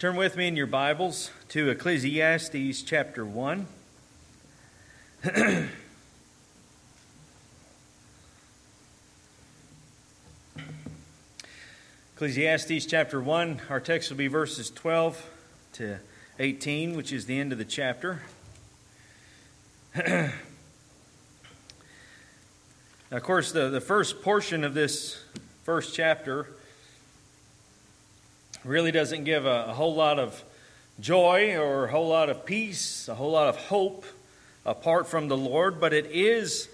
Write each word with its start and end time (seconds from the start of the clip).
Turn 0.00 0.16
with 0.16 0.34
me 0.34 0.48
in 0.48 0.56
your 0.56 0.66
Bibles 0.66 1.30
to 1.50 1.68
Ecclesiastes 1.68 2.80
chapter 2.80 3.22
1. 3.22 3.66
Ecclesiastes 12.14 12.86
chapter 12.86 13.20
1, 13.20 13.60
our 13.68 13.78
text 13.78 14.08
will 14.08 14.16
be 14.16 14.28
verses 14.28 14.70
12 14.70 15.22
to 15.74 15.98
18, 16.38 16.96
which 16.96 17.12
is 17.12 17.26
the 17.26 17.38
end 17.38 17.52
of 17.52 17.58
the 17.58 17.66
chapter. 17.66 18.22
now, 19.94 20.32
of 23.10 23.22
course, 23.22 23.52
the, 23.52 23.68
the 23.68 23.82
first 23.82 24.22
portion 24.22 24.64
of 24.64 24.72
this 24.72 25.22
first 25.62 25.94
chapter 25.94 26.46
really 28.64 28.92
doesn't 28.92 29.24
give 29.24 29.46
a, 29.46 29.66
a 29.68 29.74
whole 29.74 29.94
lot 29.94 30.18
of 30.18 30.42
joy 31.00 31.56
or 31.56 31.86
a 31.86 31.90
whole 31.90 32.08
lot 32.08 32.28
of 32.28 32.44
peace, 32.44 33.08
a 33.08 33.14
whole 33.14 33.32
lot 33.32 33.48
of 33.48 33.56
hope 33.56 34.04
apart 34.66 35.06
from 35.06 35.28
the 35.28 35.36
Lord, 35.36 35.80
but 35.80 35.92
it 35.92 36.06
is 36.06 36.68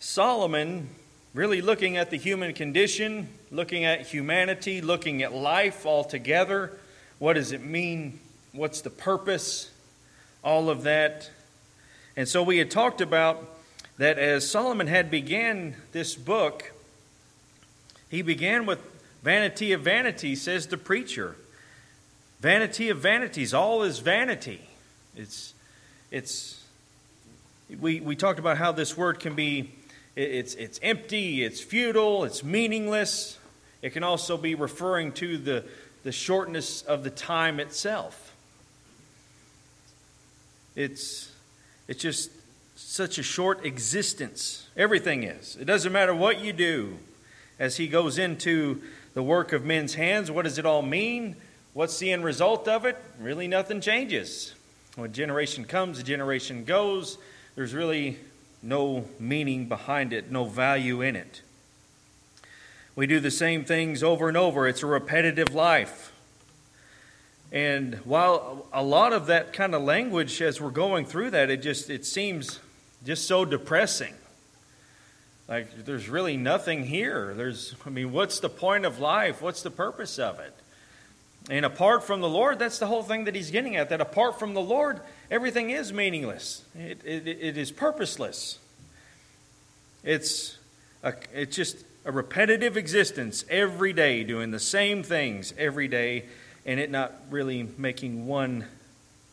Solomon 0.00 0.88
really 1.34 1.60
looking 1.60 1.96
at 1.96 2.10
the 2.10 2.16
human 2.16 2.52
condition, 2.52 3.28
looking 3.50 3.84
at 3.84 4.06
humanity, 4.06 4.80
looking 4.80 5.22
at 5.22 5.32
life 5.32 5.86
altogether. 5.86 6.72
What 7.18 7.34
does 7.34 7.52
it 7.52 7.62
mean? 7.62 8.18
What's 8.52 8.80
the 8.80 8.90
purpose? 8.90 9.70
All 10.42 10.68
of 10.68 10.82
that. 10.82 11.30
And 12.16 12.28
so 12.28 12.42
we 12.42 12.58
had 12.58 12.70
talked 12.70 13.00
about 13.00 13.56
that 13.98 14.18
as 14.18 14.48
Solomon 14.48 14.88
had 14.88 15.10
began 15.10 15.76
this 15.92 16.16
book, 16.16 16.72
he 18.08 18.22
began 18.22 18.66
with 18.66 18.80
Vanity 19.22 19.72
of 19.72 19.82
vanities, 19.82 20.42
says 20.42 20.66
the 20.66 20.76
preacher. 20.76 21.36
Vanity 22.40 22.88
of 22.88 22.98
vanities, 22.98 23.52
all 23.52 23.82
is 23.82 23.98
vanity. 23.98 24.62
It's, 25.16 25.54
it's, 26.10 26.62
we, 27.80 28.00
we 28.00 28.14
talked 28.14 28.38
about 28.38 28.58
how 28.58 28.72
this 28.72 28.96
word 28.96 29.18
can 29.18 29.34
be, 29.34 29.72
it's, 30.14 30.54
it's 30.54 30.78
empty, 30.82 31.42
it's 31.42 31.60
futile, 31.60 32.24
it's 32.24 32.44
meaningless. 32.44 33.38
It 33.82 33.90
can 33.90 34.04
also 34.04 34.36
be 34.36 34.54
referring 34.54 35.12
to 35.12 35.36
the, 35.36 35.64
the 36.04 36.12
shortness 36.12 36.82
of 36.82 37.02
the 37.04 37.10
time 37.10 37.58
itself. 37.60 38.34
It's, 40.76 41.32
it's 41.88 42.00
just 42.00 42.30
such 42.76 43.18
a 43.18 43.22
short 43.24 43.64
existence. 43.64 44.68
Everything 44.76 45.24
is. 45.24 45.56
It 45.56 45.64
doesn't 45.64 45.92
matter 45.92 46.14
what 46.14 46.40
you 46.40 46.52
do. 46.52 46.98
As 47.58 47.76
he 47.76 47.88
goes 47.88 48.18
into 48.18 48.80
the 49.14 49.22
work 49.22 49.52
of 49.52 49.64
men's 49.64 49.94
hands. 49.94 50.30
What 50.30 50.42
does 50.42 50.58
it 50.58 50.66
all 50.66 50.82
mean? 50.82 51.36
What's 51.74 51.98
the 51.98 52.12
end 52.12 52.24
result 52.24 52.66
of 52.68 52.84
it? 52.84 52.96
Really, 53.20 53.46
nothing 53.46 53.80
changes. 53.80 54.54
When 54.96 55.12
generation 55.12 55.64
comes, 55.64 55.98
a 55.98 56.02
generation 56.02 56.64
goes. 56.64 57.18
There's 57.54 57.74
really 57.74 58.18
no 58.62 59.04
meaning 59.18 59.66
behind 59.66 60.12
it, 60.12 60.30
no 60.30 60.44
value 60.44 61.00
in 61.00 61.16
it. 61.16 61.42
We 62.96 63.06
do 63.06 63.20
the 63.20 63.30
same 63.30 63.64
things 63.64 64.02
over 64.02 64.28
and 64.28 64.36
over. 64.36 64.66
It's 64.66 64.82
a 64.82 64.86
repetitive 64.86 65.54
life. 65.54 66.12
And 67.52 67.94
while 68.04 68.66
a 68.72 68.82
lot 68.82 69.12
of 69.12 69.26
that 69.26 69.52
kind 69.52 69.74
of 69.74 69.82
language, 69.82 70.42
as 70.42 70.60
we're 70.60 70.70
going 70.70 71.06
through 71.06 71.30
that, 71.30 71.48
it 71.48 71.62
just 71.62 71.90
it 71.90 72.04
seems 72.04 72.58
just 73.06 73.26
so 73.26 73.44
depressing. 73.44 74.14
Like, 75.48 75.86
there's 75.86 76.10
really 76.10 76.36
nothing 76.36 76.84
here. 76.84 77.32
There's, 77.34 77.74
I 77.86 77.90
mean, 77.90 78.12
what's 78.12 78.38
the 78.40 78.50
point 78.50 78.84
of 78.84 78.98
life? 78.98 79.40
What's 79.40 79.62
the 79.62 79.70
purpose 79.70 80.18
of 80.18 80.38
it? 80.40 80.54
And 81.48 81.64
apart 81.64 82.04
from 82.04 82.20
the 82.20 82.28
Lord, 82.28 82.58
that's 82.58 82.78
the 82.78 82.86
whole 82.86 83.02
thing 83.02 83.24
that 83.24 83.34
he's 83.34 83.50
getting 83.50 83.74
at. 83.76 83.88
That 83.88 84.02
apart 84.02 84.38
from 84.38 84.52
the 84.52 84.60
Lord, 84.60 85.00
everything 85.30 85.70
is 85.70 85.90
meaningless. 85.90 86.62
It, 86.78 87.00
it, 87.02 87.26
it 87.26 87.56
is 87.56 87.72
purposeless. 87.72 88.58
It's, 90.04 90.58
a, 91.02 91.14
it's 91.32 91.56
just 91.56 91.82
a 92.04 92.12
repetitive 92.12 92.76
existence 92.76 93.46
every 93.48 93.94
day, 93.94 94.24
doing 94.24 94.50
the 94.50 94.60
same 94.60 95.02
things 95.02 95.54
every 95.56 95.88
day, 95.88 96.26
and 96.66 96.78
it 96.78 96.90
not 96.90 97.14
really 97.30 97.66
making 97.78 98.26
one 98.26 98.66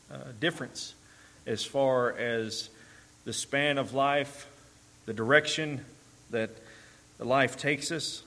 uh, 0.09 0.17
difference 0.39 0.93
as 1.45 1.65
far 1.65 2.13
as 2.13 2.69
the 3.25 3.33
span 3.33 3.77
of 3.77 3.93
life, 3.93 4.47
the 5.05 5.13
direction, 5.13 5.83
that 6.35 6.49
life 7.17 7.55
takes 7.55 7.93
us. 7.93 8.23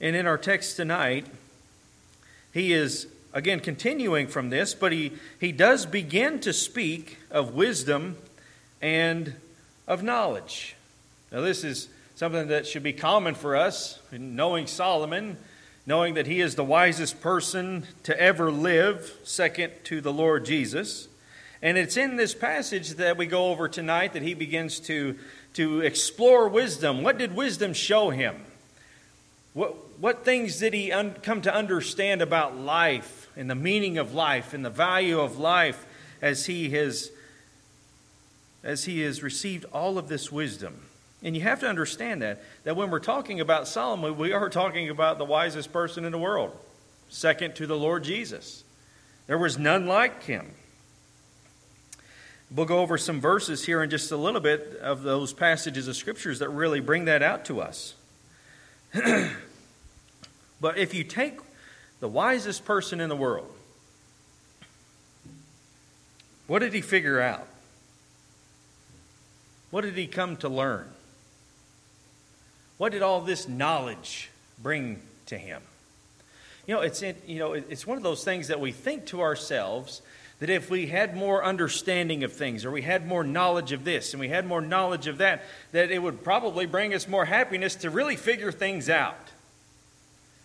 And 0.00 0.16
in 0.16 0.26
our 0.26 0.36
text 0.36 0.76
tonight, 0.76 1.26
he 2.52 2.72
is 2.72 3.06
again 3.32 3.60
continuing 3.60 4.26
from 4.26 4.50
this, 4.50 4.74
but 4.74 4.90
he, 4.90 5.12
he 5.38 5.52
does 5.52 5.86
begin 5.86 6.40
to 6.40 6.52
speak 6.52 7.18
of 7.30 7.54
wisdom 7.54 8.16
and 8.82 9.34
of 9.86 10.02
knowledge. 10.02 10.74
Now, 11.30 11.40
this 11.40 11.62
is 11.62 11.88
something 12.16 12.48
that 12.48 12.66
should 12.66 12.82
be 12.82 12.92
common 12.92 13.36
for 13.36 13.54
us, 13.54 14.00
knowing 14.10 14.66
Solomon, 14.66 15.36
knowing 15.86 16.14
that 16.14 16.26
he 16.26 16.40
is 16.40 16.56
the 16.56 16.64
wisest 16.64 17.20
person 17.20 17.86
to 18.02 18.20
ever 18.20 18.50
live, 18.50 19.18
second 19.22 19.72
to 19.84 20.00
the 20.00 20.12
Lord 20.12 20.44
Jesus. 20.44 21.06
And 21.64 21.78
it's 21.78 21.96
in 21.96 22.16
this 22.16 22.34
passage 22.34 22.90
that 22.96 23.16
we 23.16 23.24
go 23.24 23.46
over 23.46 23.68
tonight 23.68 24.12
that 24.12 24.20
he 24.20 24.34
begins 24.34 24.80
to, 24.80 25.18
to 25.54 25.80
explore 25.80 26.46
wisdom. 26.46 27.02
What 27.02 27.16
did 27.16 27.34
wisdom 27.34 27.72
show 27.72 28.10
him? 28.10 28.36
What, 29.54 29.98
what 29.98 30.26
things 30.26 30.58
did 30.58 30.74
he 30.74 30.92
un- 30.92 31.14
come 31.22 31.40
to 31.40 31.54
understand 31.54 32.20
about 32.20 32.58
life 32.58 33.30
and 33.34 33.48
the 33.48 33.54
meaning 33.54 33.96
of 33.96 34.12
life 34.12 34.52
and 34.52 34.62
the 34.62 34.68
value 34.68 35.18
of 35.18 35.38
life 35.38 35.86
as 36.20 36.44
he 36.44 36.68
has 36.70 37.10
as 38.62 38.84
he 38.84 39.00
has 39.00 39.22
received 39.22 39.64
all 39.72 39.96
of 39.96 40.06
this 40.06 40.30
wisdom? 40.30 40.82
And 41.22 41.34
you 41.34 41.40
have 41.42 41.60
to 41.60 41.66
understand 41.66 42.20
that 42.20 42.42
that 42.64 42.76
when 42.76 42.90
we're 42.90 42.98
talking 42.98 43.40
about 43.40 43.68
Solomon, 43.68 44.18
we 44.18 44.34
are 44.34 44.50
talking 44.50 44.90
about 44.90 45.16
the 45.16 45.24
wisest 45.24 45.72
person 45.72 46.04
in 46.04 46.12
the 46.12 46.18
world, 46.18 46.54
second 47.08 47.54
to 47.56 47.66
the 47.66 47.76
Lord 47.76 48.04
Jesus. 48.04 48.64
There 49.28 49.38
was 49.38 49.56
none 49.56 49.86
like 49.86 50.24
him. 50.24 50.52
We'll 52.54 52.66
go 52.66 52.78
over 52.78 52.96
some 52.96 53.20
verses 53.20 53.64
here 53.64 53.82
in 53.82 53.90
just 53.90 54.12
a 54.12 54.16
little 54.16 54.40
bit 54.40 54.78
of 54.80 55.02
those 55.02 55.32
passages 55.32 55.88
of 55.88 55.96
scriptures 55.96 56.38
that 56.38 56.50
really 56.50 56.78
bring 56.78 57.06
that 57.06 57.20
out 57.20 57.46
to 57.46 57.60
us. 57.60 57.94
but 60.60 60.78
if 60.78 60.94
you 60.94 61.02
take 61.02 61.40
the 61.98 62.06
wisest 62.06 62.64
person 62.64 63.00
in 63.00 63.08
the 63.08 63.16
world, 63.16 63.52
what 66.46 66.60
did 66.60 66.72
he 66.72 66.80
figure 66.80 67.20
out? 67.20 67.48
What 69.72 69.80
did 69.80 69.94
he 69.94 70.06
come 70.06 70.36
to 70.36 70.48
learn? 70.48 70.88
What 72.78 72.92
did 72.92 73.02
all 73.02 73.20
this 73.20 73.48
knowledge 73.48 74.30
bring 74.62 75.00
to 75.26 75.36
him? 75.36 75.60
You 76.68 76.76
know, 76.76 76.82
it's, 76.82 77.02
you 77.02 77.38
know, 77.40 77.54
it's 77.54 77.84
one 77.84 77.96
of 77.96 78.04
those 78.04 78.22
things 78.22 78.46
that 78.46 78.60
we 78.60 78.70
think 78.70 79.06
to 79.06 79.22
ourselves 79.22 80.02
that 80.44 80.50
if 80.50 80.68
we 80.68 80.88
had 80.88 81.16
more 81.16 81.42
understanding 81.42 82.22
of 82.22 82.30
things, 82.30 82.66
or 82.66 82.70
we 82.70 82.82
had 82.82 83.06
more 83.06 83.24
knowledge 83.24 83.72
of 83.72 83.82
this, 83.82 84.12
and 84.12 84.20
we 84.20 84.28
had 84.28 84.44
more 84.44 84.60
knowledge 84.60 85.06
of 85.06 85.16
that, 85.16 85.42
that 85.72 85.90
it 85.90 86.02
would 86.02 86.22
probably 86.22 86.66
bring 86.66 86.92
us 86.92 87.08
more 87.08 87.24
happiness 87.24 87.76
to 87.76 87.88
really 87.88 88.14
figure 88.14 88.52
things 88.52 88.90
out 88.90 89.30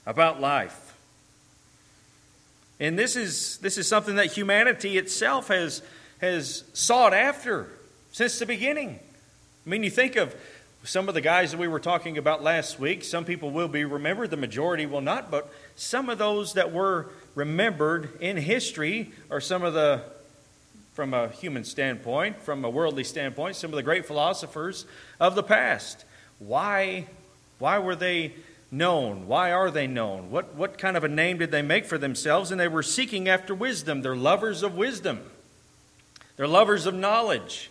about 0.06 0.40
life. 0.40 0.96
And 2.80 2.98
this 2.98 3.18
is, 3.18 3.58
this 3.58 3.78
is 3.78 3.90
something 3.90 4.16
that 4.16 4.28
humanity 4.28 4.98
itself 4.98 5.50
has, 5.50 5.82
has 6.22 6.64
sought 6.72 7.14
after 7.14 7.68
since 8.14 8.40
the 8.40 8.46
beginning. 8.46 9.02
I 9.66 9.70
mean, 9.70 9.84
you 9.84 9.90
think 9.90 10.16
of 10.16 10.34
some 10.86 11.10
of 11.10 11.14
the 11.14 11.20
guys 11.20 11.52
that 11.52 11.60
we 11.60 11.68
were 11.68 11.82
talking 11.82 12.18
about 12.18 12.42
last 12.42 12.80
week. 12.80 13.04
Some 13.04 13.26
people 13.26 13.52
will 13.52 13.68
be 13.68 13.84
remembered, 13.84 14.30
the 14.30 14.38
majority 14.38 14.86
will 14.86 15.02
not, 15.02 15.30
but 15.30 15.52
some 15.76 16.10
of 16.10 16.18
those 16.20 16.54
that 16.54 16.72
were 16.72 17.10
remembered 17.36 18.18
in 18.20 18.38
history 18.38 19.12
are 19.30 19.42
some 19.42 19.64
of 19.64 19.74
the, 19.74 20.02
from 20.94 21.14
a 21.14 21.30
human 21.30 21.64
standpoint, 21.64 22.42
from 22.42 22.66
a 22.66 22.70
worldly 22.70 23.04
standpoint, 23.04 23.56
some 23.56 23.72
of 23.72 23.76
the 23.76 23.84
great 23.84 24.06
philosophers 24.06 24.86
of 25.20 25.36
the 25.36 25.44
past. 25.44 26.06
Why, 26.40 27.08
why 27.60 27.80
were 27.80 27.96
they 27.96 28.34
known? 28.72 29.28
Why 29.28 29.52
are 29.52 29.72
they 29.72 29.88
known? 29.88 30.32
What, 30.32 30.56
what 30.56 30.78
kind 30.78 30.96
of 30.96 31.04
a 31.04 31.08
name 31.08 31.38
did 31.38 31.52
they 31.52 31.62
make 31.62 31.86
for 31.86 31.98
themselves? 31.98 32.52
And 32.52 32.60
they 32.60 32.68
were 32.68 32.84
seeking 32.84 33.28
after 33.28 33.54
wisdom. 33.56 34.02
They're 34.02 34.16
lovers 34.16 34.64
of 34.64 34.76
wisdom, 34.76 35.22
they're 36.38 36.48
lovers 36.48 36.86
of 36.86 36.94
knowledge. 36.94 37.70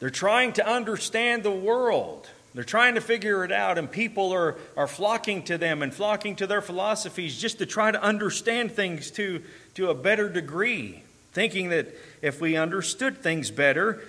They're 0.00 0.10
trying 0.10 0.52
to 0.52 0.66
understand 0.66 1.42
the 1.42 1.50
world. 1.50 2.28
They're 2.58 2.64
trying 2.64 2.96
to 2.96 3.00
figure 3.00 3.44
it 3.44 3.52
out, 3.52 3.78
and 3.78 3.88
people 3.88 4.32
are, 4.32 4.56
are 4.76 4.88
flocking 4.88 5.44
to 5.44 5.58
them 5.58 5.80
and 5.80 5.94
flocking 5.94 6.34
to 6.34 6.46
their 6.48 6.60
philosophies 6.60 7.40
just 7.40 7.58
to 7.58 7.66
try 7.66 7.92
to 7.92 8.02
understand 8.02 8.72
things 8.72 9.12
to, 9.12 9.44
to 9.74 9.90
a 9.90 9.94
better 9.94 10.28
degree, 10.28 11.04
thinking 11.32 11.68
that 11.68 11.94
if 12.20 12.40
we 12.40 12.56
understood 12.56 13.18
things 13.18 13.52
better, 13.52 14.02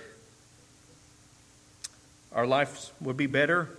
our 2.32 2.48
lives 2.48 2.92
would 3.00 3.18
be 3.18 3.28
better, 3.28 3.70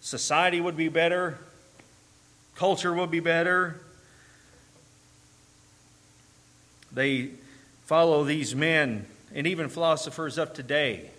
society 0.00 0.62
would 0.62 0.78
be 0.78 0.88
better, 0.88 1.38
culture 2.54 2.94
would 2.94 3.10
be 3.10 3.20
better. 3.20 3.82
They 6.90 7.32
follow 7.84 8.24
these 8.24 8.54
men 8.54 9.04
and 9.34 9.46
even 9.46 9.68
philosophers 9.68 10.38
of 10.38 10.54
today 10.54 11.10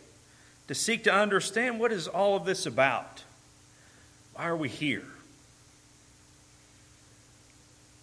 to 0.68 0.76
seek 0.76 1.04
to 1.04 1.14
understand 1.14 1.80
what 1.80 1.92
is 1.92 2.08
all 2.08 2.36
of 2.36 2.46
this 2.46 2.66
about? 2.66 3.24
Why 4.34 4.48
are 4.48 4.58
we 4.58 4.70
here? 4.70 5.06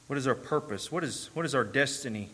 What 0.06 0.18
is 0.18 0.26
our 0.26 0.34
purpose? 0.34 0.92
What 0.92 1.04
is, 1.04 1.30
what 1.34 1.44
is 1.44 1.54
our 1.54 1.64
destiny? 1.64 2.28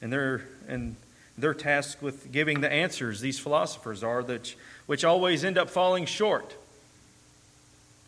And 0.00 0.12
they're, 0.12 0.46
and 0.68 0.96
they're 1.36 1.54
tasked 1.54 2.02
with 2.02 2.32
giving 2.32 2.60
the 2.60 2.70
answers, 2.70 3.20
these 3.20 3.38
philosophers 3.38 4.02
are, 4.02 4.22
that, 4.24 4.54
which 4.86 5.04
always 5.04 5.44
end 5.44 5.58
up 5.58 5.68
falling 5.68 6.06
short. 6.06 6.54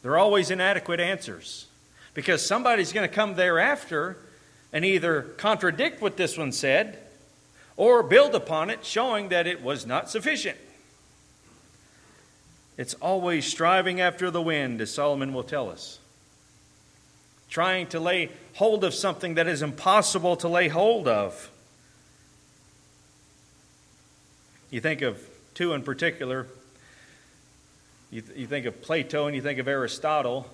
They're 0.02 0.18
always 0.18 0.50
inadequate 0.50 1.00
answers 1.00 1.66
because 2.14 2.44
somebody's 2.44 2.92
going 2.92 3.08
to 3.08 3.14
come 3.14 3.34
thereafter 3.34 4.16
and 4.72 4.84
either 4.84 5.22
contradict 5.36 6.00
what 6.00 6.16
this 6.16 6.38
one 6.38 6.52
said 6.52 6.98
or 7.80 8.02
build 8.02 8.34
upon 8.34 8.68
it, 8.68 8.84
showing 8.84 9.30
that 9.30 9.46
it 9.46 9.62
was 9.62 9.86
not 9.86 10.10
sufficient. 10.10 10.58
It's 12.76 12.92
always 12.92 13.46
striving 13.46 14.02
after 14.02 14.30
the 14.30 14.42
wind, 14.42 14.82
as 14.82 14.92
Solomon 14.92 15.32
will 15.32 15.42
tell 15.42 15.70
us. 15.70 15.98
Trying 17.48 17.86
to 17.86 17.98
lay 17.98 18.28
hold 18.56 18.84
of 18.84 18.92
something 18.92 19.36
that 19.36 19.48
is 19.48 19.62
impossible 19.62 20.36
to 20.36 20.46
lay 20.46 20.68
hold 20.68 21.08
of. 21.08 21.50
You 24.70 24.82
think 24.82 25.00
of 25.00 25.18
two 25.54 25.72
in 25.72 25.82
particular. 25.82 26.48
You, 28.10 28.20
th- 28.20 28.38
you 28.38 28.46
think 28.46 28.66
of 28.66 28.82
Plato 28.82 29.26
and 29.26 29.34
you 29.34 29.40
think 29.40 29.58
of 29.58 29.66
Aristotle. 29.66 30.46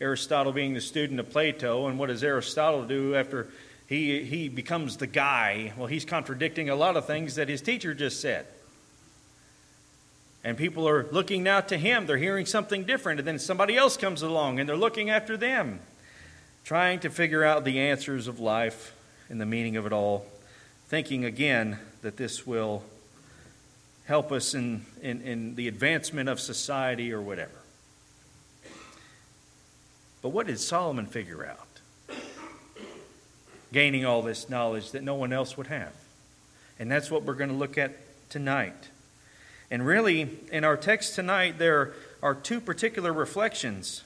Aristotle 0.00 0.52
being 0.52 0.72
the 0.72 0.80
student 0.80 1.18
of 1.18 1.30
Plato, 1.30 1.88
and 1.88 1.98
what 1.98 2.06
does 2.06 2.22
Aristotle 2.22 2.84
do 2.84 3.16
after 3.16 3.48
he, 3.92 4.24
he 4.24 4.48
becomes 4.48 4.96
the 4.96 5.06
guy? 5.06 5.74
Well, 5.76 5.86
he's 5.86 6.06
contradicting 6.06 6.70
a 6.70 6.74
lot 6.74 6.96
of 6.96 7.06
things 7.06 7.34
that 7.34 7.48
his 7.48 7.60
teacher 7.60 7.92
just 7.92 8.20
said. 8.20 8.46
And 10.42 10.56
people 10.56 10.88
are 10.88 11.06
looking 11.12 11.42
now 11.42 11.60
to 11.60 11.76
him. 11.76 12.06
They're 12.06 12.16
hearing 12.16 12.46
something 12.46 12.84
different, 12.84 13.20
and 13.20 13.28
then 13.28 13.38
somebody 13.38 13.76
else 13.76 13.96
comes 13.96 14.22
along 14.22 14.58
and 14.58 14.68
they're 14.68 14.76
looking 14.76 15.10
after 15.10 15.36
them, 15.36 15.80
trying 16.64 17.00
to 17.00 17.10
figure 17.10 17.44
out 17.44 17.64
the 17.64 17.78
answers 17.78 18.28
of 18.28 18.40
life 18.40 18.96
and 19.28 19.40
the 19.40 19.46
meaning 19.46 19.76
of 19.76 19.84
it 19.84 19.92
all, 19.92 20.26
thinking 20.86 21.24
again 21.24 21.78
that 22.00 22.16
this 22.16 22.46
will 22.46 22.82
help 24.06 24.32
us 24.32 24.54
in, 24.54 24.86
in, 25.02 25.20
in 25.20 25.54
the 25.54 25.68
advancement 25.68 26.28
of 26.28 26.40
society 26.40 27.12
or 27.12 27.20
whatever. 27.20 27.50
But 30.22 30.30
what 30.30 30.46
did 30.46 30.58
Solomon 30.58 31.06
figure 31.06 31.44
out? 31.44 31.61
Gaining 33.72 34.04
all 34.04 34.22
this 34.22 34.48
knowledge 34.48 34.90
that 34.92 35.02
no 35.02 35.14
one 35.14 35.32
else 35.32 35.56
would 35.56 35.68
have. 35.68 35.94
And 36.78 36.90
that's 36.90 37.10
what 37.10 37.22
we're 37.22 37.34
going 37.34 37.50
to 37.50 37.56
look 37.56 37.78
at 37.78 37.96
tonight. 38.28 38.88
And 39.70 39.86
really, 39.86 40.28
in 40.50 40.64
our 40.64 40.76
text 40.76 41.14
tonight, 41.14 41.58
there 41.58 41.94
are 42.22 42.34
two 42.34 42.60
particular 42.60 43.12
reflections 43.12 44.02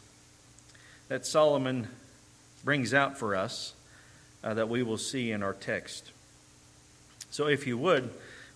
that 1.09 1.27
Solomon 1.27 1.89
brings 2.65 2.95
out 2.95 3.19
for 3.19 3.35
us 3.35 3.75
uh, 4.45 4.55
that 4.55 4.69
we 4.69 4.83
will 4.83 4.99
see 4.99 5.33
in 5.33 5.43
our 5.43 5.53
text. 5.53 6.13
So, 7.31 7.49
if 7.49 7.67
you 7.67 7.77
would, 7.79 8.11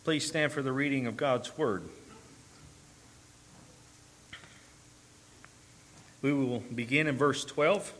please 0.04 0.26
stand 0.26 0.52
for 0.52 0.62
the 0.62 0.72
reading 0.72 1.06
of 1.06 1.16
God's 1.16 1.58
Word. 1.58 1.82
We 6.22 6.32
will 6.32 6.60
begin 6.74 7.06
in 7.06 7.16
verse 7.16 7.44
12 7.44 7.92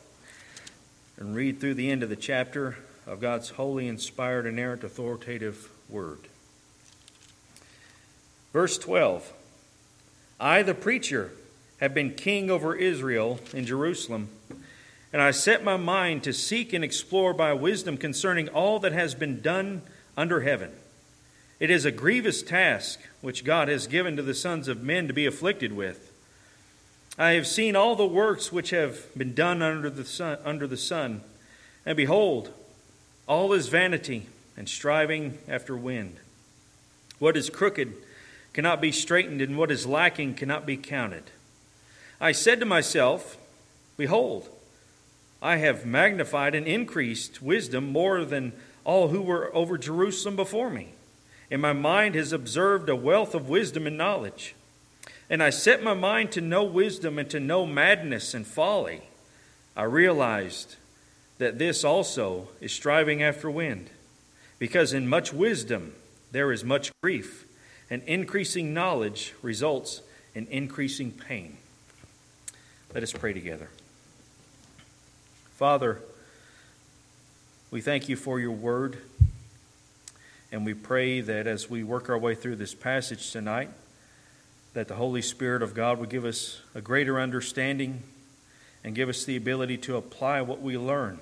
and 1.16 1.34
read 1.34 1.60
through 1.60 1.74
the 1.74 1.90
end 1.90 2.02
of 2.02 2.08
the 2.08 2.16
chapter 2.16 2.76
of 3.06 3.20
God's 3.20 3.50
holy, 3.50 3.88
inspired, 3.88 4.46
inerrant, 4.46 4.84
authoritative 4.84 5.70
Word. 5.88 6.20
Verse 8.52 8.78
12 8.78 9.32
I, 10.38 10.62
the 10.62 10.74
preacher, 10.74 11.32
have 11.80 11.94
been 11.94 12.14
king 12.14 12.50
over 12.50 12.74
Israel 12.74 13.40
in 13.52 13.66
Jerusalem, 13.66 14.28
and 15.12 15.20
I 15.20 15.30
set 15.30 15.64
my 15.64 15.76
mind 15.76 16.22
to 16.24 16.32
seek 16.32 16.72
and 16.72 16.84
explore 16.84 17.34
by 17.34 17.52
wisdom 17.52 17.96
concerning 17.96 18.48
all 18.48 18.78
that 18.80 18.92
has 18.92 19.14
been 19.14 19.40
done 19.40 19.82
under 20.16 20.40
heaven. 20.40 20.70
It 21.58 21.70
is 21.70 21.84
a 21.84 21.90
grievous 21.90 22.42
task 22.42 23.00
which 23.20 23.44
God 23.44 23.68
has 23.68 23.86
given 23.86 24.16
to 24.16 24.22
the 24.22 24.34
sons 24.34 24.68
of 24.68 24.82
men 24.82 25.08
to 25.08 25.14
be 25.14 25.26
afflicted 25.26 25.72
with. 25.72 26.10
I 27.18 27.32
have 27.32 27.46
seen 27.46 27.76
all 27.76 27.96
the 27.96 28.06
works 28.06 28.50
which 28.50 28.70
have 28.70 29.06
been 29.16 29.34
done 29.34 29.60
under 29.60 29.90
the 29.90 30.06
sun, 30.06 30.38
under 30.44 30.66
the 30.66 30.76
sun, 30.76 31.22
and 31.84 31.96
behold, 31.96 32.52
all 33.30 33.52
is 33.52 33.68
vanity 33.68 34.26
and 34.56 34.68
striving 34.68 35.38
after 35.46 35.76
wind. 35.76 36.16
What 37.20 37.36
is 37.36 37.48
crooked 37.48 37.94
cannot 38.52 38.80
be 38.80 38.90
straightened, 38.90 39.40
and 39.40 39.56
what 39.56 39.70
is 39.70 39.86
lacking 39.86 40.34
cannot 40.34 40.66
be 40.66 40.76
counted. 40.76 41.22
I 42.20 42.32
said 42.32 42.58
to 42.58 42.66
myself, 42.66 43.38
Behold, 43.96 44.48
I 45.40 45.58
have 45.58 45.86
magnified 45.86 46.56
and 46.56 46.66
increased 46.66 47.40
wisdom 47.40 47.92
more 47.92 48.24
than 48.24 48.52
all 48.82 49.08
who 49.08 49.22
were 49.22 49.54
over 49.54 49.78
Jerusalem 49.78 50.34
before 50.34 50.68
me, 50.68 50.88
and 51.52 51.62
my 51.62 51.72
mind 51.72 52.16
has 52.16 52.32
observed 52.32 52.88
a 52.88 52.96
wealth 52.96 53.32
of 53.32 53.48
wisdom 53.48 53.86
and 53.86 53.96
knowledge. 53.96 54.56
And 55.30 55.40
I 55.40 55.50
set 55.50 55.84
my 55.84 55.94
mind 55.94 56.32
to 56.32 56.40
know 56.40 56.64
wisdom 56.64 57.16
and 57.16 57.30
to 57.30 57.38
know 57.38 57.64
madness 57.64 58.34
and 58.34 58.44
folly. 58.44 59.02
I 59.76 59.84
realized 59.84 60.74
that 61.40 61.58
this 61.58 61.84
also 61.84 62.48
is 62.60 62.70
striving 62.70 63.22
after 63.22 63.50
wind, 63.50 63.88
because 64.58 64.92
in 64.92 65.08
much 65.08 65.32
wisdom 65.32 65.94
there 66.32 66.52
is 66.52 66.62
much 66.62 66.92
grief, 67.02 67.46
and 67.88 68.02
increasing 68.02 68.74
knowledge 68.74 69.34
results 69.40 70.02
in 70.34 70.46
increasing 70.48 71.10
pain. 71.10 71.56
Let 72.92 73.02
us 73.02 73.14
pray 73.14 73.32
together. 73.32 73.70
Father, 75.56 76.02
we 77.70 77.80
thank 77.80 78.10
you 78.10 78.16
for 78.16 78.38
your 78.38 78.52
word, 78.52 78.98
and 80.52 80.66
we 80.66 80.74
pray 80.74 81.22
that 81.22 81.46
as 81.46 81.70
we 81.70 81.82
work 81.82 82.10
our 82.10 82.18
way 82.18 82.34
through 82.34 82.56
this 82.56 82.74
passage 82.74 83.30
tonight, 83.30 83.70
that 84.74 84.88
the 84.88 84.96
Holy 84.96 85.22
Spirit 85.22 85.62
of 85.62 85.72
God 85.72 85.98
would 86.00 86.10
give 86.10 86.26
us 86.26 86.60
a 86.74 86.82
greater 86.82 87.18
understanding 87.18 88.02
and 88.84 88.94
give 88.94 89.08
us 89.08 89.24
the 89.24 89.36
ability 89.36 89.78
to 89.78 89.96
apply 89.96 90.42
what 90.42 90.60
we 90.60 90.76
learn. 90.76 91.18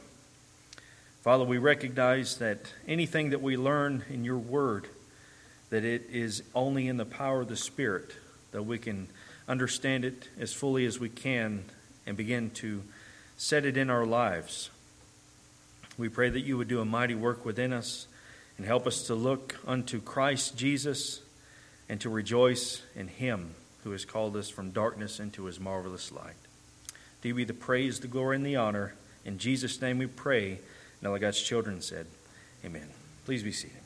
Father, 1.28 1.44
we 1.44 1.58
recognize 1.58 2.38
that 2.38 2.72
anything 2.86 3.28
that 3.30 3.42
we 3.42 3.58
learn 3.58 4.02
in 4.08 4.24
your 4.24 4.38
word, 4.38 4.88
that 5.68 5.84
it 5.84 6.06
is 6.10 6.42
only 6.54 6.88
in 6.88 6.96
the 6.96 7.04
power 7.04 7.42
of 7.42 7.48
the 7.48 7.54
Spirit 7.54 8.16
that 8.52 8.62
we 8.62 8.78
can 8.78 9.08
understand 9.46 10.06
it 10.06 10.26
as 10.40 10.54
fully 10.54 10.86
as 10.86 10.98
we 10.98 11.10
can 11.10 11.64
and 12.06 12.16
begin 12.16 12.48
to 12.52 12.82
set 13.36 13.66
it 13.66 13.76
in 13.76 13.90
our 13.90 14.06
lives. 14.06 14.70
We 15.98 16.08
pray 16.08 16.30
that 16.30 16.40
you 16.40 16.56
would 16.56 16.68
do 16.68 16.80
a 16.80 16.86
mighty 16.86 17.14
work 17.14 17.44
within 17.44 17.74
us 17.74 18.06
and 18.56 18.64
help 18.64 18.86
us 18.86 19.02
to 19.08 19.14
look 19.14 19.58
unto 19.66 20.00
Christ 20.00 20.56
Jesus 20.56 21.20
and 21.90 22.00
to 22.00 22.08
rejoice 22.08 22.80
in 22.96 23.06
Him 23.06 23.50
who 23.84 23.90
has 23.90 24.06
called 24.06 24.34
us 24.34 24.48
from 24.48 24.70
darkness 24.70 25.20
into 25.20 25.44
His 25.44 25.60
marvelous 25.60 26.10
light. 26.10 26.36
You 27.22 27.34
be 27.34 27.44
the 27.44 27.52
praise, 27.52 28.00
the 28.00 28.08
glory, 28.08 28.36
and 28.36 28.46
the 28.46 28.56
honor. 28.56 28.94
In 29.26 29.36
Jesus' 29.36 29.82
name 29.82 29.98
we 29.98 30.06
pray. 30.06 30.60
And 31.00 31.10
all 31.10 31.18
God's 31.18 31.40
children 31.40 31.80
said, 31.80 32.06
Amen. 32.64 32.88
Please 33.24 33.42
be 33.42 33.52
seated. 33.52 33.76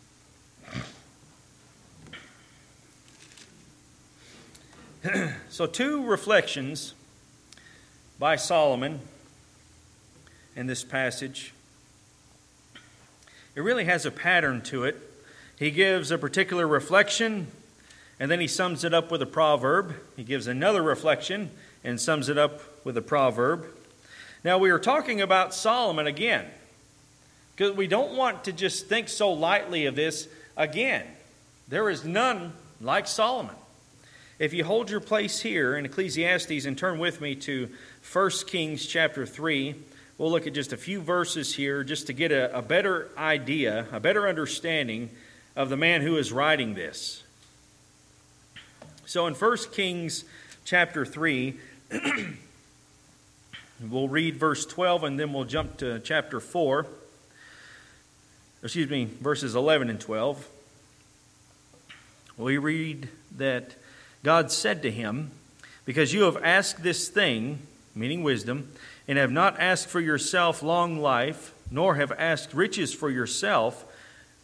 so, 5.50 5.66
two 5.66 6.04
reflections 6.04 6.94
by 8.18 8.36
Solomon 8.36 9.00
in 10.54 10.66
this 10.66 10.84
passage. 10.84 11.52
It 13.54 13.60
really 13.60 13.84
has 13.84 14.06
a 14.06 14.10
pattern 14.10 14.62
to 14.62 14.84
it. 14.84 14.96
He 15.58 15.70
gives 15.70 16.10
a 16.10 16.18
particular 16.18 16.66
reflection 16.66 17.48
and 18.22 18.30
then 18.30 18.38
he 18.38 18.46
sums 18.46 18.84
it 18.84 18.94
up 18.94 19.10
with 19.10 19.20
a 19.20 19.26
proverb. 19.26 19.96
He 20.16 20.22
gives 20.22 20.46
another 20.46 20.82
reflection 20.82 21.50
and 21.82 22.00
sums 22.00 22.28
it 22.28 22.38
up 22.38 22.62
with 22.84 22.96
a 22.96 23.02
proverb. 23.02 23.66
Now, 24.44 24.58
we 24.58 24.70
are 24.70 24.78
talking 24.78 25.20
about 25.20 25.52
Solomon 25.52 26.06
again, 26.06 26.46
because 27.54 27.76
we 27.76 27.86
don't 27.86 28.16
want 28.16 28.44
to 28.44 28.52
just 28.52 28.86
think 28.86 29.08
so 29.08 29.32
lightly 29.32 29.86
of 29.86 29.94
this 29.94 30.28
again. 30.56 31.06
There 31.68 31.90
is 31.90 32.04
none 32.04 32.52
like 32.80 33.06
Solomon. 33.06 33.54
If 34.38 34.52
you 34.52 34.64
hold 34.64 34.90
your 34.90 35.00
place 35.00 35.40
here 35.40 35.76
in 35.76 35.84
Ecclesiastes 35.84 36.64
and 36.64 36.76
turn 36.76 36.98
with 36.98 37.20
me 37.20 37.34
to 37.36 37.68
1 38.12 38.30
Kings 38.46 38.86
chapter 38.86 39.24
3, 39.24 39.74
we'll 40.18 40.30
look 40.30 40.46
at 40.46 40.54
just 40.54 40.72
a 40.72 40.76
few 40.76 41.00
verses 41.00 41.54
here 41.54 41.84
just 41.84 42.08
to 42.08 42.12
get 42.12 42.32
a, 42.32 42.56
a 42.56 42.62
better 42.62 43.10
idea, 43.16 43.86
a 43.92 44.00
better 44.00 44.28
understanding 44.28 45.10
of 45.54 45.68
the 45.68 45.76
man 45.76 46.00
who 46.00 46.16
is 46.16 46.32
writing 46.32 46.74
this. 46.74 47.22
So 49.06 49.26
in 49.26 49.34
1 49.34 49.56
Kings 49.72 50.24
chapter 50.64 51.04
3, 51.04 51.58
we'll 53.88 54.08
read 54.08 54.36
verse 54.36 54.66
12 54.66 55.04
and 55.04 55.20
then 55.20 55.32
we'll 55.32 55.44
jump 55.44 55.76
to 55.78 56.00
chapter 56.00 56.40
4. 56.40 56.86
Excuse 58.62 58.88
me, 58.88 59.06
verses 59.20 59.54
11 59.54 59.90
and 59.90 60.00
12, 60.00 60.48
we 62.36 62.58
read 62.58 63.08
that 63.36 63.74
God 64.22 64.52
said 64.52 64.82
to 64.82 64.90
him, 64.90 65.32
Because 65.84 66.12
you 66.12 66.22
have 66.22 66.36
asked 66.42 66.82
this 66.82 67.08
thing, 67.08 67.58
meaning 67.94 68.22
wisdom, 68.22 68.72
and 69.08 69.18
have 69.18 69.32
not 69.32 69.58
asked 69.58 69.88
for 69.88 70.00
yourself 70.00 70.62
long 70.62 70.98
life, 70.98 71.52
nor 71.70 71.96
have 71.96 72.12
asked 72.12 72.54
riches 72.54 72.94
for 72.94 73.10
yourself, 73.10 73.84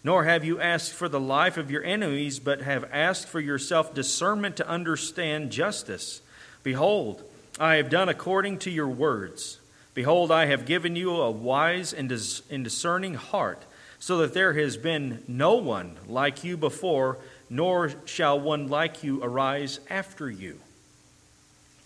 nor 0.02 0.24
have 0.24 0.44
you 0.44 0.60
asked 0.60 0.92
for 0.92 1.08
the 1.08 1.20
life 1.20 1.56
of 1.56 1.70
your 1.70 1.84
enemies, 1.84 2.38
but 2.38 2.62
have 2.62 2.88
asked 2.92 3.28
for 3.28 3.40
yourself 3.40 3.94
discernment 3.94 4.56
to 4.56 4.68
understand 4.68 5.52
justice. 5.52 6.22
Behold, 6.62 7.22
I 7.60 7.76
have 7.76 7.90
done 7.90 8.08
according 8.08 8.58
to 8.60 8.70
your 8.70 8.88
words. 8.88 9.60
Behold, 9.94 10.30
I 10.30 10.46
have 10.46 10.66
given 10.66 10.96
you 10.96 11.12
a 11.12 11.30
wise 11.30 11.92
and 11.92 12.08
discerning 12.08 13.14
heart, 13.14 13.62
so 13.98 14.18
that 14.18 14.34
there 14.34 14.52
has 14.54 14.76
been 14.76 15.22
no 15.26 15.54
one 15.54 15.96
like 16.06 16.44
you 16.44 16.56
before, 16.56 17.18
nor 17.50 17.92
shall 18.04 18.38
one 18.38 18.68
like 18.68 19.02
you 19.02 19.22
arise 19.22 19.80
after 19.90 20.30
you. 20.30 20.58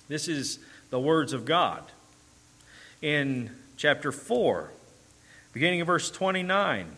This 0.08 0.28
is 0.28 0.58
the 0.90 1.00
words 1.00 1.32
of 1.32 1.44
God. 1.44 1.84
In 3.00 3.50
chapter 3.76 4.12
4, 4.12 4.70
beginning 5.52 5.80
of 5.80 5.86
verse 5.86 6.10
29. 6.10 6.96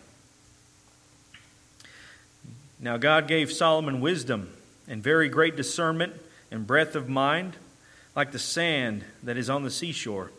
Now 2.80 2.97
God 2.97 3.28
gave 3.28 3.52
Solomon 3.52 4.00
wisdom 4.00 4.50
and 4.88 5.02
very 5.02 5.28
great 5.28 5.56
discernment 5.56 6.14
and 6.50 6.66
breadth 6.66 6.94
of 6.94 7.09
mind, 7.09 7.56
like 8.14 8.33
the 8.33 8.38
sand 8.38 9.04
that 9.23 9.37
is 9.37 9.49
on 9.49 9.62
the 9.62 9.71
seashore. 9.71 10.33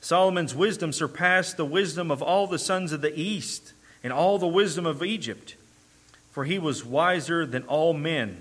Solomon's 0.00 0.54
wisdom 0.54 0.92
surpassed 0.92 1.56
the 1.56 1.64
wisdom 1.64 2.10
of 2.10 2.22
all 2.22 2.46
the 2.46 2.58
sons 2.58 2.92
of 2.92 3.02
the 3.02 3.18
east 3.18 3.72
and 4.06 4.12
all 4.12 4.38
the 4.38 4.46
wisdom 4.46 4.86
of 4.86 5.02
Egypt, 5.02 5.56
for 6.30 6.44
he 6.44 6.60
was 6.60 6.84
wiser 6.84 7.44
than 7.44 7.64
all 7.64 7.92
men, 7.92 8.40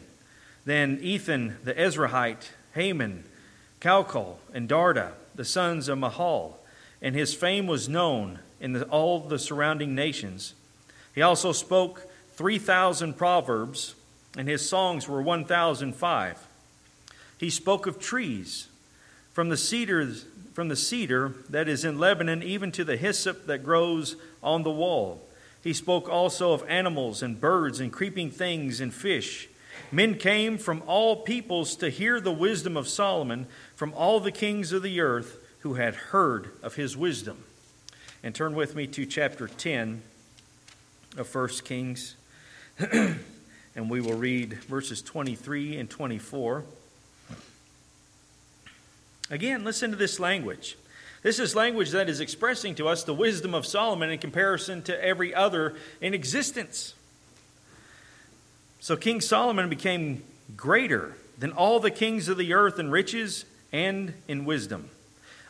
than 0.64 1.00
Ethan 1.02 1.58
the 1.64 1.74
Ezrahite, 1.74 2.52
Haman, 2.76 3.24
Calcol, 3.82 4.36
and 4.54 4.70
Darda, 4.70 5.14
the 5.34 5.44
sons 5.44 5.90
of 5.90 5.98
Mahol, 5.98 6.58
and 7.02 7.16
his 7.16 7.34
fame 7.34 7.66
was 7.66 7.90
known 7.90 8.38
in 8.62 8.74
the, 8.74 8.86
all 8.90 9.22
the 9.22 9.40
surrounding 9.40 9.96
nations. 9.96 10.54
He 11.16 11.24
also 11.24 11.52
spoke 11.52 12.12
3,000 12.36 13.18
proverbs, 13.18 13.96
and 14.38 14.48
his 14.48 14.70
songs 14.70 15.10
were 15.10 15.20
1,005. 15.20 16.48
He 17.40 17.50
spoke 17.50 17.88
of 17.88 18.00
trees, 18.00 18.68
from 19.34 19.50
the 19.50 19.58
cedars 19.58 20.26
from 20.54 20.68
the 20.70 20.76
cedar 20.76 21.34
that 21.50 21.68
is 21.68 21.84
in 21.84 21.98
Lebanon, 21.98 22.44
even 22.44 22.72
to 22.72 22.84
the 22.86 22.98
hyssop 22.98 23.48
that 23.48 23.64
grows 23.64 24.16
on 24.44 24.62
the 24.62 24.72
wall. 24.72 25.25
He 25.66 25.74
spoke 25.74 26.08
also 26.08 26.54
of 26.54 26.64
animals 26.70 27.24
and 27.24 27.42
birds 27.42 27.80
and 27.80 27.92
creeping 27.92 28.30
things 28.30 28.80
and 28.80 28.94
fish. 28.94 29.50
Men 29.92 30.14
came 30.14 30.60
from 30.60 30.84
all 30.86 31.24
peoples 31.24 31.76
to 31.78 31.90
hear 31.90 32.22
the 32.22 32.32
wisdom 32.32 32.78
of 32.78 32.88
Solomon, 32.88 33.48
from 33.76 33.92
all 33.96 34.20
the 34.20 34.32
kings 34.32 34.72
of 34.72 34.84
the 34.84 35.02
earth 35.02 35.40
who 35.62 35.74
had 35.74 35.96
heard 35.96 36.52
of 36.62 36.76
his 36.76 36.96
wisdom. 36.96 37.46
And 38.22 38.36
turn 38.36 38.54
with 38.54 38.76
me 38.76 38.86
to 38.86 39.08
chapter 39.08 39.48
10 39.48 40.04
of 41.18 41.34
1 41.34 41.48
Kings, 41.64 42.16
and 42.80 43.90
we 43.90 44.02
will 44.02 44.14
read 44.14 44.54
verses 44.66 45.02
23 45.02 45.78
and 45.78 45.90
24. 45.90 46.64
Again, 49.32 49.64
listen 49.64 49.90
to 49.90 49.98
this 49.98 50.20
language. 50.20 50.78
This 51.26 51.40
is 51.40 51.56
language 51.56 51.90
that 51.90 52.08
is 52.08 52.20
expressing 52.20 52.76
to 52.76 52.88
us 52.88 53.04
the 53.04 53.12
wisdom 53.12 53.56
of 53.56 53.66
Solomon 53.66 54.12
in 54.12 54.20
comparison 54.20 54.84
to 54.84 55.04
every 55.04 55.34
other 55.34 55.74
in 56.00 56.14
existence. 56.14 56.94
So 58.80 58.96
King 58.96 59.22
Solomon 59.22 59.68
became 59.68 60.22
greater 60.56 61.16
than 61.40 61.52
all 61.52 61.80
the 61.80 61.90
kings 61.90 62.30
of 62.30 62.38
the 62.38 62.54
earth 62.54 62.78
in 62.78 62.92
riches 62.92 63.46
and 63.72 64.14
in 64.28 64.46
wisdom. 64.46 64.92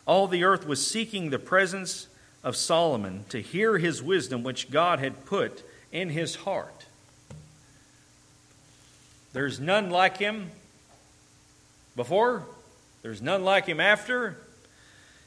All 0.06 0.26
the 0.26 0.44
earth 0.44 0.66
was 0.66 0.86
seeking 0.86 1.28
the 1.28 1.38
presence 1.38 2.08
of 2.42 2.56
Solomon 2.56 3.26
to 3.28 3.42
hear 3.42 3.76
his 3.76 4.02
wisdom, 4.02 4.42
which 4.42 4.70
God 4.70 4.98
had 4.98 5.26
put 5.26 5.62
in 5.92 6.08
his 6.08 6.36
heart. 6.36 6.86
There's 9.34 9.60
none 9.60 9.90
like 9.90 10.16
him 10.16 10.52
before, 11.94 12.46
there's 13.02 13.20
none 13.20 13.44
like 13.44 13.66
him 13.66 13.78
after. 13.78 14.38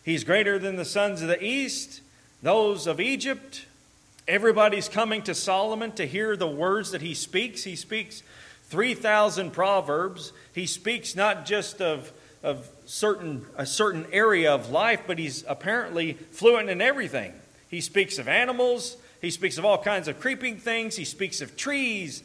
He's 0.09 0.23
greater 0.23 0.57
than 0.57 0.75
the 0.75 0.85
sons 0.85 1.21
of 1.21 1.27
the 1.27 1.39
east, 1.43 2.01
those 2.41 2.87
of 2.87 2.99
Egypt. 2.99 3.67
Everybody's 4.27 4.89
coming 4.89 5.21
to 5.21 5.35
Solomon 5.35 5.91
to 5.91 6.07
hear 6.07 6.35
the 6.35 6.47
words 6.47 6.89
that 6.93 7.03
he 7.03 7.13
speaks. 7.13 7.63
He 7.63 7.75
speaks 7.75 8.23
3,000 8.69 9.51
proverbs. 9.51 10.33
He 10.51 10.65
speaks 10.65 11.15
not 11.15 11.45
just 11.45 11.79
of, 11.79 12.11
of 12.41 12.67
certain, 12.87 13.45
a 13.55 13.67
certain 13.67 14.07
area 14.11 14.51
of 14.51 14.71
life, 14.71 15.01
but 15.05 15.19
he's 15.19 15.45
apparently 15.47 16.13
fluent 16.13 16.71
in 16.71 16.81
everything. 16.81 17.31
He 17.69 17.79
speaks 17.79 18.17
of 18.17 18.27
animals, 18.27 18.97
he 19.21 19.29
speaks 19.29 19.59
of 19.59 19.65
all 19.65 19.77
kinds 19.77 20.07
of 20.07 20.19
creeping 20.19 20.57
things, 20.57 20.95
he 20.95 21.05
speaks 21.05 21.39
of 21.39 21.55
trees, 21.55 22.23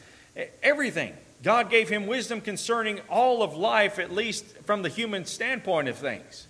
everything. 0.62 1.12
God 1.42 1.68
gave 1.68 1.90
him 1.90 2.06
wisdom 2.06 2.40
concerning 2.40 3.00
all 3.10 3.42
of 3.42 3.54
life, 3.54 3.98
at 3.98 4.10
least 4.10 4.46
from 4.64 4.80
the 4.80 4.88
human 4.88 5.26
standpoint 5.26 5.88
of 5.88 5.98
things. 5.98 6.46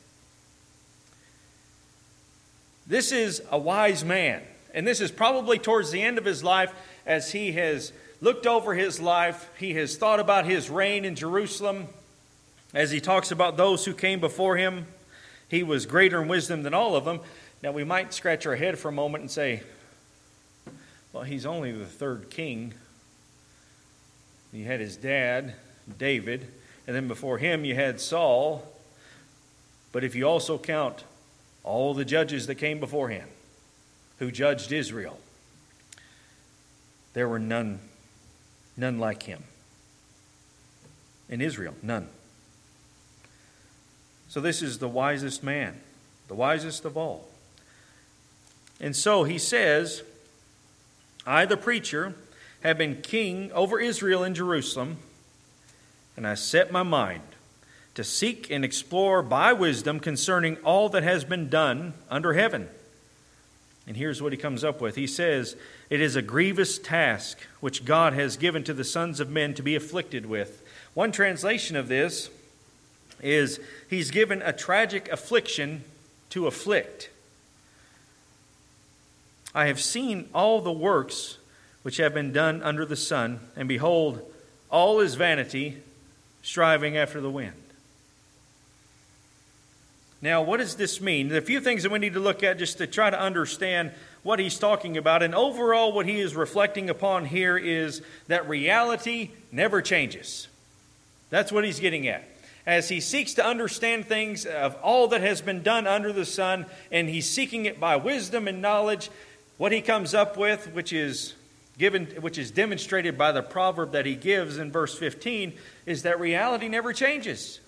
This 2.86 3.12
is 3.12 3.42
a 3.50 3.58
wise 3.58 4.04
man, 4.04 4.42
and 4.74 4.86
this 4.86 5.00
is 5.00 5.10
probably 5.10 5.58
towards 5.58 5.90
the 5.90 6.02
end 6.02 6.18
of 6.18 6.24
his 6.24 6.44
life 6.44 6.72
as 7.06 7.32
he 7.32 7.52
has 7.52 7.92
looked 8.20 8.46
over 8.46 8.74
his 8.74 9.00
life. 9.00 9.50
He 9.58 9.74
has 9.74 9.96
thought 9.96 10.20
about 10.20 10.44
his 10.46 10.70
reign 10.70 11.04
in 11.04 11.14
Jerusalem 11.14 11.88
as 12.72 12.90
he 12.90 13.00
talks 13.00 13.30
about 13.30 13.56
those 13.56 13.84
who 13.84 13.94
came 13.94 14.20
before 14.20 14.56
him. 14.56 14.86
He 15.48 15.62
was 15.62 15.86
greater 15.86 16.20
in 16.20 16.28
wisdom 16.28 16.62
than 16.62 16.74
all 16.74 16.96
of 16.96 17.04
them. 17.04 17.20
Now, 17.62 17.72
we 17.72 17.84
might 17.84 18.12
scratch 18.12 18.46
our 18.46 18.56
head 18.56 18.78
for 18.78 18.88
a 18.88 18.92
moment 18.92 19.22
and 19.22 19.30
say, 19.30 19.62
well, 21.12 21.22
he's 21.22 21.46
only 21.46 21.72
the 21.72 21.86
third 21.86 22.28
king 22.28 22.74
you 24.54 24.66
had 24.66 24.78
his 24.78 24.96
dad, 24.96 25.54
David, 25.98 26.46
and 26.86 26.94
then 26.94 27.08
before 27.08 27.38
him 27.38 27.64
you 27.64 27.74
had 27.74 28.00
Saul. 28.00 28.64
But 29.90 30.04
if 30.04 30.14
you 30.14 30.28
also 30.28 30.58
count 30.58 31.02
all 31.64 31.94
the 31.94 32.04
judges 32.04 32.46
that 32.46 32.56
came 32.56 32.78
before 32.78 33.08
him 33.08 33.28
who 34.18 34.30
judged 34.30 34.70
Israel, 34.70 35.18
there 37.14 37.28
were 37.28 37.38
none 37.38 37.80
none 38.76 38.98
like 38.98 39.24
him. 39.24 39.44
In 41.28 41.40
Israel, 41.40 41.74
none. 41.82 42.08
So 44.28 44.40
this 44.40 44.62
is 44.62 44.78
the 44.78 44.88
wisest 44.88 45.42
man, 45.42 45.80
the 46.28 46.34
wisest 46.34 46.84
of 46.84 46.96
all. 46.96 47.28
And 48.80 48.94
so 48.94 49.24
he 49.24 49.38
says, 49.38 50.02
I, 51.26 51.46
the 51.46 51.56
preacher, 51.56 52.14
have 52.62 52.76
been 52.78 53.00
king 53.00 53.52
over 53.52 53.78
Israel 53.78 54.24
in 54.24 54.34
Jerusalem, 54.34 54.98
and 56.16 56.26
I 56.26 56.34
set 56.34 56.72
my 56.72 56.82
mind 56.82 57.22
to 57.94 58.04
seek 58.04 58.50
and 58.50 58.64
explore 58.64 59.22
by 59.22 59.52
wisdom 59.52 60.00
concerning 60.00 60.56
all 60.58 60.88
that 60.88 61.02
has 61.02 61.24
been 61.24 61.48
done 61.48 61.94
under 62.10 62.32
heaven. 62.32 62.68
And 63.86 63.96
here's 63.96 64.22
what 64.22 64.32
he 64.32 64.38
comes 64.38 64.64
up 64.64 64.80
with. 64.80 64.96
He 64.96 65.06
says, 65.06 65.56
It 65.90 66.00
is 66.00 66.16
a 66.16 66.22
grievous 66.22 66.78
task 66.78 67.38
which 67.60 67.84
God 67.84 68.14
has 68.14 68.36
given 68.36 68.64
to 68.64 68.74
the 68.74 68.84
sons 68.84 69.20
of 69.20 69.30
men 69.30 69.54
to 69.54 69.62
be 69.62 69.76
afflicted 69.76 70.26
with. 70.26 70.62
One 70.94 71.12
translation 71.12 71.76
of 71.76 71.88
this 71.88 72.30
is, 73.22 73.60
He's 73.88 74.10
given 74.10 74.42
a 74.42 74.52
tragic 74.52 75.08
affliction 75.10 75.84
to 76.30 76.46
afflict. 76.46 77.10
I 79.54 79.66
have 79.66 79.80
seen 79.80 80.28
all 80.34 80.60
the 80.60 80.72
works 80.72 81.38
which 81.82 81.98
have 81.98 82.14
been 82.14 82.32
done 82.32 82.62
under 82.62 82.84
the 82.84 82.96
sun, 82.96 83.40
and 83.54 83.68
behold, 83.68 84.20
all 84.70 84.98
is 85.00 85.14
vanity, 85.14 85.76
striving 86.42 86.96
after 86.96 87.20
the 87.20 87.30
wind. 87.30 87.63
Now, 90.24 90.40
what 90.40 90.56
does 90.56 90.76
this 90.76 91.02
mean? 91.02 91.28
There 91.28 91.36
are 91.36 91.42
a 91.42 91.44
few 91.44 91.60
things 91.60 91.82
that 91.82 91.92
we 91.92 91.98
need 91.98 92.14
to 92.14 92.18
look 92.18 92.42
at 92.42 92.56
just 92.56 92.78
to 92.78 92.86
try 92.86 93.10
to 93.10 93.20
understand 93.20 93.92
what 94.22 94.38
he's 94.38 94.58
talking 94.58 94.96
about. 94.96 95.22
And 95.22 95.34
overall, 95.34 95.92
what 95.92 96.06
he 96.06 96.18
is 96.18 96.34
reflecting 96.34 96.88
upon 96.88 97.26
here 97.26 97.58
is 97.58 98.00
that 98.28 98.48
reality 98.48 99.32
never 99.52 99.82
changes. 99.82 100.48
That's 101.28 101.52
what 101.52 101.62
he's 101.62 101.78
getting 101.78 102.08
at. 102.08 102.24
As 102.64 102.88
he 102.88 103.00
seeks 103.02 103.34
to 103.34 103.44
understand 103.44 104.06
things 104.06 104.46
of 104.46 104.76
all 104.76 105.08
that 105.08 105.20
has 105.20 105.42
been 105.42 105.62
done 105.62 105.86
under 105.86 106.10
the 106.10 106.24
sun, 106.24 106.64
and 106.90 107.06
he's 107.06 107.28
seeking 107.28 107.66
it 107.66 107.78
by 107.78 107.96
wisdom 107.96 108.48
and 108.48 108.62
knowledge, 108.62 109.10
what 109.58 109.72
he 109.72 109.82
comes 109.82 110.14
up 110.14 110.38
with, 110.38 110.72
which 110.72 110.94
is 110.94 111.34
given, 111.76 112.06
which 112.22 112.38
is 112.38 112.50
demonstrated 112.50 113.18
by 113.18 113.30
the 113.30 113.42
proverb 113.42 113.92
that 113.92 114.06
he 114.06 114.14
gives 114.14 114.56
in 114.56 114.72
verse 114.72 114.98
15, 114.98 115.52
is 115.84 116.04
that 116.04 116.18
reality 116.18 116.68
never 116.68 116.94
changes. 116.94 117.60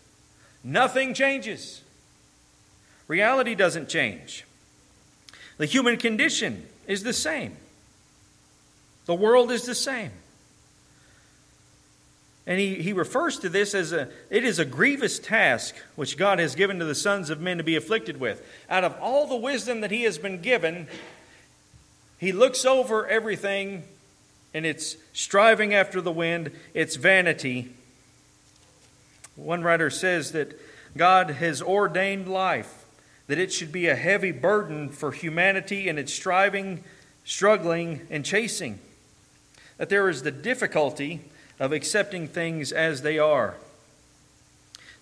Nothing 0.65 1.13
changes. 1.13 1.83
Reality 3.09 3.55
doesn't 3.55 3.89
change. 3.89 4.45
The 5.59 5.67
human 5.67 5.97
condition 5.97 6.67
is 6.87 7.03
the 7.03 7.13
same. 7.13 7.57
The 9.07 9.15
world 9.15 9.51
is 9.51 9.65
the 9.65 9.75
same. 9.75 10.11
And 12.47 12.61
he, 12.61 12.77
he 12.77 12.93
refers 12.93 13.39
to 13.41 13.49
this 13.49 13.75
as 13.75 13.93
a 13.93 14.09
it 14.31 14.45
is 14.45 14.59
a 14.59 14.65
grievous 14.65 15.19
task 15.19 15.75
which 15.97 16.17
God 16.17 16.39
has 16.39 16.55
given 16.55 16.79
to 16.79 16.85
the 16.85 16.95
sons 16.95 17.29
of 17.29 17.41
men 17.41 17.59
to 17.59 17.65
be 17.65 17.75
afflicted 17.75 18.21
with. 18.21 18.47
Out 18.71 18.85
of 18.85 18.97
all 19.01 19.27
the 19.27 19.37
wisdom 19.37 19.81
that 19.81 19.91
he 19.91 20.05
has 20.05 20.17
been 20.19 20.41
given, 20.41 20.87
he 22.19 22.33
looks 22.33 22.65
over 22.65 23.07
everything 23.07 23.83
and 24.55 24.65
it's 24.65 24.97
striving 25.13 25.75
after 25.75 26.01
the 26.01 26.13
wind, 26.13 26.51
it's 26.73 26.97
vanity. 26.97 27.73
One 29.35 29.63
writer 29.63 29.91
says 29.91 30.33
that 30.33 30.59
God 30.97 31.31
has 31.31 31.61
ordained 31.61 32.29
life, 32.29 32.76
that 33.27 33.39
it 33.39 33.53
should 33.53 33.73
be 33.73 33.89
a 33.89 33.97
heavy 33.97 34.31
burden 34.31 34.89
for 34.89 35.13
humanity 35.13 35.89
in 35.89 35.99
its 35.99 36.13
striving, 36.13 36.85
struggling, 37.25 38.07
and 38.11 38.25
chasing. 38.25 38.79
That 39.79 39.89
there 39.89 40.09
is 40.09 40.23
the 40.23 40.31
difficulty 40.31 41.23
of 41.59 41.73
accepting 41.73 42.29
things 42.29 42.73
as 42.73 43.03
they 43.03 43.19
are. 43.19 43.55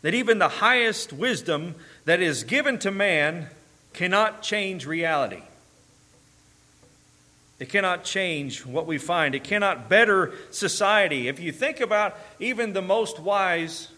That 0.03 0.15
even 0.15 0.39
the 0.39 0.49
highest 0.49 1.13
wisdom 1.13 1.75
that 2.05 2.21
is 2.21 2.45
given 2.45 2.79
to 2.81 2.91
man 2.91 3.49
cannot 3.93 4.43
change 4.43 4.87
reality. 4.87 5.43
It 7.59 7.69
cannot 7.69 8.05
change 8.05 8.67
what 8.67 8.87
we 8.87 8.99
find. 8.99 9.35
It 9.35 9.45
cannot 9.45 9.89
better 9.89 10.33
society. 10.51 11.29
If 11.29 11.39
you 11.41 11.53
think 11.53 11.81
about 11.81 12.19
even 12.41 12.73
the 12.73 12.83
most 12.83 13.21
wise 13.21 13.89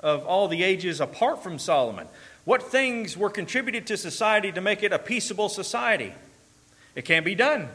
of 0.00 0.24
all 0.24 0.48
the 0.48 0.62
ages 0.62 1.00
apart 1.00 1.42
from 1.42 1.58
Solomon, 1.58 2.08
what 2.44 2.62
things 2.62 3.16
were 3.16 3.30
contributed 3.30 3.86
to 3.86 3.96
society 3.96 4.50
to 4.52 4.60
make 4.60 4.82
it 4.82 4.92
a 4.92 4.98
peaceable 4.98 5.48
society? 5.48 6.12
It 6.94 7.04
can't 7.04 7.24
be 7.24 7.34
done. 7.34 7.68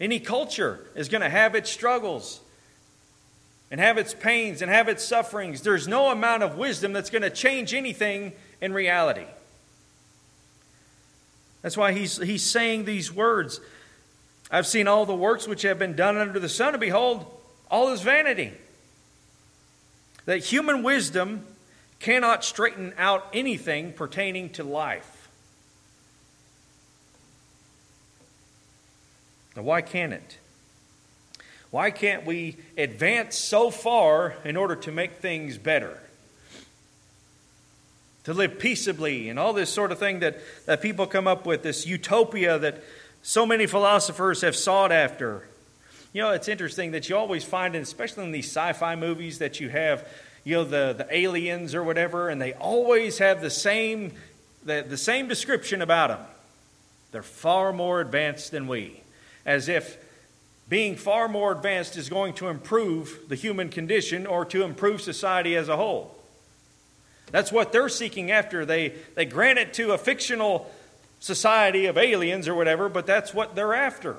Any 0.00 0.20
culture 0.20 0.80
is 0.94 1.08
going 1.08 1.22
to 1.22 1.28
have 1.28 1.54
its 1.54 1.70
struggles 1.70 2.40
and 3.70 3.80
have 3.80 3.98
its 3.98 4.14
pains 4.14 4.62
and 4.62 4.70
have 4.70 4.88
its 4.88 5.02
sufferings. 5.04 5.62
There's 5.62 5.88
no 5.88 6.10
amount 6.10 6.42
of 6.42 6.56
wisdom 6.56 6.92
that's 6.92 7.10
going 7.10 7.22
to 7.22 7.30
change 7.30 7.72
anything 7.72 8.32
in 8.60 8.72
reality. 8.72 9.26
That's 11.62 11.76
why 11.76 11.92
he's, 11.92 12.18
he's 12.18 12.44
saying 12.44 12.84
these 12.84 13.12
words. 13.12 13.60
I've 14.50 14.66
seen 14.66 14.86
all 14.86 15.06
the 15.06 15.14
works 15.14 15.48
which 15.48 15.62
have 15.62 15.78
been 15.78 15.96
done 15.96 16.16
under 16.16 16.38
the 16.38 16.48
sun, 16.48 16.74
and 16.74 16.80
behold, 16.80 17.26
all 17.70 17.88
is 17.92 18.02
vanity. 18.02 18.52
That 20.26 20.44
human 20.44 20.82
wisdom 20.82 21.44
cannot 22.00 22.44
straighten 22.44 22.94
out 22.98 23.26
anything 23.32 23.92
pertaining 23.92 24.50
to 24.50 24.64
life. 24.64 25.28
Now, 29.56 29.62
why 29.62 29.80
can't 29.80 30.12
it? 30.12 30.38
Why 31.70 31.90
can't 31.90 32.24
we 32.24 32.56
advance 32.76 33.36
so 33.36 33.70
far 33.70 34.36
in 34.44 34.56
order 34.56 34.76
to 34.76 34.92
make 34.92 35.16
things 35.16 35.58
better? 35.58 36.00
To 38.24 38.34
live 38.34 38.58
peaceably 38.58 39.28
and 39.28 39.38
all 39.38 39.52
this 39.52 39.70
sort 39.70 39.92
of 39.92 39.98
thing 39.98 40.20
that, 40.20 40.38
that 40.66 40.82
people 40.82 41.06
come 41.06 41.26
up 41.26 41.46
with, 41.46 41.62
this 41.62 41.86
utopia 41.86 42.58
that 42.58 42.82
so 43.22 43.46
many 43.46 43.66
philosophers 43.66 44.42
have 44.42 44.54
sought 44.54 44.92
after. 44.92 45.48
You 46.12 46.22
know, 46.22 46.30
it's 46.30 46.48
interesting 46.48 46.92
that 46.92 47.08
you 47.08 47.16
always 47.16 47.44
find, 47.44 47.74
especially 47.74 48.24
in 48.24 48.32
these 48.32 48.46
sci 48.46 48.72
fi 48.72 48.96
movies, 48.96 49.38
that 49.38 49.60
you 49.60 49.68
have, 49.68 50.08
you 50.46 50.54
know, 50.54 50.62
the, 50.62 50.94
the 50.96 51.08
aliens 51.10 51.74
or 51.74 51.82
whatever, 51.82 52.28
and 52.28 52.40
they 52.40 52.52
always 52.52 53.18
have 53.18 53.40
the 53.40 53.50
same, 53.50 54.12
the, 54.64 54.86
the 54.88 54.96
same 54.96 55.26
description 55.26 55.82
about 55.82 56.10
them. 56.10 56.20
They're 57.10 57.24
far 57.24 57.72
more 57.72 58.00
advanced 58.00 58.52
than 58.52 58.68
we 58.68 59.02
as 59.44 59.68
if 59.68 59.98
being 60.68 60.94
far 60.94 61.26
more 61.26 61.50
advanced 61.50 61.96
is 61.96 62.08
going 62.08 62.34
to 62.34 62.46
improve 62.46 63.22
the 63.28 63.34
human 63.34 63.70
condition 63.70 64.24
or 64.24 64.44
to 64.44 64.62
improve 64.62 65.00
society 65.00 65.56
as 65.56 65.68
a 65.68 65.76
whole. 65.76 66.16
That's 67.32 67.50
what 67.50 67.72
they're 67.72 67.88
seeking 67.88 68.30
after. 68.30 68.64
They, 68.64 68.90
they 69.16 69.24
grant 69.24 69.58
it 69.58 69.74
to 69.74 69.94
a 69.94 69.98
fictional 69.98 70.72
society 71.18 71.86
of 71.86 71.98
aliens 71.98 72.46
or 72.46 72.54
whatever, 72.54 72.88
but 72.88 73.04
that's 73.04 73.34
what 73.34 73.56
they're 73.56 73.74
after. 73.74 74.16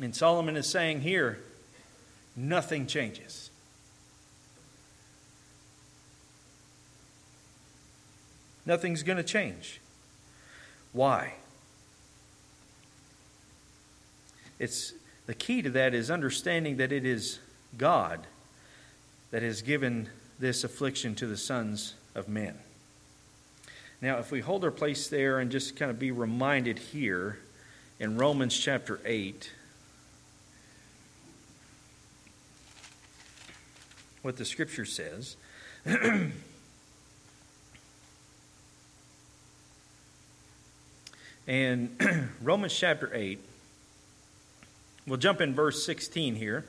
And 0.00 0.16
Solomon 0.16 0.56
is 0.56 0.66
saying 0.66 1.02
here 1.02 1.38
nothing 2.34 2.86
changes. 2.86 3.45
Nothing's 8.66 9.04
going 9.04 9.16
to 9.16 9.22
change. 9.22 9.80
Why? 10.92 11.34
It's 14.58 14.92
the 15.26 15.34
key 15.34 15.62
to 15.62 15.70
that 15.70 15.94
is 15.94 16.10
understanding 16.10 16.76
that 16.78 16.92
it 16.92 17.04
is 17.04 17.38
God 17.78 18.26
that 19.30 19.42
has 19.42 19.62
given 19.62 20.08
this 20.38 20.64
affliction 20.64 21.14
to 21.16 21.26
the 21.26 21.36
sons 21.36 21.94
of 22.14 22.28
men. 22.28 22.58
Now, 24.02 24.18
if 24.18 24.30
we 24.30 24.40
hold 24.40 24.64
our 24.64 24.70
place 24.70 25.08
there 25.08 25.38
and 25.38 25.50
just 25.50 25.76
kind 25.76 25.90
of 25.90 25.98
be 25.98 26.10
reminded 26.10 26.78
here 26.78 27.38
in 27.98 28.16
Romans 28.18 28.58
chapter 28.58 29.00
8, 29.04 29.50
what 34.22 34.36
the 34.36 34.44
scripture 34.44 34.84
says. 34.84 35.36
and 41.46 42.30
Romans 42.42 42.74
chapter 42.74 43.10
8 43.12 43.38
We'll 45.06 45.18
jump 45.18 45.40
in 45.40 45.54
verse 45.54 45.84
16 45.84 46.34
here. 46.34 46.64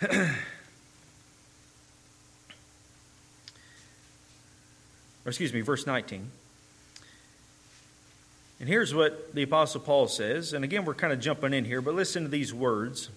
or 0.02 0.36
excuse 5.26 5.52
me, 5.52 5.62
verse 5.62 5.84
19. 5.84 6.30
And 8.60 8.68
here's 8.68 8.94
what 8.94 9.34
the 9.34 9.42
Apostle 9.42 9.80
Paul 9.80 10.06
says. 10.06 10.52
And 10.52 10.64
again, 10.64 10.84
we're 10.84 10.94
kind 10.94 11.12
of 11.12 11.18
jumping 11.18 11.52
in 11.52 11.64
here, 11.64 11.80
but 11.80 11.94
listen 11.94 12.22
to 12.22 12.28
these 12.28 12.54
words. 12.54 13.08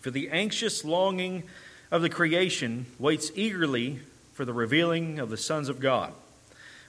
For 0.00 0.10
the 0.10 0.28
anxious 0.28 0.84
longing 0.84 1.44
of 1.90 2.02
the 2.02 2.10
creation 2.10 2.84
waits 2.98 3.32
eagerly 3.34 4.00
for 4.34 4.44
the 4.44 4.52
revealing 4.52 5.18
of 5.18 5.30
the 5.30 5.38
sons 5.38 5.70
of 5.70 5.80
God. 5.80 6.12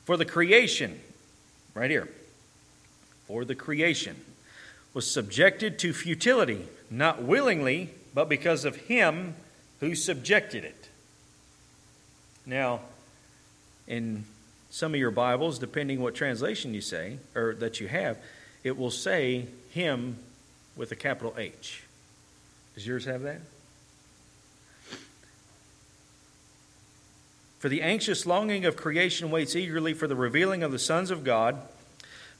For 0.03 0.17
the 0.17 0.25
creation, 0.25 0.99
right 1.73 1.89
here, 1.89 2.09
for 3.31 3.45
the 3.45 3.55
creation 3.55 4.17
was 4.93 5.09
subjected 5.09 5.79
to 5.79 5.93
futility, 5.93 6.67
not 6.89 7.23
willingly, 7.23 7.89
but 8.13 8.27
because 8.27 8.65
of 8.65 8.75
him 8.75 9.33
who 9.79 9.95
subjected 9.95 10.65
it. 10.65 10.89
Now, 12.45 12.81
in 13.87 14.25
some 14.69 14.93
of 14.93 14.99
your 14.99 15.11
Bibles, 15.11 15.59
depending 15.59 16.01
what 16.01 16.13
translation 16.13 16.73
you 16.73 16.81
say 16.81 17.19
or 17.33 17.55
that 17.55 17.79
you 17.79 17.87
have, 17.87 18.17
it 18.65 18.77
will 18.77 18.91
say 18.91 19.45
him 19.69 20.17
with 20.75 20.91
a 20.91 20.97
capital 20.97 21.33
H. 21.37 21.83
Does 22.75 22.85
yours 22.85 23.05
have 23.05 23.21
that? 23.21 23.39
For 27.59 27.69
the 27.69 27.81
anxious 27.81 28.25
longing 28.25 28.65
of 28.65 28.75
creation 28.75 29.31
waits 29.31 29.55
eagerly 29.55 29.93
for 29.93 30.07
the 30.07 30.17
revealing 30.17 30.63
of 30.63 30.73
the 30.73 30.79
sons 30.79 31.11
of 31.11 31.23
God. 31.23 31.57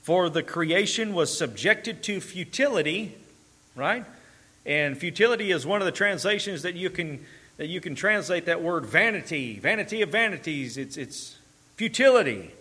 For 0.02 0.30
the 0.30 0.44
creation 0.44 1.14
was 1.14 1.36
subjected 1.36 2.02
to 2.04 2.20
futility, 2.20 3.16
right? 3.76 4.06
And 4.66 4.98
futility 4.98 5.52
is 5.52 5.66
one 5.66 5.82
of 5.82 5.86
the 5.86 5.92
translations 5.92 6.64
that 6.64 6.76
you 6.76 6.90
can 6.90 7.26
that 7.58 7.68
you 7.68 7.80
can 7.80 7.94
translate 7.94 8.46
that 8.46 8.64
word 8.64 8.86
vanity, 8.86 9.60
vanity 9.60 10.02
of 10.02 10.10
vanities. 10.10 10.78
It's 10.78 10.98
it's 10.98 11.38
futility. 11.76 12.52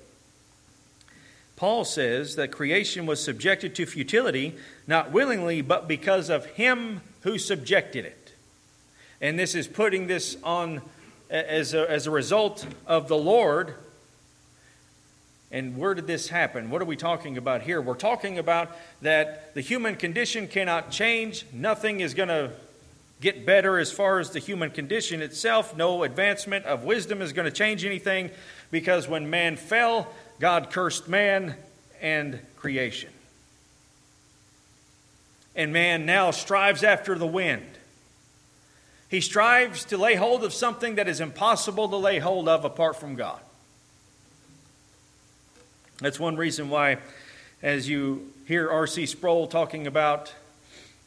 Paul 1.56 1.84
says 1.84 2.36
that 2.36 2.52
creation 2.52 3.04
was 3.04 3.22
subjected 3.22 3.74
to 3.74 3.86
futility, 3.86 4.56
not 4.86 5.12
willingly, 5.12 5.60
but 5.60 5.86
because 5.86 6.30
of 6.30 6.46
him 6.46 7.02
who 7.20 7.36
subjected 7.36 8.06
it. 8.06 8.32
And 9.20 9.38
this 9.38 9.54
is 9.54 9.68
putting 9.68 10.06
this 10.06 10.38
on 10.42 10.80
as 11.28 11.74
a, 11.74 11.90
as 11.90 12.06
a 12.06 12.10
result 12.10 12.66
of 12.86 13.08
the 13.08 13.16
Lord 13.16 13.74
and 15.50 15.76
where 15.76 15.94
did 15.94 16.06
this 16.06 16.28
happen? 16.28 16.70
What 16.70 16.80
are 16.80 16.86
we 16.86 16.96
talking 16.96 17.36
about 17.36 17.62
here? 17.62 17.80
We're 17.80 17.94
talking 17.94 18.38
about 18.38 18.76
that 19.02 19.52
the 19.54 19.60
human 19.60 19.96
condition 19.96 20.46
cannot 20.46 20.90
change. 20.90 21.44
Nothing 21.52 22.00
is 22.00 22.14
going 22.14 22.28
to 22.28 22.52
get 23.20 23.44
better 23.44 23.78
as 23.78 23.90
far 23.90 24.20
as 24.20 24.30
the 24.30 24.38
human 24.38 24.70
condition 24.70 25.20
itself. 25.20 25.76
No 25.76 26.04
advancement 26.04 26.66
of 26.66 26.84
wisdom 26.84 27.20
is 27.20 27.32
going 27.32 27.46
to 27.46 27.52
change 27.52 27.84
anything 27.84 28.30
because 28.70 29.08
when 29.08 29.28
man 29.28 29.56
fell, 29.56 30.08
God 30.38 30.70
cursed 30.70 31.08
man 31.08 31.56
and 32.00 32.38
creation. 32.56 33.10
And 35.56 35.72
man 35.72 36.06
now 36.06 36.30
strives 36.30 36.84
after 36.84 37.18
the 37.18 37.26
wind. 37.26 37.66
He 39.08 39.20
strives 39.20 39.84
to 39.86 39.98
lay 39.98 40.14
hold 40.14 40.44
of 40.44 40.52
something 40.52 40.94
that 40.94 41.08
is 41.08 41.20
impossible 41.20 41.88
to 41.88 41.96
lay 41.96 42.20
hold 42.20 42.48
of 42.48 42.64
apart 42.64 42.94
from 42.94 43.16
God. 43.16 43.40
That's 46.00 46.18
one 46.18 46.36
reason 46.36 46.70
why 46.70 46.96
as 47.62 47.86
you 47.86 48.32
hear 48.46 48.70
R.C. 48.70 49.04
Sproul 49.04 49.46
talking 49.46 49.86
about 49.86 50.32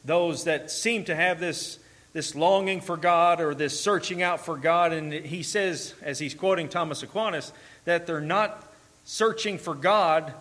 those 0.04 0.44
that 0.44 0.70
seem 0.70 1.04
to 1.06 1.16
have 1.16 1.40
this, 1.40 1.80
this 2.12 2.36
longing 2.36 2.80
for 2.80 2.96
God 2.96 3.40
or 3.40 3.56
this 3.56 3.78
searching 3.78 4.22
out 4.22 4.44
for 4.44 4.56
God. 4.56 4.92
And 4.92 5.12
he 5.12 5.42
says, 5.42 5.94
as 6.00 6.20
he's 6.20 6.34
quoting 6.34 6.68
Thomas 6.68 7.02
Aquinas, 7.02 7.52
that 7.86 8.06
they're 8.06 8.20
not 8.20 8.72
searching 9.04 9.58
for 9.58 9.74
God 9.74 10.32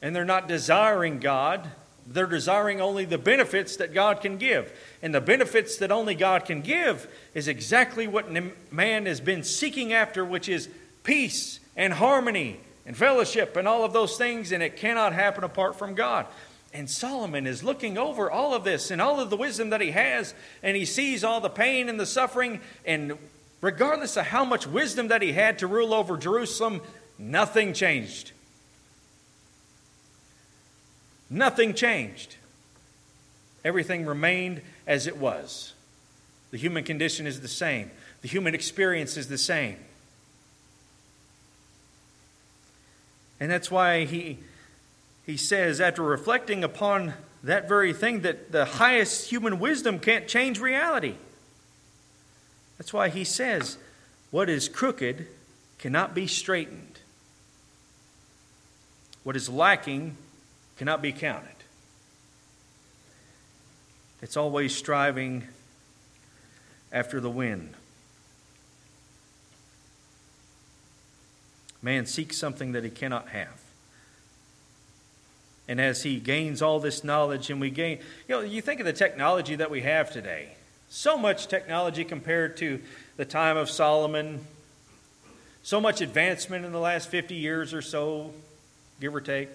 and 0.00 0.14
they're 0.14 0.24
not 0.24 0.46
desiring 0.46 1.18
God. 1.18 1.68
They're 2.06 2.26
desiring 2.26 2.80
only 2.80 3.06
the 3.06 3.18
benefits 3.18 3.74
that 3.78 3.92
God 3.92 4.20
can 4.20 4.36
give. 4.36 4.72
And 5.02 5.12
the 5.12 5.20
benefits 5.20 5.78
that 5.78 5.90
only 5.90 6.14
God 6.14 6.44
can 6.44 6.60
give 6.60 7.12
is 7.34 7.48
exactly 7.48 8.06
what 8.06 8.30
man 8.70 9.06
has 9.06 9.20
been 9.20 9.42
seeking 9.42 9.92
after, 9.92 10.24
which 10.24 10.48
is 10.48 10.68
peace 11.02 11.58
and 11.74 11.92
harmony 11.94 12.60
and 12.86 12.96
fellowship 12.96 13.56
and 13.56 13.66
all 13.66 13.84
of 13.84 13.92
those 13.92 14.16
things, 14.16 14.52
and 14.52 14.62
it 14.62 14.76
cannot 14.76 15.12
happen 15.12 15.44
apart 15.44 15.76
from 15.76 15.94
God. 15.94 16.26
And 16.72 16.88
Solomon 16.88 17.46
is 17.46 17.64
looking 17.64 17.98
over 17.98 18.30
all 18.30 18.54
of 18.54 18.64
this 18.64 18.90
and 18.90 19.00
all 19.00 19.20
of 19.20 19.30
the 19.30 19.36
wisdom 19.36 19.70
that 19.70 19.80
he 19.80 19.90
has, 19.90 20.34
and 20.62 20.76
he 20.76 20.84
sees 20.84 21.24
all 21.24 21.40
the 21.40 21.48
pain 21.48 21.88
and 21.88 21.98
the 21.98 22.06
suffering. 22.06 22.60
And 22.84 23.18
regardless 23.60 24.16
of 24.16 24.26
how 24.26 24.44
much 24.44 24.66
wisdom 24.66 25.08
that 25.08 25.22
he 25.22 25.32
had 25.32 25.58
to 25.60 25.66
rule 25.66 25.92
over 25.92 26.16
Jerusalem, 26.16 26.80
nothing 27.18 27.72
changed. 27.72 28.32
Nothing 31.28 31.74
changed. 31.74 32.36
Everything 33.64 34.06
remained 34.06 34.62
as 34.86 35.06
it 35.06 35.16
was. 35.16 35.72
The 36.52 36.58
human 36.58 36.84
condition 36.84 37.26
is 37.26 37.40
the 37.40 37.48
same, 37.48 37.90
the 38.22 38.28
human 38.28 38.54
experience 38.54 39.16
is 39.16 39.28
the 39.28 39.38
same. 39.38 39.76
And 43.38 43.50
that's 43.50 43.70
why 43.70 44.04
he, 44.04 44.38
he 45.24 45.36
says, 45.36 45.80
after 45.80 46.02
reflecting 46.02 46.64
upon 46.64 47.14
that 47.42 47.68
very 47.68 47.92
thing, 47.92 48.20
that 48.22 48.52
the 48.52 48.64
highest 48.64 49.30
human 49.30 49.58
wisdom 49.58 49.98
can't 49.98 50.26
change 50.26 50.58
reality. 50.58 51.14
That's 52.78 52.92
why 52.92 53.08
he 53.08 53.24
says, 53.24 53.78
What 54.30 54.48
is 54.48 54.68
crooked 54.68 55.26
cannot 55.78 56.14
be 56.14 56.26
straightened, 56.26 57.00
what 59.22 59.36
is 59.36 59.48
lacking 59.48 60.16
cannot 60.76 61.02
be 61.02 61.12
counted. 61.12 61.50
It's 64.22 64.36
always 64.36 64.74
striving 64.74 65.44
after 66.92 67.20
the 67.20 67.30
wind. 67.30 67.74
Man 71.86 72.04
seeks 72.04 72.36
something 72.36 72.72
that 72.72 72.82
he 72.82 72.90
cannot 72.90 73.28
have. 73.28 73.62
And 75.68 75.80
as 75.80 76.02
he 76.02 76.18
gains 76.18 76.60
all 76.60 76.80
this 76.80 77.04
knowledge, 77.04 77.48
and 77.48 77.60
we 77.60 77.70
gain, 77.70 78.00
you 78.26 78.34
know, 78.34 78.40
you 78.40 78.60
think 78.60 78.80
of 78.80 78.86
the 78.86 78.92
technology 78.92 79.54
that 79.54 79.70
we 79.70 79.82
have 79.82 80.10
today. 80.10 80.48
So 80.88 81.16
much 81.16 81.46
technology 81.46 82.02
compared 82.02 82.56
to 82.56 82.82
the 83.16 83.24
time 83.24 83.56
of 83.56 83.70
Solomon. 83.70 84.44
So 85.62 85.80
much 85.80 86.00
advancement 86.00 86.64
in 86.64 86.72
the 86.72 86.80
last 86.80 87.08
50 87.08 87.36
years 87.36 87.72
or 87.72 87.82
so, 87.82 88.34
give 89.00 89.14
or 89.14 89.20
take. 89.20 89.50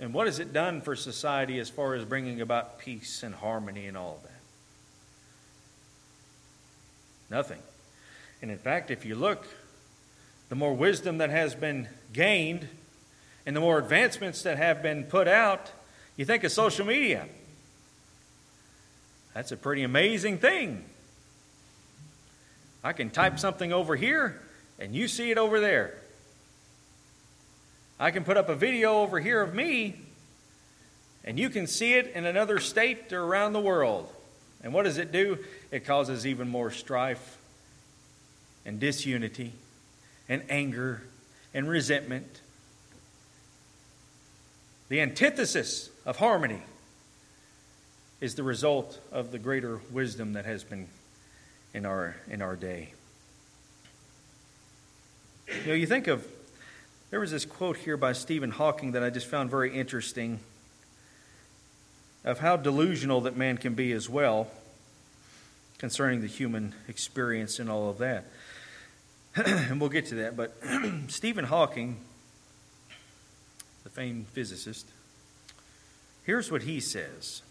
And 0.00 0.12
what 0.12 0.26
has 0.26 0.40
it 0.40 0.52
done 0.52 0.80
for 0.80 0.96
society 0.96 1.60
as 1.60 1.70
far 1.70 1.94
as 1.94 2.04
bringing 2.04 2.40
about 2.40 2.80
peace 2.80 3.22
and 3.22 3.32
harmony 3.32 3.86
and 3.86 3.96
all 3.96 4.18
that? 4.24 4.40
Nothing. 7.30 7.60
And 8.42 8.50
in 8.50 8.58
fact, 8.58 8.90
if 8.90 9.04
you 9.04 9.14
look, 9.14 9.46
the 10.54 10.58
more 10.60 10.72
wisdom 10.72 11.18
that 11.18 11.30
has 11.30 11.52
been 11.52 11.88
gained 12.12 12.68
and 13.44 13.56
the 13.56 13.60
more 13.60 13.76
advancements 13.76 14.44
that 14.44 14.56
have 14.56 14.84
been 14.84 15.02
put 15.02 15.26
out, 15.26 15.72
you 16.16 16.24
think 16.24 16.44
of 16.44 16.52
social 16.52 16.86
media. 16.86 17.26
That's 19.34 19.50
a 19.50 19.56
pretty 19.56 19.82
amazing 19.82 20.38
thing. 20.38 20.84
I 22.84 22.92
can 22.92 23.10
type 23.10 23.40
something 23.40 23.72
over 23.72 23.96
here 23.96 24.40
and 24.78 24.94
you 24.94 25.08
see 25.08 25.32
it 25.32 25.38
over 25.38 25.58
there. 25.58 25.98
I 27.98 28.12
can 28.12 28.22
put 28.22 28.36
up 28.36 28.48
a 28.48 28.54
video 28.54 29.00
over 29.00 29.18
here 29.18 29.42
of 29.42 29.56
me, 29.56 29.96
and 31.24 31.36
you 31.36 31.50
can 31.50 31.66
see 31.66 31.94
it 31.94 32.12
in 32.14 32.26
another 32.26 32.60
state 32.60 33.12
or 33.12 33.24
around 33.24 33.54
the 33.54 33.60
world. 33.60 34.08
And 34.62 34.72
what 34.72 34.84
does 34.84 34.98
it 34.98 35.10
do? 35.10 35.38
It 35.72 35.84
causes 35.84 36.24
even 36.24 36.48
more 36.48 36.70
strife 36.70 37.38
and 38.64 38.78
disunity 38.78 39.52
and 40.28 40.42
anger 40.48 41.02
and 41.52 41.68
resentment. 41.68 42.40
The 44.88 45.00
antithesis 45.00 45.90
of 46.04 46.18
harmony 46.18 46.62
is 48.20 48.34
the 48.34 48.42
result 48.42 48.98
of 49.12 49.32
the 49.32 49.38
greater 49.38 49.80
wisdom 49.90 50.34
that 50.34 50.44
has 50.44 50.64
been 50.64 50.88
in 51.72 51.84
our, 51.84 52.16
in 52.30 52.40
our 52.40 52.56
day. 52.56 52.92
You 55.48 55.68
know, 55.68 55.74
you 55.74 55.86
think 55.86 56.06
of 56.06 56.26
there 57.10 57.20
was 57.20 57.30
this 57.30 57.44
quote 57.44 57.76
here 57.76 57.96
by 57.96 58.12
Stephen 58.12 58.50
Hawking 58.50 58.92
that 58.92 59.02
I 59.04 59.10
just 59.10 59.26
found 59.26 59.50
very 59.50 59.76
interesting 59.76 60.40
of 62.24 62.40
how 62.40 62.56
delusional 62.56 63.20
that 63.22 63.36
man 63.36 63.58
can 63.58 63.74
be 63.74 63.92
as 63.92 64.08
well 64.08 64.48
concerning 65.78 66.22
the 66.22 66.26
human 66.26 66.74
experience 66.88 67.58
and 67.58 67.70
all 67.70 67.90
of 67.90 67.98
that. 67.98 68.24
and 69.46 69.80
we'll 69.80 69.90
get 69.90 70.06
to 70.06 70.16
that. 70.16 70.36
But 70.36 70.56
Stephen 71.08 71.44
Hawking, 71.44 71.98
the 73.82 73.90
famed 73.90 74.28
physicist, 74.28 74.86
here's 76.24 76.50
what 76.50 76.62
he 76.62 76.80
says 76.80 77.42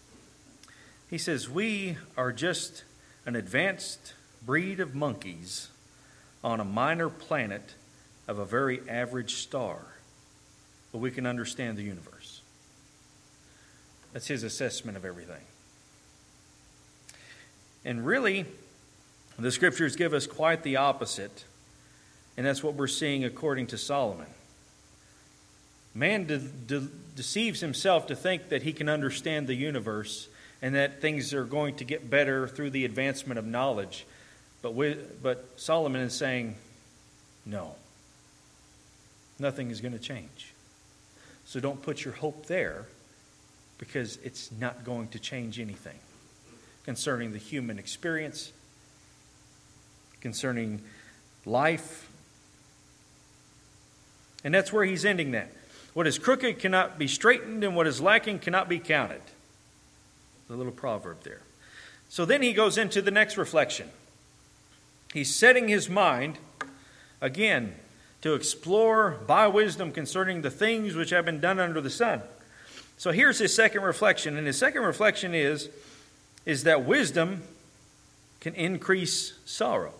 He 1.10 1.18
says, 1.18 1.48
We 1.48 1.96
are 2.16 2.32
just 2.32 2.84
an 3.26 3.36
advanced 3.36 4.14
breed 4.44 4.80
of 4.80 4.94
monkeys 4.94 5.68
on 6.42 6.60
a 6.60 6.64
minor 6.64 7.08
planet 7.08 7.74
of 8.28 8.38
a 8.38 8.44
very 8.44 8.80
average 8.88 9.34
star, 9.34 9.78
but 10.92 10.98
we 10.98 11.10
can 11.10 11.26
understand 11.26 11.76
the 11.76 11.82
universe. 11.82 12.42
That's 14.12 14.28
his 14.28 14.42
assessment 14.42 14.96
of 14.96 15.04
everything. 15.04 15.42
And 17.84 18.06
really, 18.06 18.46
the 19.38 19.50
scriptures 19.50 19.96
give 19.96 20.14
us 20.14 20.26
quite 20.26 20.62
the 20.62 20.76
opposite, 20.76 21.44
and 22.36 22.46
that's 22.46 22.62
what 22.62 22.74
we're 22.74 22.86
seeing 22.86 23.24
according 23.24 23.68
to 23.68 23.78
Solomon. 23.78 24.26
Man 25.94 26.26
de- 26.26 26.38
de- 26.38 26.88
deceives 27.14 27.60
himself 27.60 28.08
to 28.08 28.16
think 28.16 28.48
that 28.48 28.62
he 28.62 28.72
can 28.72 28.88
understand 28.88 29.46
the 29.46 29.54
universe 29.54 30.28
and 30.60 30.74
that 30.74 31.00
things 31.00 31.32
are 31.32 31.44
going 31.44 31.76
to 31.76 31.84
get 31.84 32.10
better 32.10 32.48
through 32.48 32.70
the 32.70 32.84
advancement 32.84 33.38
of 33.38 33.46
knowledge. 33.46 34.06
But, 34.62 35.22
but 35.22 35.48
Solomon 35.56 36.00
is 36.00 36.14
saying, 36.14 36.56
no 37.46 37.76
nothing 39.38 39.70
is 39.70 39.80
going 39.80 39.92
to 39.92 39.98
change. 39.98 40.52
So 41.44 41.60
don't 41.60 41.82
put 41.82 42.04
your 42.04 42.14
hope 42.14 42.46
there 42.46 42.86
because 43.78 44.18
it's 44.22 44.50
not 44.52 44.84
going 44.84 45.08
to 45.08 45.18
change 45.18 45.58
anything 45.58 45.98
concerning 46.84 47.32
the 47.32 47.38
human 47.38 47.78
experience, 47.78 48.52
concerning 50.20 50.82
life. 51.44 52.08
And 54.44 54.54
that's 54.54 54.72
where 54.72 54.84
he's 54.84 55.04
ending 55.04 55.32
that. 55.32 55.50
What 55.94 56.06
is 56.06 56.18
crooked 56.18 56.58
cannot 56.58 56.98
be 56.98 57.08
straightened, 57.08 57.64
and 57.64 57.74
what 57.74 57.86
is 57.86 58.00
lacking 58.00 58.40
cannot 58.40 58.68
be 58.68 58.78
counted. 58.78 59.22
The 60.48 60.56
little 60.56 60.72
proverb 60.72 61.22
there. 61.22 61.40
So 62.10 62.24
then 62.24 62.42
he 62.42 62.52
goes 62.52 62.76
into 62.76 63.00
the 63.00 63.10
next 63.10 63.36
reflection. 63.36 63.88
He's 65.12 65.34
setting 65.34 65.68
his 65.68 65.88
mind 65.88 66.38
again 67.20 67.74
to 68.20 68.34
explore 68.34 69.12
by 69.26 69.46
wisdom 69.46 69.92
concerning 69.92 70.42
the 70.42 70.50
things 70.50 70.94
which 70.94 71.10
have 71.10 71.24
been 71.24 71.40
done 71.40 71.58
under 71.58 71.80
the 71.80 71.90
sun. 71.90 72.22
So 72.98 73.10
here's 73.10 73.38
his 73.38 73.54
second 73.54 73.82
reflection, 73.82 74.36
and 74.36 74.46
his 74.46 74.58
second 74.58 74.82
reflection 74.82 75.34
is, 75.34 75.68
is 76.44 76.64
that 76.64 76.84
wisdom 76.84 77.42
can 78.40 78.54
increase 78.54 79.34
sorrow. 79.46 79.94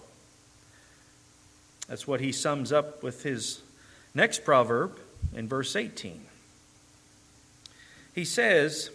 That's 1.88 2.06
what 2.06 2.20
he 2.20 2.32
sums 2.32 2.72
up 2.72 3.02
with 3.02 3.22
his 3.22 3.60
next 4.14 4.44
proverb 4.44 4.98
in 5.34 5.48
verse 5.48 5.74
18. 5.74 6.20
He 8.14 8.24
says, 8.24 8.90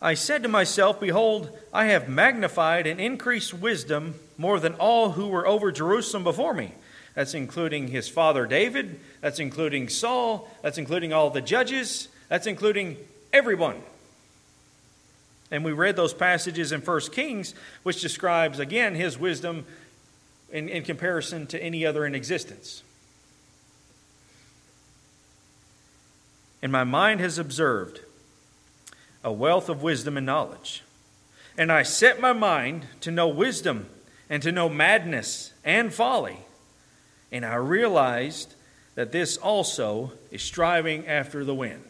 I 0.00 0.14
said 0.14 0.42
to 0.42 0.48
myself, 0.48 1.00
Behold, 1.00 1.56
I 1.72 1.86
have 1.86 2.08
magnified 2.08 2.86
and 2.86 3.00
increased 3.00 3.54
wisdom 3.54 4.14
more 4.36 4.60
than 4.60 4.74
all 4.74 5.12
who 5.12 5.28
were 5.28 5.46
over 5.46 5.72
Jerusalem 5.72 6.22
before 6.22 6.54
me. 6.54 6.72
That's 7.14 7.34
including 7.34 7.88
his 7.88 8.08
father 8.08 8.46
David. 8.46 9.00
That's 9.20 9.40
including 9.40 9.88
Saul. 9.88 10.48
That's 10.62 10.78
including 10.78 11.12
all 11.12 11.30
the 11.30 11.40
judges. 11.40 12.08
That's 12.28 12.46
including 12.46 12.96
everyone. 13.32 13.82
And 15.50 15.64
we 15.64 15.72
read 15.72 15.96
those 15.96 16.14
passages 16.14 16.72
in 16.72 16.82
1 16.82 17.00
Kings, 17.12 17.54
which 17.82 18.00
describes, 18.00 18.58
again, 18.58 18.94
his 18.94 19.18
wisdom 19.18 19.64
in, 20.52 20.68
in 20.68 20.84
comparison 20.84 21.46
to 21.48 21.62
any 21.62 21.84
other 21.84 22.04
in 22.06 22.14
existence. 22.14 22.82
And 26.62 26.72
my 26.72 26.84
mind 26.84 27.20
has 27.20 27.38
observed 27.38 28.00
a 29.22 29.32
wealth 29.32 29.68
of 29.68 29.82
wisdom 29.82 30.16
and 30.16 30.26
knowledge. 30.26 30.82
And 31.56 31.72
I 31.72 31.82
set 31.82 32.20
my 32.20 32.32
mind 32.32 32.86
to 33.00 33.10
know 33.10 33.28
wisdom 33.28 33.88
and 34.30 34.42
to 34.42 34.52
know 34.52 34.68
madness 34.68 35.52
and 35.64 35.92
folly. 35.92 36.38
And 37.32 37.44
I 37.44 37.56
realized 37.56 38.54
that 38.94 39.12
this 39.12 39.36
also 39.36 40.12
is 40.30 40.42
striving 40.42 41.06
after 41.06 41.44
the 41.44 41.54
wind. 41.54 41.84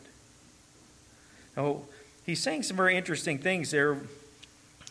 Now, 1.56 1.82
he's 2.24 2.42
saying 2.42 2.62
some 2.64 2.76
very 2.76 2.96
interesting 2.96 3.38
things 3.38 3.70
there 3.70 3.98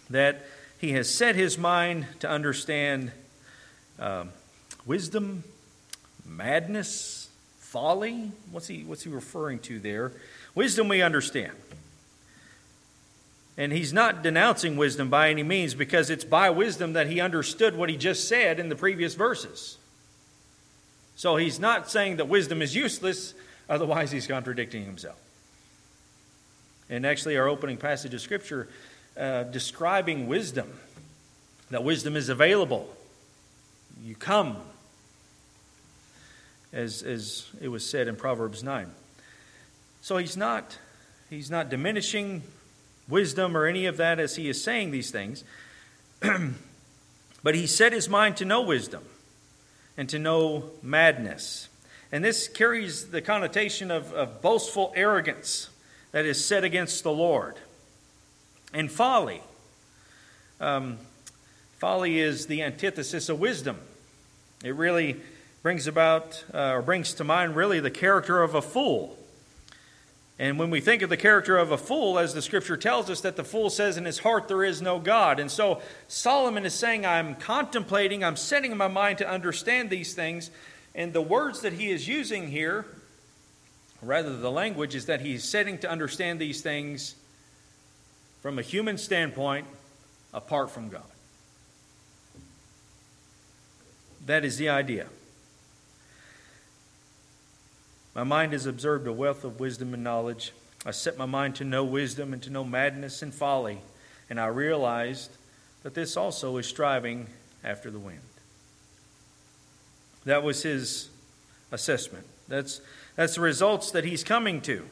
that 0.09 0.45
he 0.79 0.91
has 0.93 1.09
set 1.13 1.35
his 1.35 1.57
mind 1.57 2.05
to 2.19 2.29
understand 2.29 3.11
um, 3.99 4.29
wisdom, 4.85 5.43
madness, 6.25 7.16
folly. 7.67 8.31
What's 8.51 8.67
he, 8.67 8.83
what's 8.83 9.03
he 9.03 9.09
referring 9.09 9.59
to 9.59 9.79
there? 9.79 10.13
Wisdom 10.55 10.87
we 10.87 11.01
understand. 11.01 11.53
And 13.57 13.73
he's 13.73 13.91
not 13.91 14.23
denouncing 14.23 14.77
wisdom 14.77 15.09
by 15.09 15.29
any 15.29 15.43
means 15.43 15.73
because 15.73 16.09
it's 16.09 16.23
by 16.23 16.49
wisdom 16.49 16.93
that 16.93 17.07
he 17.07 17.19
understood 17.19 17.75
what 17.75 17.89
he 17.89 17.97
just 17.97 18.27
said 18.27 18.59
in 18.59 18.69
the 18.69 18.75
previous 18.75 19.15
verses. 19.15 19.77
So 21.15 21.35
he's 21.35 21.59
not 21.59 21.89
saying 21.89 22.17
that 22.17 22.29
wisdom 22.29 22.61
is 22.61 22.75
useless, 22.75 23.33
otherwise, 23.69 24.11
he's 24.11 24.27
contradicting 24.27 24.85
himself. 24.85 25.19
And 26.89 27.05
actually, 27.05 27.35
our 27.35 27.49
opening 27.49 27.75
passage 27.75 28.13
of 28.13 28.21
Scripture 28.21 28.69
uh, 29.17 29.43
describing 29.43 30.27
wisdom 30.27 30.71
that 31.69 31.83
wisdom 31.83 32.15
is 32.15 32.29
available. 32.29 32.87
You 34.05 34.15
come, 34.15 34.57
as, 36.73 37.03
as 37.03 37.47
it 37.61 37.69
was 37.69 37.87
said 37.87 38.07
in 38.07 38.15
Proverbs 38.15 38.63
9. 38.63 38.91
So 40.01 40.17
he's 40.17 40.37
not, 40.37 40.77
he's 41.29 41.49
not 41.49 41.69
diminishing 41.69 42.43
wisdom 43.07 43.55
or 43.55 43.65
any 43.65 43.85
of 43.85 43.97
that 43.97 44.19
as 44.19 44.35
he 44.35 44.49
is 44.49 44.63
saying 44.63 44.91
these 44.91 45.11
things. 45.11 45.43
but 47.43 47.55
he 47.55 47.67
set 47.67 47.93
his 47.93 48.09
mind 48.09 48.37
to 48.37 48.45
know 48.45 48.61
wisdom 48.61 49.03
and 49.97 50.07
to 50.09 50.19
know 50.19 50.69
madness. 50.81 51.69
And 52.11 52.23
this 52.23 52.47
carries 52.47 53.07
the 53.07 53.21
connotation 53.21 53.91
of, 53.91 54.13
of 54.13 54.41
boastful 54.41 54.93
arrogance 54.95 55.69
that 56.11 56.25
is 56.25 56.43
set 56.43 56.63
against 56.63 57.03
the 57.03 57.11
Lord. 57.11 57.55
And 58.73 58.91
folly. 58.91 59.41
Um, 60.59 60.99
folly 61.77 62.19
is 62.19 62.47
the 62.47 62.63
antithesis 62.63 63.29
of 63.29 63.39
wisdom. 63.39 63.79
It 64.63 64.75
really 64.75 65.17
brings 65.67 65.85
about, 65.85 66.45
uh, 66.53 66.75
or 66.75 66.81
brings 66.81 67.13
to 67.13 67.25
mind, 67.25 67.53
really 67.53 67.81
the 67.81 67.91
character 67.91 68.41
of 68.41 68.55
a 68.55 68.61
fool. 68.61 69.17
And 70.39 70.57
when 70.57 70.69
we 70.69 70.79
think 70.79 71.01
of 71.01 71.09
the 71.09 71.17
character 71.17 71.57
of 71.57 71.73
a 71.73 71.77
fool, 71.77 72.17
as 72.17 72.33
the 72.33 72.41
scripture 72.41 72.77
tells 72.77 73.09
us, 73.09 73.19
that 73.19 73.35
the 73.35 73.43
fool 73.43 73.69
says 73.69 73.97
in 73.97 74.05
his 74.05 74.19
heart 74.19 74.47
there 74.47 74.63
is 74.63 74.81
no 74.81 74.97
God. 74.97 75.41
And 75.41 75.51
so 75.51 75.81
Solomon 76.07 76.65
is 76.65 76.73
saying, 76.73 77.05
I'm 77.05 77.35
contemplating, 77.35 78.23
I'm 78.23 78.37
setting 78.37 78.77
my 78.77 78.87
mind 78.87 79.17
to 79.17 79.29
understand 79.29 79.89
these 79.89 80.13
things. 80.13 80.51
And 80.95 81.11
the 81.11 81.21
words 81.21 81.59
that 81.63 81.73
he 81.73 81.89
is 81.89 82.07
using 82.07 82.47
here, 82.47 82.85
rather 84.01 84.37
the 84.37 84.49
language, 84.49 84.95
is 84.95 85.07
that 85.07 85.19
he's 85.19 85.43
setting 85.43 85.79
to 85.79 85.89
understand 85.89 86.39
these 86.39 86.61
things 86.61 87.13
from 88.41 88.57
a 88.57 88.61
human 88.61 88.97
standpoint 88.97 89.67
apart 90.33 90.71
from 90.71 90.87
God. 90.87 91.03
That 94.27 94.45
is 94.45 94.55
the 94.55 94.69
idea. 94.69 95.07
My 98.17 98.23
mind 98.23 98.53
has 98.53 98.65
observed 98.65 99.05
a 99.05 99.13
wealth 99.13 99.43
of 99.43 99.59
wisdom 99.59 99.93
and 99.93 100.03
knowledge. 100.03 100.51
I 100.83 100.89
set 100.89 101.19
my 101.19 101.27
mind 101.27 101.53
to 101.57 101.63
know 101.63 101.83
wisdom 101.83 102.33
and 102.33 102.41
to 102.41 102.49
know 102.49 102.63
madness 102.63 103.21
and 103.21 103.31
folly, 103.31 103.79
and 104.27 104.39
I 104.39 104.47
realized 104.47 105.29
that 105.83 105.93
this 105.93 106.17
also 106.17 106.57
is 106.57 106.65
striving 106.65 107.27
after 107.63 107.91
the 107.91 107.99
wind. 107.99 108.21
That 110.25 110.41
was 110.41 110.63
his 110.63 111.09
assessment. 111.71 112.25
That's, 112.47 112.81
that's 113.15 113.35
the 113.35 113.41
results 113.41 113.91
that 113.91 114.03
he's 114.03 114.23
coming 114.23 114.61
to. 114.61 114.87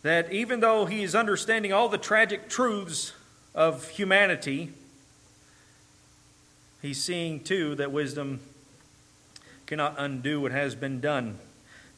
That 0.00 0.32
even 0.32 0.60
though 0.60 0.86
he 0.86 1.02
is 1.02 1.14
understanding 1.14 1.70
all 1.70 1.90
the 1.90 1.98
tragic 1.98 2.48
truths 2.48 3.12
of 3.54 3.90
humanity, 3.90 4.72
he's 6.80 7.04
seeing 7.04 7.40
too 7.40 7.74
that 7.74 7.92
wisdom 7.92 8.40
cannot 9.66 9.96
undo 9.98 10.40
what 10.40 10.52
has 10.52 10.74
been 10.74 10.98
done 10.98 11.38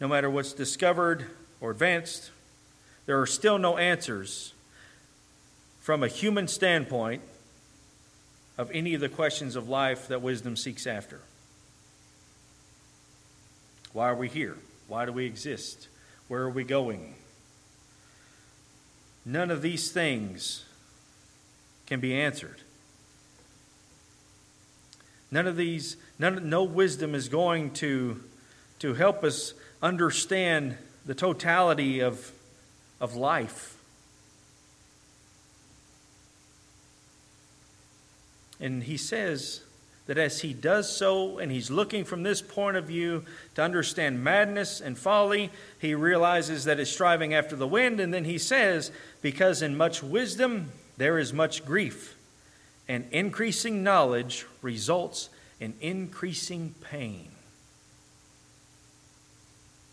no 0.01 0.09
matter 0.09 0.31
what's 0.31 0.53
discovered 0.55 1.27
or 1.61 1.71
advanced, 1.71 2.31
there 3.07 3.21
are 3.21 3.27
still 3.27 3.59
no 3.59 3.77
answers 3.77 4.55
from 5.81 6.03
a 6.03 6.09
human 6.09 6.49
standpoint 6.49 7.23
of 8.57 8.71
any 8.73 8.95
of 8.95 9.01
the 9.01 9.09
questions 9.09 9.57
of 9.57 9.69
life 9.69 10.09
that 10.09 10.23
wisdom 10.23 10.57
seeks 10.57 10.87
after. 10.87 11.21
Why 13.93 14.09
are 14.09 14.15
we 14.15 14.29
here? 14.29 14.57
Why 14.89 15.05
do 15.05 15.13
we 15.13 15.27
exist? 15.27 15.89
Where 16.29 16.43
are 16.43 16.51
we 16.51 16.65
going? 16.65 17.15
None 19.25 19.51
of 19.51 19.63
these 19.63 19.91
things 19.91 20.65
can 21.87 22.01
be 22.01 22.15
answered. 22.15 22.59
None 25.31 25.47
of 25.47 25.57
these, 25.57 25.97
none, 26.19 26.49
no 26.49 26.65
wisdom 26.65 27.15
is 27.15 27.29
going 27.29 27.73
to, 27.75 28.23
to 28.81 28.95
help 28.95 29.23
us 29.23 29.55
understand 29.83 30.77
the 31.07 31.15
totality 31.15 32.01
of, 32.01 32.33
of 33.01 33.17
life. 33.17 33.77
And 38.61 38.83
he 38.83 38.97
says 38.97 39.63
that 40.07 40.19
as 40.19 40.41
he 40.41 40.53
does 40.53 40.95
so, 40.95 41.39
and 41.39 41.51
he's 41.51 41.71
looking 41.71 42.05
from 42.05 42.23
this 42.23 42.43
point 42.43 42.77
of 42.77 42.85
view 42.85 43.25
to 43.55 43.63
understand 43.63 44.23
madness 44.23 44.81
and 44.81 44.99
folly, 44.99 45.51
he 45.79 45.95
realizes 45.95 46.65
that 46.65 46.79
it's 46.79 46.91
striving 46.91 47.33
after 47.33 47.57
the 47.57 47.67
wind. 47.67 48.01
And 48.01 48.13
then 48.13 48.25
he 48.25 48.37
says, 48.37 48.91
Because 49.23 49.63
in 49.63 49.77
much 49.77 50.03
wisdom 50.03 50.73
there 50.99 51.19
is 51.19 51.33
much 51.33 51.65
grief, 51.65 52.17
and 52.87 53.07
increasing 53.11 53.83
knowledge 53.83 54.47
results 54.61 55.31
in 55.59 55.75
increasing 55.81 56.75
pain. 56.83 57.30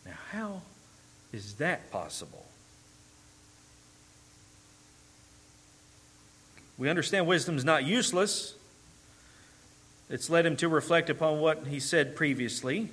Now, 0.07 0.13
how 0.31 0.61
is 1.33 1.55
that 1.55 1.91
possible? 1.91 2.45
We 6.77 6.89
understand 6.89 7.27
wisdom 7.27 7.57
is 7.57 7.65
not 7.65 7.83
useless. 7.85 8.55
It's 10.09 10.29
led 10.29 10.45
him 10.45 10.55
to 10.57 10.69
reflect 10.69 11.09
upon 11.09 11.39
what 11.39 11.67
he 11.67 11.79
said 11.79 12.15
previously. 12.15 12.89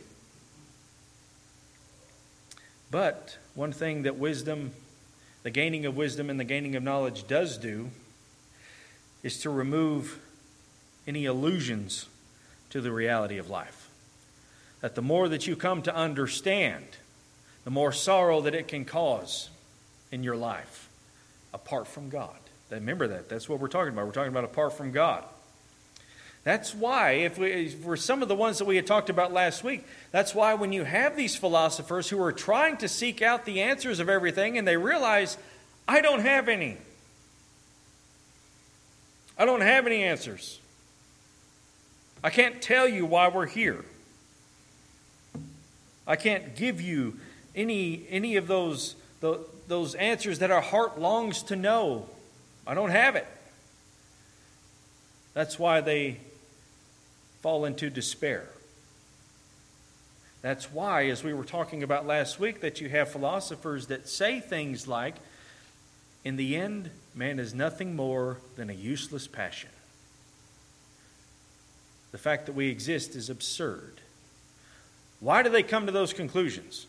But 2.91 3.39
one 3.55 3.73
thing 3.73 4.03
that 4.03 4.17
wisdom, 4.17 4.73
the 5.43 5.51
gaining 5.51 5.87
of 5.87 5.97
wisdom 5.97 6.31
and 6.31 6.41
the 6.41 6.45
gaining 6.45 6.75
of 6.75 6.83
knowledge 6.83 7.27
does 7.29 7.59
do, 7.59 7.91
is 9.23 9.41
to 9.41 9.51
remove 9.51 10.19
any 11.07 11.25
illusions 11.25 12.07
to 12.71 12.81
the 12.81 12.91
reality 12.91 13.39
of 13.39 13.51
life. 13.51 13.91
That 14.81 14.95
the 14.95 15.03
more 15.03 15.29
that 15.29 15.47
you 15.47 15.57
come 15.57 15.83
to 15.83 15.95
understand, 15.95 16.85
the 17.65 17.71
more 17.71 17.93
sorrow 17.93 18.43
that 18.43 18.55
it 18.55 18.69
can 18.69 18.85
cause 18.85 19.51
in 20.13 20.23
your 20.23 20.37
life 20.37 20.89
apart 21.53 21.87
from 21.89 22.09
God. 22.11 22.37
Remember 22.71 23.09
that. 23.09 23.29
That's 23.29 23.49
what 23.49 23.61
we're 23.61 23.69
talking 23.69 23.93
about. 23.93 24.07
We're 24.07 24.13
talking 24.13 24.33
about 24.33 24.45
apart 24.45 24.73
from 24.73 24.91
God. 24.91 25.25
That's 26.43 26.75
why, 26.75 27.13
if 27.13 27.39
we 27.39 27.69
for 27.69 27.97
some 27.97 28.21
of 28.21 28.29
the 28.29 28.35
ones 28.35 28.59
that 28.59 28.67
we 28.67 28.77
had 28.77 28.87
talked 28.87 29.09
about 29.09 29.33
last 29.33 29.65
week, 29.65 29.87
that's 30.11 30.35
why 30.35 30.55
when 30.55 30.73
you 30.73 30.85
have 30.85 31.17
these 31.17 31.35
philosophers 31.35 32.11
who 32.11 32.23
are 32.23 32.33
trying 32.33 32.77
to 32.79 32.89
seek 32.89 33.23
out 33.23 33.47
the 33.47 33.63
answers 33.63 33.99
of 33.99 34.11
everything 34.11 34.59
and 34.59 34.69
they 34.69 34.77
realize, 34.77 35.39
I 35.89 36.03
don't 36.03 36.21
have 36.21 36.49
any. 36.49 36.77
I 39.39 39.47
don't 39.47 39.63
have 39.63 39.87
any 39.87 40.03
answers. 40.03 40.61
I 42.23 42.31
can't 42.31 42.61
tell 42.61 42.87
you 42.87 43.07
why 43.07 43.29
we're 43.29 43.47
here. 43.47 43.85
I 46.07 46.17
can't 46.17 46.55
give 46.55 46.81
you 46.81 47.19
any, 47.55 48.05
any 48.11 48.37
of 48.37 48.47
those, 48.47 48.97
the, 49.21 49.41
those 49.69 49.95
answers 49.95 50.41
that 50.41 50.51
our 50.51 50.61
heart 50.61 50.99
longs 51.01 51.43
to 51.45 51.57
know. 51.57 52.09
I 52.67 52.75
don't 52.75 52.91
have 52.91 53.17
it. 53.17 53.27
That's 55.35 55.59
why 55.59 55.81
they 55.81 56.19
fall 57.43 57.65
into 57.65 57.91
despair. 57.91 58.49
That's 60.41 60.71
why, 60.71 61.07
as 61.07 61.25
we 61.25 61.33
were 61.33 61.45
talking 61.45 61.83
about 61.83 62.07
last 62.07 62.39
week, 62.39 62.61
that 62.61 62.81
you 62.81 62.89
have 62.91 63.11
philosophers 63.11 63.87
that 63.87 64.09
say 64.09 64.41
things 64.41 64.87
like, 64.87 65.15
in 66.23 66.37
the 66.37 66.57
end, 66.57 66.91
man 67.15 67.39
is 67.39 67.55
nothing 67.55 67.97
more 67.97 68.39
than 68.57 68.71
a 68.71 68.75
useless 68.75 69.27
passion. 69.27 69.71
The 72.13 72.19
fact 72.19 72.47
that 72.47 72.55
we 72.55 72.69
exist 72.69 73.17
is 73.17 73.29
absurd. 73.29 74.01
Why 75.21 75.43
do 75.43 75.51
they 75.51 75.63
come 75.63 75.87
to 75.87 75.93
those 75.93 76.13
conclusions? 76.13 76.87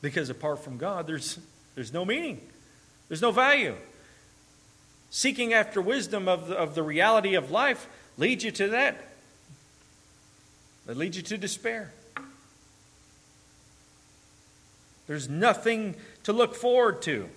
Because 0.00 0.30
apart 0.30 0.60
from 0.60 0.78
God, 0.78 1.06
there's, 1.06 1.38
there's 1.74 1.92
no 1.92 2.04
meaning, 2.04 2.40
there's 3.08 3.22
no 3.22 3.32
value. 3.32 3.74
Seeking 5.10 5.52
after 5.54 5.80
wisdom 5.80 6.28
of 6.28 6.48
the, 6.48 6.56
of 6.56 6.74
the 6.74 6.82
reality 6.82 7.34
of 7.34 7.50
life 7.50 7.88
leads 8.16 8.44
you 8.44 8.50
to 8.52 8.68
that. 8.68 9.04
It 10.88 10.96
leads 10.96 11.16
you 11.16 11.22
to 11.24 11.38
despair. 11.38 11.92
There's 15.06 15.28
nothing 15.28 15.96
to 16.24 16.32
look 16.32 16.54
forward 16.54 17.02
to. 17.02 17.28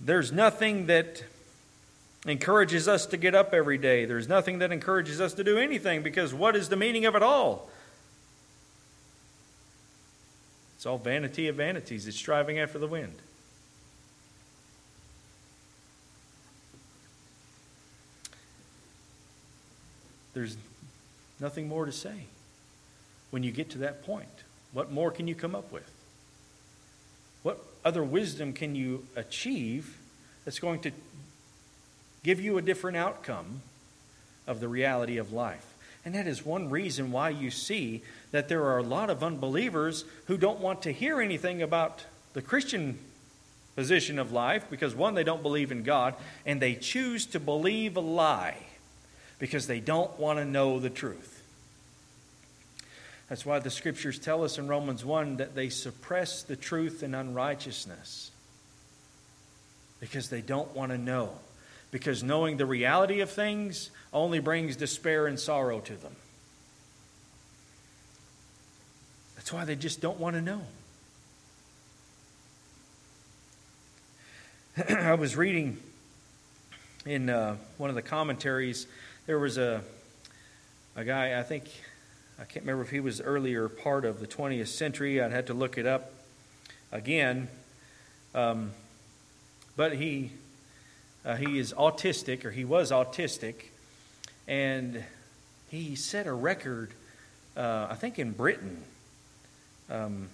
There's 0.00 0.32
nothing 0.32 0.86
that 0.86 1.22
encourages 2.26 2.88
us 2.88 3.06
to 3.06 3.16
get 3.16 3.34
up 3.34 3.52
every 3.52 3.78
day. 3.78 4.06
There's 4.06 4.28
nothing 4.28 4.58
that 4.60 4.72
encourages 4.72 5.20
us 5.20 5.34
to 5.34 5.44
do 5.44 5.58
anything 5.58 6.02
because 6.02 6.32
what 6.32 6.56
is 6.56 6.70
the 6.70 6.76
meaning 6.76 7.04
of 7.04 7.14
it 7.14 7.22
all? 7.22 7.70
It's 10.80 10.86
all 10.86 10.96
vanity 10.96 11.46
of 11.46 11.56
vanities. 11.56 12.06
It's 12.06 12.16
striving 12.16 12.58
after 12.58 12.78
the 12.78 12.86
wind. 12.86 13.12
There's 20.32 20.56
nothing 21.38 21.68
more 21.68 21.84
to 21.84 21.92
say 21.92 22.24
when 23.30 23.42
you 23.42 23.52
get 23.52 23.68
to 23.72 23.78
that 23.80 24.06
point. 24.06 24.30
What 24.72 24.90
more 24.90 25.10
can 25.10 25.28
you 25.28 25.34
come 25.34 25.54
up 25.54 25.70
with? 25.70 25.92
What 27.42 27.62
other 27.84 28.02
wisdom 28.02 28.54
can 28.54 28.74
you 28.74 29.06
achieve 29.14 29.98
that's 30.46 30.60
going 30.60 30.80
to 30.80 30.92
give 32.24 32.40
you 32.40 32.56
a 32.56 32.62
different 32.62 32.96
outcome 32.96 33.60
of 34.46 34.60
the 34.60 34.68
reality 34.68 35.18
of 35.18 35.30
life? 35.30 35.69
And 36.10 36.16
that 36.16 36.26
is 36.26 36.44
one 36.44 36.70
reason 36.70 37.12
why 37.12 37.28
you 37.28 37.52
see 37.52 38.02
that 38.32 38.48
there 38.48 38.64
are 38.64 38.78
a 38.78 38.82
lot 38.82 39.10
of 39.10 39.22
unbelievers 39.22 40.04
who 40.26 40.36
don't 40.36 40.58
want 40.58 40.82
to 40.82 40.92
hear 40.92 41.20
anything 41.20 41.62
about 41.62 42.04
the 42.32 42.42
Christian 42.42 42.98
position 43.76 44.18
of 44.18 44.32
life 44.32 44.64
because, 44.68 44.92
one, 44.92 45.14
they 45.14 45.22
don't 45.22 45.40
believe 45.40 45.70
in 45.70 45.84
God, 45.84 46.16
and 46.44 46.60
they 46.60 46.74
choose 46.74 47.26
to 47.26 47.38
believe 47.38 47.96
a 47.96 48.00
lie 48.00 48.56
because 49.38 49.68
they 49.68 49.78
don't 49.78 50.18
want 50.18 50.40
to 50.40 50.44
know 50.44 50.80
the 50.80 50.90
truth. 50.90 51.44
That's 53.28 53.46
why 53.46 53.60
the 53.60 53.70
scriptures 53.70 54.18
tell 54.18 54.42
us 54.42 54.58
in 54.58 54.66
Romans 54.66 55.04
1 55.04 55.36
that 55.36 55.54
they 55.54 55.68
suppress 55.68 56.42
the 56.42 56.56
truth 56.56 57.04
in 57.04 57.14
unrighteousness 57.14 58.32
because 60.00 60.28
they 60.28 60.40
don't 60.40 60.74
want 60.74 60.90
to 60.90 60.98
know. 60.98 61.38
Because 61.90 62.22
knowing 62.22 62.56
the 62.56 62.66
reality 62.66 63.20
of 63.20 63.30
things 63.30 63.90
only 64.12 64.38
brings 64.38 64.76
despair 64.76 65.26
and 65.26 65.38
sorrow 65.38 65.80
to 65.80 65.94
them. 65.94 66.14
That's 69.36 69.52
why 69.52 69.64
they 69.64 69.76
just 69.76 70.00
don't 70.00 70.20
want 70.20 70.36
to 70.36 70.42
know. 70.42 70.62
I 74.88 75.14
was 75.14 75.36
reading 75.36 75.78
in 77.06 77.30
uh, 77.30 77.56
one 77.78 77.90
of 77.90 77.96
the 77.96 78.02
commentaries, 78.02 78.86
there 79.26 79.38
was 79.38 79.58
a, 79.58 79.82
a 80.96 81.04
guy, 81.04 81.38
I 81.38 81.42
think 81.42 81.64
I 82.38 82.44
can't 82.44 82.64
remember 82.64 82.82
if 82.82 82.90
he 82.90 83.00
was 83.00 83.20
earlier 83.20 83.68
part 83.68 84.04
of 84.04 84.18
the 84.18 84.26
20th 84.26 84.68
century. 84.68 85.20
I'd 85.20 85.30
have 85.30 85.46
to 85.46 85.54
look 85.54 85.76
it 85.76 85.86
up 85.86 86.12
again. 86.90 87.48
Um, 88.34 88.72
but 89.76 89.94
he, 89.94 90.32
uh, 91.24 91.36
he 91.36 91.58
is 91.58 91.72
autistic, 91.74 92.44
or 92.44 92.50
he 92.50 92.64
was 92.64 92.90
autistic, 92.90 93.54
and 94.48 95.04
he 95.70 95.94
set 95.94 96.26
a 96.26 96.32
record, 96.32 96.92
uh, 97.56 97.88
I 97.90 97.94
think 97.94 98.18
in 98.18 98.32
Britain, 98.32 98.82
um, 99.90 100.28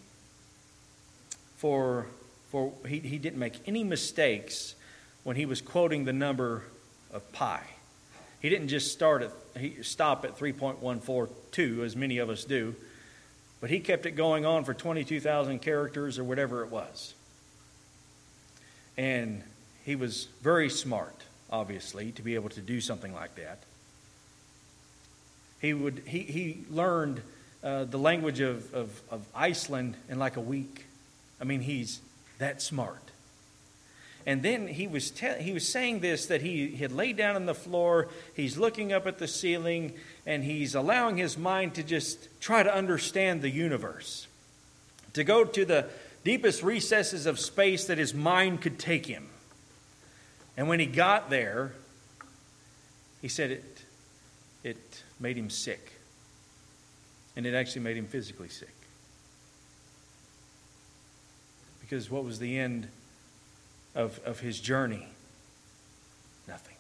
for, 1.57 2.07
for 2.51 2.73
he, 2.87 3.01
he 3.01 3.19
didn't 3.19 3.39
make 3.39 3.55
any 3.67 3.85
mistakes 3.85 4.75
when 5.25 5.37
he 5.37 5.47
was 5.47 5.61
quoting 5.61 6.05
the 6.05 6.13
number 6.13 6.63
of 7.13 7.33
pi. 7.33 7.61
He 8.41 8.49
didn't 8.49 8.69
just 8.69 8.93
start 8.93 9.23
at 9.23 9.33
he 9.59 9.83
stop 9.83 10.25
at 10.25 10.39
3.142 10.39 11.85
as 11.85 11.97
many 11.97 12.19
of 12.19 12.29
us 12.29 12.45
do, 12.45 12.75
but 13.61 13.71
he 13.71 13.81
kept 13.81 14.07
it 14.07 14.13
going 14.13 14.45
on 14.45 14.65
for 14.65 14.75
22,000 14.75 15.61
characters 15.61 16.19
or 16.19 16.25
whatever 16.25 16.63
it 16.63 16.71
was. 16.71 17.15
And 18.97 19.43
he 19.87 19.97
was 19.97 20.29
very 20.43 20.69
smart, 20.69 21.23
obviously, 21.49 22.13
to 22.13 22.23
be 22.23 22.35
able 22.35 22.51
to 22.51 22.61
do 22.61 22.81
something 22.81 23.15
like 23.15 23.37
that. 23.37 23.61
He 25.61 25.73
would 25.73 26.03
he 26.07 26.19
he 26.19 26.65
learned 26.69 27.23
uh, 27.63 27.85
the 27.85 27.99
language 27.99 28.41
of, 28.41 28.73
of, 28.75 29.01
of 29.11 29.25
Iceland 29.35 29.97
in 30.09 30.19
like 30.19 30.37
a 30.37 30.41
week. 30.41 30.85
I 31.41 31.45
mean, 31.45 31.61
he's 31.61 32.01
that 32.39 32.61
smart. 32.61 33.03
And 34.27 34.43
then 34.43 34.67
he 34.67 34.89
was, 34.89 35.11
te- 35.11 35.41
he 35.41 35.53
was 35.53 35.69
saying 35.69 36.01
this 36.01 36.27
that 36.27 36.43
he 36.43 36.77
had 36.77 36.91
laid 36.91 37.17
down 37.17 37.37
on 37.37 37.47
the 37.47 37.55
floor, 37.55 38.09
he's 38.35 38.57
looking 38.57 38.93
up 38.93 39.07
at 39.07 39.19
the 39.19 39.29
ceiling, 39.29 39.95
and 40.27 40.43
he's 40.43 40.75
allowing 40.75 41.17
his 41.17 41.39
mind 41.39 41.75
to 41.75 41.85
just 41.85 42.29
try 42.41 42.63
to 42.63 42.75
understand 42.75 43.41
the 43.41 43.51
universe, 43.51 44.27
to 45.13 45.23
go 45.23 45.45
to 45.45 45.65
the 45.65 45.87
deepest 46.25 46.63
recesses 46.65 47.25
of 47.25 47.39
space 47.39 47.85
that 47.87 47.99
his 47.99 48.15
mind 48.15 48.61
could 48.61 48.81
take 48.81 49.07
him. 49.07 49.29
And 50.57 50.69
when 50.69 50.81
he 50.81 50.87
got 50.87 51.29
there, 51.29 51.73
he 53.21 53.29
said 53.29 53.51
it, 53.51 53.83
it 54.65 55.03
made 55.21 55.37
him 55.37 55.51
sick. 55.51 55.93
And 57.37 57.45
it 57.45 57.55
actually 57.55 57.83
made 57.83 57.97
him 57.97 58.07
physically 58.07 58.49
sick. 58.49 58.69
Because 61.81 62.11
what 62.11 62.25
was 62.25 62.39
the 62.39 62.59
end 62.59 62.89
of, 63.95 64.19
of 64.25 64.41
his 64.41 64.59
journey? 64.59 65.09
Nothing. 66.49 66.77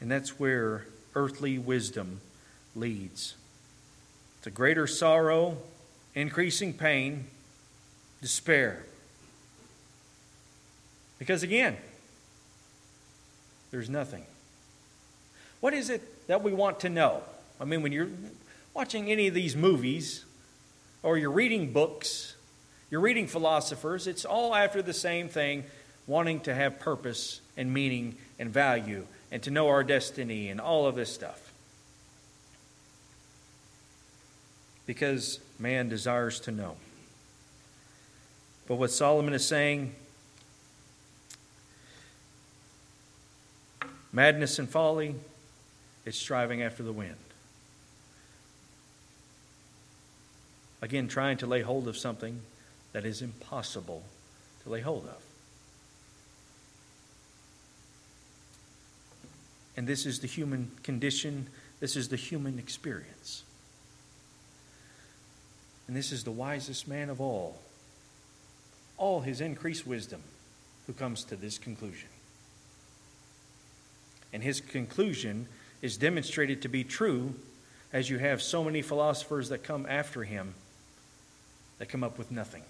And 0.00 0.10
that's 0.10 0.38
where 0.38 0.86
earthly 1.14 1.58
wisdom 1.58 2.20
leads 2.74 3.36
to 4.42 4.50
greater 4.50 4.86
sorrow, 4.86 5.58
increasing 6.14 6.72
pain, 6.72 7.26
despair. 8.22 8.82
Because 11.18 11.42
again, 11.42 11.76
there's 13.70 13.90
nothing. 13.90 14.24
What 15.60 15.74
is 15.74 15.90
it 15.90 16.26
that 16.28 16.42
we 16.42 16.52
want 16.52 16.80
to 16.80 16.88
know? 16.88 17.22
I 17.60 17.64
mean, 17.64 17.82
when 17.82 17.92
you're 17.92 18.08
watching 18.72 19.10
any 19.10 19.28
of 19.28 19.34
these 19.34 19.54
movies, 19.54 20.24
or 21.02 21.18
you're 21.18 21.30
reading 21.30 21.72
books, 21.72 22.34
you're 22.90 23.00
reading 23.00 23.26
philosophers, 23.26 24.06
it's 24.06 24.24
all 24.24 24.54
after 24.54 24.82
the 24.82 24.92
same 24.92 25.28
thing 25.28 25.64
wanting 26.06 26.40
to 26.40 26.54
have 26.54 26.78
purpose 26.78 27.40
and 27.56 27.72
meaning 27.72 28.16
and 28.38 28.50
value 28.50 29.06
and 29.30 29.42
to 29.42 29.50
know 29.50 29.68
our 29.68 29.84
destiny 29.84 30.48
and 30.48 30.60
all 30.60 30.86
of 30.86 30.94
this 30.94 31.12
stuff. 31.12 31.52
Because 34.86 35.38
man 35.58 35.88
desires 35.88 36.40
to 36.40 36.50
know. 36.50 36.76
But 38.72 38.78
what 38.78 38.90
Solomon 38.90 39.34
is 39.34 39.46
saying 39.46 39.94
madness 44.14 44.58
and 44.58 44.66
folly, 44.66 45.14
it's 46.06 46.16
striving 46.16 46.62
after 46.62 46.82
the 46.82 46.90
wind. 46.90 47.16
Again, 50.80 51.06
trying 51.06 51.36
to 51.36 51.46
lay 51.46 51.60
hold 51.60 51.86
of 51.86 51.98
something 51.98 52.40
that 52.92 53.04
is 53.04 53.20
impossible 53.20 54.04
to 54.62 54.70
lay 54.70 54.80
hold 54.80 55.04
of. 55.04 55.22
And 59.76 59.86
this 59.86 60.06
is 60.06 60.20
the 60.20 60.26
human 60.26 60.70
condition, 60.82 61.48
this 61.80 61.94
is 61.94 62.08
the 62.08 62.16
human 62.16 62.58
experience. 62.58 63.42
And 65.86 65.94
this 65.94 66.10
is 66.10 66.24
the 66.24 66.32
wisest 66.32 66.88
man 66.88 67.10
of 67.10 67.20
all, 67.20 67.58
all 69.02 69.20
his 69.20 69.40
increased 69.40 69.84
wisdom, 69.84 70.22
who 70.86 70.92
comes 70.92 71.24
to 71.24 71.34
this 71.34 71.58
conclusion. 71.58 72.08
And 74.32 74.44
his 74.44 74.60
conclusion 74.60 75.48
is 75.82 75.96
demonstrated 75.96 76.62
to 76.62 76.68
be 76.68 76.84
true 76.84 77.34
as 77.92 78.08
you 78.08 78.18
have 78.18 78.40
so 78.40 78.62
many 78.62 78.80
philosophers 78.80 79.48
that 79.48 79.64
come 79.64 79.86
after 79.88 80.22
him 80.22 80.54
that 81.78 81.88
come 81.88 82.04
up 82.04 82.16
with 82.16 82.30
nothing. 82.30 82.62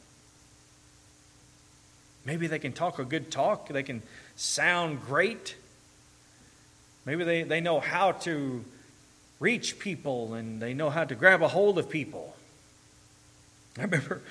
Maybe 2.24 2.46
they 2.46 2.58
can 2.58 2.72
talk 2.72 2.98
a 2.98 3.04
good 3.04 3.30
talk, 3.30 3.68
they 3.68 3.82
can 3.82 4.00
sound 4.34 5.02
great. 5.04 5.54
Maybe 7.04 7.24
they, 7.24 7.42
they 7.42 7.60
know 7.60 7.78
how 7.78 8.12
to 8.12 8.64
reach 9.38 9.78
people 9.78 10.32
and 10.32 10.62
they 10.62 10.72
know 10.72 10.88
how 10.88 11.04
to 11.04 11.14
grab 11.14 11.42
a 11.42 11.48
hold 11.48 11.78
of 11.78 11.90
people. 11.90 12.34
I 13.78 13.82
remember 13.82 14.22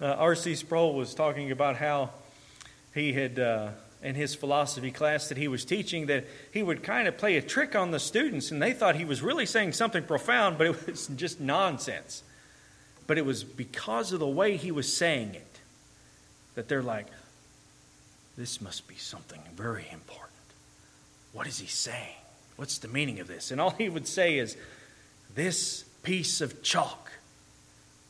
uh, 0.00 0.06
R.C. 0.06 0.54
Sproul 0.54 0.94
was 0.94 1.14
talking 1.14 1.50
about 1.50 1.76
how 1.76 2.10
he 2.94 3.12
had 3.12 3.38
uh, 3.38 3.70
in 4.02 4.14
his 4.14 4.34
philosophy 4.34 4.90
class 4.90 5.28
that 5.28 5.38
he 5.38 5.48
was 5.48 5.64
teaching 5.64 6.06
that 6.06 6.26
he 6.52 6.62
would 6.62 6.82
kind 6.82 7.06
of 7.06 7.16
play 7.16 7.36
a 7.36 7.42
trick 7.42 7.76
on 7.76 7.90
the 7.90 8.00
students, 8.00 8.50
and 8.50 8.60
they 8.60 8.72
thought 8.72 8.96
he 8.96 9.04
was 9.04 9.22
really 9.22 9.46
saying 9.46 9.72
something 9.72 10.02
profound, 10.02 10.58
but 10.58 10.66
it 10.66 10.86
was 10.86 11.06
just 11.08 11.40
nonsense. 11.40 12.22
But 13.06 13.18
it 13.18 13.24
was 13.24 13.44
because 13.44 14.12
of 14.12 14.20
the 14.20 14.26
way 14.26 14.56
he 14.56 14.70
was 14.70 14.94
saying 14.94 15.34
it 15.34 15.60
that 16.54 16.68
they're 16.68 16.82
like, 16.82 17.06
this 18.36 18.60
must 18.60 18.88
be 18.88 18.96
something 18.96 19.40
very 19.54 19.86
important. 19.92 20.30
What 21.32 21.46
is 21.46 21.58
he 21.58 21.66
saying? 21.66 22.16
What's 22.56 22.78
the 22.78 22.88
meaning 22.88 23.20
of 23.20 23.26
this? 23.26 23.50
And 23.50 23.60
all 23.60 23.70
he 23.70 23.88
would 23.88 24.06
say 24.06 24.38
is, 24.38 24.56
This 25.34 25.84
piece 26.02 26.40
of 26.40 26.62
chalk 26.62 27.12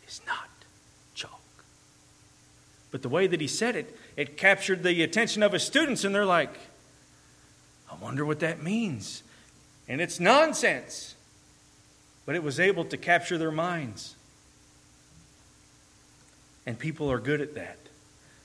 is 0.07 0.20
not. 0.26 0.49
But 2.93 3.03
the 3.03 3.09
way 3.09 3.26
that 3.26 3.40
he 3.40 3.49
said 3.49 3.74
it, 3.74 3.99
it 4.16 4.36
captured 4.36 4.84
the 4.84 5.03
attention 5.03 5.43
of 5.43 5.53
his 5.53 5.64
students, 5.64 6.05
and 6.05 6.14
they're 6.14 6.26
like, 6.26 6.55
I 7.90 7.97
wonder 7.97 8.24
what 8.24 8.40
that 8.40 8.62
means. 8.62 9.22
And 9.88 10.01
it's 10.01 10.20
nonsense. 10.20 11.16
But 12.24 12.36
it 12.36 12.43
was 12.43 12.61
able 12.61 12.84
to 12.84 12.97
capture 12.97 13.38
their 13.38 13.51
minds. 13.51 14.14
And 16.66 16.78
people 16.78 17.11
are 17.11 17.18
good 17.18 17.40
at 17.40 17.55
that. 17.55 17.78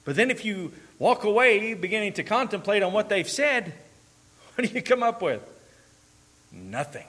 But 0.05 0.15
then 0.15 0.31
if 0.31 0.43
you 0.43 0.71
walk 0.97 1.25
away 1.25 1.73
beginning 1.73 2.13
to 2.13 2.23
contemplate 2.23 2.81
on 2.81 2.93
what 2.93 3.09
they've 3.09 3.29
said, 3.29 3.73
what 4.55 4.67
do 4.67 4.73
you 4.73 4.81
come 4.81 5.03
up 5.03 5.21
with? 5.21 5.41
Nothing. 6.51 7.05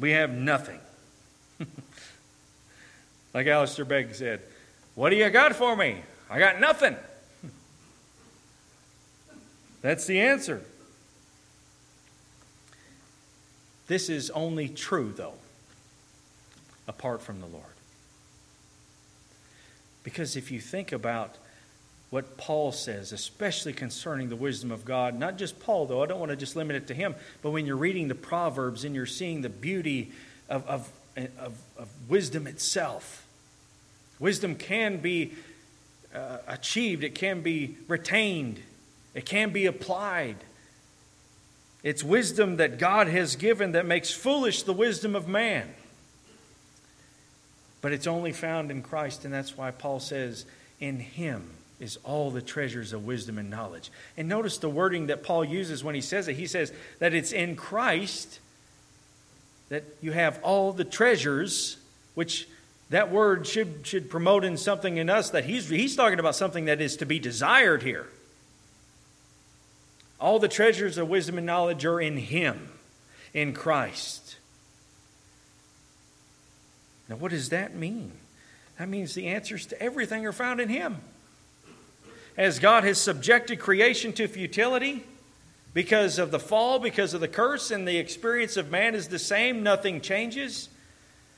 We 0.00 0.10
have 0.10 0.32
nothing. 0.32 0.80
Like 3.34 3.46
Alistair 3.46 3.84
Begg 3.84 4.14
said, 4.14 4.40
What 4.94 5.10
do 5.10 5.16
you 5.16 5.28
got 5.30 5.54
for 5.54 5.76
me? 5.76 5.98
I 6.30 6.38
got 6.38 6.60
nothing. 6.60 6.96
That's 9.82 10.06
the 10.06 10.20
answer. 10.20 10.62
This 13.86 14.08
is 14.08 14.30
only 14.30 14.68
true, 14.68 15.12
though, 15.14 15.34
apart 16.88 17.20
from 17.20 17.40
the 17.40 17.46
Lord. 17.46 17.64
Because 20.04 20.36
if 20.36 20.50
you 20.50 20.60
think 20.60 20.92
about 20.92 21.36
what 22.10 22.36
Paul 22.36 22.72
says, 22.72 23.12
especially 23.12 23.72
concerning 23.72 24.28
the 24.28 24.36
wisdom 24.36 24.70
of 24.70 24.84
God, 24.84 25.18
not 25.18 25.38
just 25.38 25.60
Paul, 25.60 25.86
though, 25.86 26.02
I 26.02 26.06
don't 26.06 26.18
want 26.18 26.30
to 26.30 26.36
just 26.36 26.56
limit 26.56 26.76
it 26.76 26.86
to 26.88 26.94
him, 26.94 27.14
but 27.40 27.50
when 27.50 27.66
you're 27.66 27.76
reading 27.76 28.08
the 28.08 28.14
Proverbs 28.14 28.84
and 28.84 28.94
you're 28.94 29.06
seeing 29.06 29.42
the 29.42 29.48
beauty 29.48 30.12
of, 30.48 30.66
of, 30.66 30.92
of, 31.16 31.58
of 31.78 31.88
wisdom 32.08 32.46
itself, 32.46 33.21
wisdom 34.22 34.54
can 34.54 34.98
be 34.98 35.32
uh, 36.14 36.38
achieved, 36.46 37.04
it 37.04 37.14
can 37.14 37.42
be 37.42 37.76
retained, 37.88 38.60
it 39.14 39.26
can 39.26 39.50
be 39.50 39.66
applied. 39.66 40.36
It's 41.82 42.04
wisdom 42.04 42.56
that 42.56 42.78
God 42.78 43.08
has 43.08 43.34
given 43.34 43.72
that 43.72 43.84
makes 43.84 44.12
foolish 44.12 44.62
the 44.62 44.72
wisdom 44.72 45.16
of 45.16 45.26
man. 45.26 45.74
But 47.80 47.92
it's 47.92 48.06
only 48.06 48.32
found 48.32 48.70
in 48.70 48.82
Christ, 48.82 49.24
and 49.24 49.34
that's 49.34 49.56
why 49.56 49.72
Paul 49.72 49.98
says, 49.98 50.46
In 50.78 51.00
him 51.00 51.50
is 51.80 51.98
all 52.04 52.30
the 52.30 52.40
treasures 52.40 52.92
of 52.92 53.04
wisdom 53.04 53.38
and 53.38 53.50
knowledge. 53.50 53.90
And 54.16 54.28
notice 54.28 54.58
the 54.58 54.70
wording 54.70 55.08
that 55.08 55.24
Paul 55.24 55.44
uses 55.44 55.82
when 55.82 55.96
he 55.96 56.00
says 56.00 56.28
it. 56.28 56.36
He 56.36 56.46
says 56.46 56.72
that 57.00 57.12
it's 57.12 57.32
in 57.32 57.56
Christ 57.56 58.38
that 59.68 59.82
you 60.00 60.12
have 60.12 60.38
all 60.44 60.72
the 60.72 60.84
treasures, 60.84 61.78
which 62.14 62.46
that 62.92 63.10
word 63.10 63.46
should, 63.46 63.86
should 63.86 64.08
promote 64.08 64.44
in 64.44 64.56
something 64.56 64.96
in 64.98 65.10
us 65.10 65.30
that 65.30 65.44
he's, 65.44 65.68
he's 65.68 65.96
talking 65.96 66.18
about 66.18 66.36
something 66.36 66.66
that 66.66 66.80
is 66.80 66.96
to 66.98 67.06
be 67.06 67.18
desired 67.18 67.82
here. 67.82 68.06
All 70.20 70.38
the 70.38 70.48
treasures 70.48 70.98
of 70.98 71.08
wisdom 71.08 71.38
and 71.38 71.46
knowledge 71.46 71.84
are 71.84 72.00
in 72.00 72.16
him, 72.16 72.68
in 73.34 73.54
Christ. 73.54 74.36
Now, 77.08 77.16
what 77.16 77.30
does 77.30 77.48
that 77.48 77.74
mean? 77.74 78.12
That 78.78 78.88
means 78.88 79.14
the 79.14 79.28
answers 79.28 79.66
to 79.66 79.82
everything 79.82 80.26
are 80.26 80.32
found 80.32 80.60
in 80.60 80.68
Him. 80.68 80.98
As 82.36 82.58
God 82.58 82.84
has 82.84 82.98
subjected 82.98 83.58
creation 83.58 84.12
to 84.14 84.26
futility 84.26 85.04
because 85.74 86.18
of 86.18 86.30
the 86.30 86.38
fall, 86.38 86.78
because 86.78 87.14
of 87.14 87.20
the 87.20 87.28
curse, 87.28 87.70
and 87.70 87.86
the 87.86 87.98
experience 87.98 88.56
of 88.56 88.70
man 88.70 88.94
is 88.94 89.08
the 89.08 89.18
same, 89.18 89.62
nothing 89.62 90.00
changes. 90.00 90.68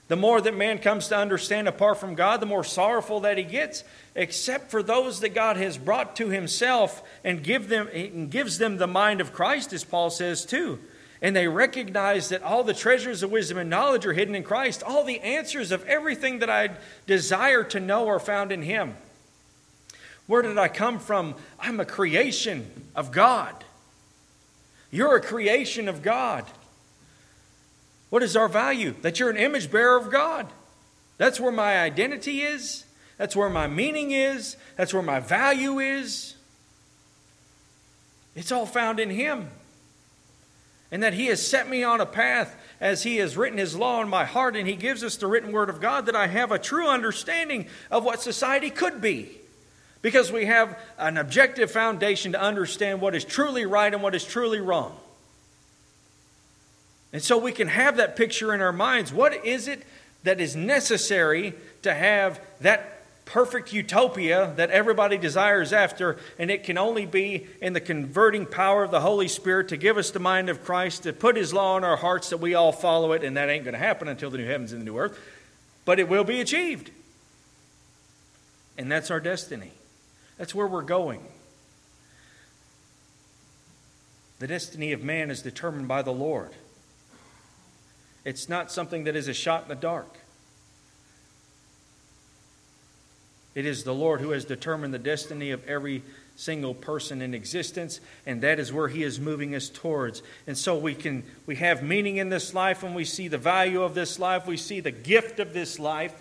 The 0.08 0.16
more 0.16 0.40
that 0.40 0.54
man 0.54 0.78
comes 0.78 1.08
to 1.08 1.16
understand 1.16 1.66
apart 1.66 1.98
from 1.98 2.14
God, 2.14 2.40
the 2.40 2.46
more 2.46 2.64
sorrowful 2.64 3.20
that 3.20 3.38
he 3.38 3.44
gets, 3.44 3.84
except 4.14 4.70
for 4.70 4.82
those 4.82 5.20
that 5.20 5.34
God 5.34 5.56
has 5.56 5.78
brought 5.78 6.14
to 6.16 6.28
himself 6.28 7.02
and 7.24 7.42
give 7.42 7.68
them, 7.68 7.88
and 7.92 8.30
gives 8.30 8.58
them 8.58 8.76
the 8.76 8.86
mind 8.86 9.20
of 9.20 9.32
Christ, 9.32 9.72
as 9.72 9.84
Paul 9.84 10.10
says 10.10 10.44
too 10.44 10.78
and 11.24 11.34
they 11.34 11.48
recognize 11.48 12.28
that 12.28 12.42
all 12.42 12.62
the 12.62 12.74
treasures 12.74 13.22
of 13.22 13.30
wisdom 13.30 13.56
and 13.56 13.70
knowledge 13.70 14.04
are 14.04 14.12
hidden 14.12 14.34
in 14.34 14.42
Christ. 14.42 14.82
All 14.82 15.04
the 15.04 15.20
answers 15.20 15.72
of 15.72 15.82
everything 15.86 16.40
that 16.40 16.50
I 16.50 16.72
desire 17.06 17.64
to 17.64 17.80
know 17.80 18.08
are 18.08 18.18
found 18.18 18.52
in 18.52 18.60
Him. 18.60 18.94
Where 20.26 20.42
did 20.42 20.58
I 20.58 20.68
come 20.68 20.98
from? 20.98 21.34
I'm 21.58 21.80
a 21.80 21.86
creation 21.86 22.70
of 22.94 23.10
God. 23.10 23.64
You're 24.90 25.16
a 25.16 25.20
creation 25.22 25.88
of 25.88 26.02
God. 26.02 26.44
What 28.14 28.22
is 28.22 28.36
our 28.36 28.46
value? 28.46 28.94
That 29.02 29.18
you're 29.18 29.28
an 29.28 29.36
image 29.36 29.72
bearer 29.72 29.96
of 29.96 30.08
God. 30.08 30.46
That's 31.18 31.40
where 31.40 31.50
my 31.50 31.80
identity 31.80 32.42
is. 32.42 32.84
That's 33.18 33.34
where 33.34 33.50
my 33.50 33.66
meaning 33.66 34.12
is. 34.12 34.56
That's 34.76 34.94
where 34.94 35.02
my 35.02 35.18
value 35.18 35.80
is. 35.80 36.36
It's 38.36 38.52
all 38.52 38.66
found 38.66 39.00
in 39.00 39.10
Him 39.10 39.50
and 40.92 41.02
that 41.02 41.14
He 41.14 41.26
has 41.26 41.44
set 41.44 41.68
me 41.68 41.82
on 41.82 42.00
a 42.00 42.06
path 42.06 42.54
as 42.80 43.02
He 43.02 43.16
has 43.16 43.36
written 43.36 43.58
His 43.58 43.74
law 43.74 44.00
in 44.00 44.08
my 44.08 44.24
heart, 44.24 44.54
and 44.54 44.68
He 44.68 44.76
gives 44.76 45.02
us 45.02 45.16
the 45.16 45.26
written 45.26 45.50
Word 45.50 45.68
of 45.68 45.80
God 45.80 46.06
that 46.06 46.14
I 46.14 46.28
have 46.28 46.52
a 46.52 46.58
true 46.60 46.86
understanding 46.86 47.66
of 47.90 48.04
what 48.04 48.22
society 48.22 48.70
could 48.70 49.00
be. 49.00 49.38
Because 50.02 50.30
we 50.30 50.46
have 50.46 50.78
an 50.98 51.16
objective 51.16 51.68
foundation 51.68 52.30
to 52.30 52.40
understand 52.40 53.00
what 53.00 53.16
is 53.16 53.24
truly 53.24 53.66
right 53.66 53.92
and 53.92 54.04
what 54.04 54.14
is 54.14 54.24
truly 54.24 54.60
wrong. 54.60 55.00
And 57.14 57.22
so 57.22 57.38
we 57.38 57.52
can 57.52 57.68
have 57.68 57.98
that 57.98 58.16
picture 58.16 58.52
in 58.52 58.60
our 58.60 58.72
minds. 58.72 59.12
What 59.12 59.46
is 59.46 59.68
it 59.68 59.84
that 60.24 60.40
is 60.40 60.56
necessary 60.56 61.54
to 61.82 61.94
have 61.94 62.40
that 62.60 62.90
perfect 63.24 63.72
utopia 63.72 64.52
that 64.56 64.70
everybody 64.70 65.16
desires 65.16 65.72
after, 65.72 66.18
and 66.40 66.50
it 66.50 66.64
can 66.64 66.76
only 66.76 67.06
be 67.06 67.46
in 67.62 67.72
the 67.72 67.80
converting 67.80 68.44
power 68.44 68.82
of 68.82 68.90
the 68.90 69.00
Holy 69.00 69.28
Spirit 69.28 69.68
to 69.68 69.76
give 69.76 69.96
us 69.96 70.10
the 70.10 70.18
mind 70.18 70.48
of 70.48 70.64
Christ, 70.64 71.04
to 71.04 71.12
put 71.12 71.36
His 71.36 71.54
law 71.54 71.76
in 71.78 71.84
our 71.84 71.96
hearts 71.96 72.30
that 72.30 72.38
we 72.38 72.54
all 72.54 72.72
follow 72.72 73.12
it, 73.12 73.22
and 73.22 73.36
that 73.36 73.48
ain't 73.48 73.62
going 73.62 73.74
to 73.74 73.78
happen 73.78 74.08
until 74.08 74.30
the 74.30 74.38
new 74.38 74.46
heavens 74.46 74.72
and 74.72 74.80
the 74.80 74.84
new 74.84 74.98
earth, 74.98 75.16
but 75.84 76.00
it 76.00 76.08
will 76.08 76.24
be 76.24 76.40
achieved. 76.40 76.90
And 78.76 78.90
that's 78.90 79.12
our 79.12 79.20
destiny. 79.20 79.70
That's 80.36 80.52
where 80.52 80.66
we're 80.66 80.82
going. 80.82 81.24
The 84.40 84.48
destiny 84.48 84.90
of 84.90 85.04
man 85.04 85.30
is 85.30 85.42
determined 85.42 85.86
by 85.86 86.02
the 86.02 86.12
Lord. 86.12 86.50
It's 88.24 88.48
not 88.48 88.72
something 88.72 89.04
that 89.04 89.16
is 89.16 89.28
a 89.28 89.34
shot 89.34 89.64
in 89.64 89.68
the 89.68 89.74
dark. 89.74 90.18
It 93.54 93.66
is 93.66 93.84
the 93.84 93.94
Lord 93.94 94.20
who 94.20 94.30
has 94.30 94.44
determined 94.44 94.92
the 94.92 94.98
destiny 94.98 95.50
of 95.50 95.64
every 95.68 96.02
single 96.36 96.74
person 96.74 97.22
in 97.22 97.34
existence 97.34 98.00
and 98.26 98.40
that 98.40 98.58
is 98.58 98.72
where 98.72 98.88
he 98.88 99.04
is 99.04 99.20
moving 99.20 99.54
us 99.54 99.68
towards. 99.68 100.22
And 100.46 100.58
so 100.58 100.76
we 100.76 100.94
can 100.94 101.22
we 101.46 101.56
have 101.56 101.82
meaning 101.82 102.16
in 102.16 102.28
this 102.28 102.52
life 102.52 102.82
and 102.82 102.94
we 102.94 103.04
see 103.04 103.28
the 103.28 103.38
value 103.38 103.82
of 103.82 103.94
this 103.94 104.18
life 104.18 104.46
we 104.46 104.56
see 104.56 104.80
the 104.80 104.90
gift 104.90 105.38
of 105.38 105.52
this 105.52 105.78
life. 105.78 106.20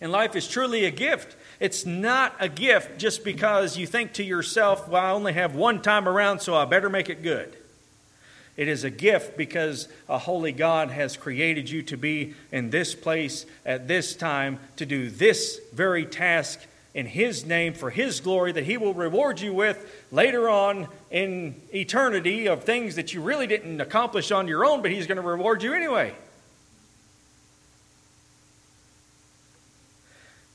And 0.00 0.10
life 0.10 0.34
is 0.34 0.48
truly 0.48 0.86
a 0.86 0.90
gift. 0.90 1.36
It's 1.58 1.84
not 1.84 2.34
a 2.40 2.48
gift 2.48 2.98
just 2.98 3.22
because 3.22 3.76
you 3.76 3.86
think 3.86 4.14
to 4.14 4.22
yourself 4.22 4.88
well 4.88 5.02
i 5.02 5.10
only 5.10 5.34
have 5.34 5.54
one 5.54 5.82
time 5.82 6.08
around 6.08 6.40
so 6.40 6.54
i 6.54 6.64
better 6.64 6.88
make 6.88 7.10
it 7.10 7.22
good 7.22 7.54
it 8.60 8.68
is 8.68 8.84
a 8.84 8.90
gift 8.90 9.38
because 9.38 9.88
a 10.06 10.18
holy 10.18 10.52
God 10.52 10.90
has 10.90 11.16
created 11.16 11.70
you 11.70 11.82
to 11.84 11.96
be 11.96 12.34
in 12.52 12.68
this 12.68 12.94
place 12.94 13.46
at 13.64 13.88
this 13.88 14.14
time 14.14 14.58
to 14.76 14.84
do 14.84 15.08
this 15.08 15.58
very 15.72 16.04
task 16.04 16.60
in 16.92 17.06
His 17.06 17.46
name 17.46 17.72
for 17.72 17.88
His 17.88 18.20
glory 18.20 18.52
that 18.52 18.64
He 18.64 18.76
will 18.76 18.92
reward 18.92 19.40
you 19.40 19.54
with 19.54 19.90
later 20.12 20.50
on 20.50 20.88
in 21.10 21.54
eternity 21.72 22.48
of 22.48 22.64
things 22.64 22.96
that 22.96 23.14
you 23.14 23.22
really 23.22 23.46
didn't 23.46 23.80
accomplish 23.80 24.30
on 24.30 24.46
your 24.46 24.66
own, 24.66 24.82
but 24.82 24.90
He's 24.90 25.06
going 25.06 25.16
to 25.16 25.22
reward 25.22 25.62
you 25.62 25.72
anyway. 25.72 26.12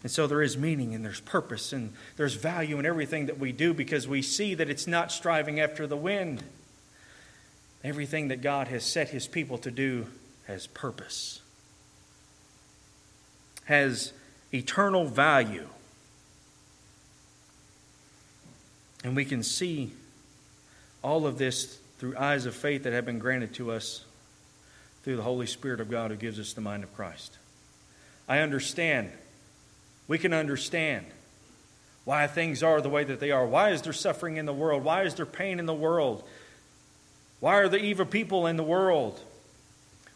And 0.03 0.12
so 0.12 0.28
there 0.28 0.43
is 0.43 0.56
meaning 0.56 0.93
and 0.93 1.03
there's 1.03 1.22
purpose 1.22 1.74
and 1.74 1.91
there's 2.18 2.36
value 2.36 2.78
in 2.78 2.86
everything 2.86 3.26
that 3.26 3.39
we 3.39 3.51
do 3.51 3.74
because 3.74 4.08
we 4.08 4.22
see 4.22 4.53
that 4.53 4.70
it's 4.70 4.86
not 4.86 5.12
striving 5.12 5.60
after 5.60 5.88
the 5.88 5.97
wind. 5.97 6.43
Everything 7.86 8.30
that 8.30 8.42
God 8.42 8.68
has 8.70 8.84
set 8.84 9.10
his 9.10 9.28
people 9.28 9.60
to 9.60 9.70
do 9.70 10.08
has 10.48 10.66
purpose, 10.66 11.40
has 13.66 14.12
eternal 14.52 15.06
value. 15.06 15.68
And 19.04 19.16
we 19.16 19.24
can 19.24 19.44
see 19.44 19.94
all 21.04 21.28
of 21.28 21.38
this 21.38 21.78
through 22.00 22.18
eyes 22.18 22.48
of 22.48 22.56
faith 22.56 22.82
that 22.84 22.94
have 22.94 23.06
been 23.06 23.20
granted 23.20 23.54
to 23.54 23.72
us 23.72 24.04
through 25.04 25.18
the 25.18 25.22
Holy 25.22 25.46
Spirit 25.46 25.80
of 25.80 25.88
God 25.88 26.10
who 26.10 26.18
gives 26.18 26.40
us 26.40 26.54
the 26.54 26.62
mind 26.62 26.84
of 26.84 26.92
Christ. 26.96 27.38
I 28.28 28.40
understand. 28.40 29.12
We 30.08 30.18
can 30.18 30.34
understand 30.34 31.06
why 32.04 32.26
things 32.26 32.64
are 32.64 32.82
the 32.82 32.90
way 32.90 33.04
that 33.04 33.20
they 33.20 33.30
are. 33.30 33.46
Why 33.46 33.70
is 33.70 33.84
there 33.84 33.94
suffering 33.94 34.38
in 34.38 34.48
the 34.48 34.54
world? 34.54 34.84
Why 34.84 35.04
is 35.04 35.14
there 35.14 35.28
pain 35.28 35.60
in 35.60 35.68
the 35.68 35.74
world? 35.76 36.24
Why 37.40 37.56
are 37.56 37.70
there 37.70 37.80
evil 37.80 38.06
people 38.06 38.48
in 38.48 38.58
the 38.58 38.64
world? 38.64 39.20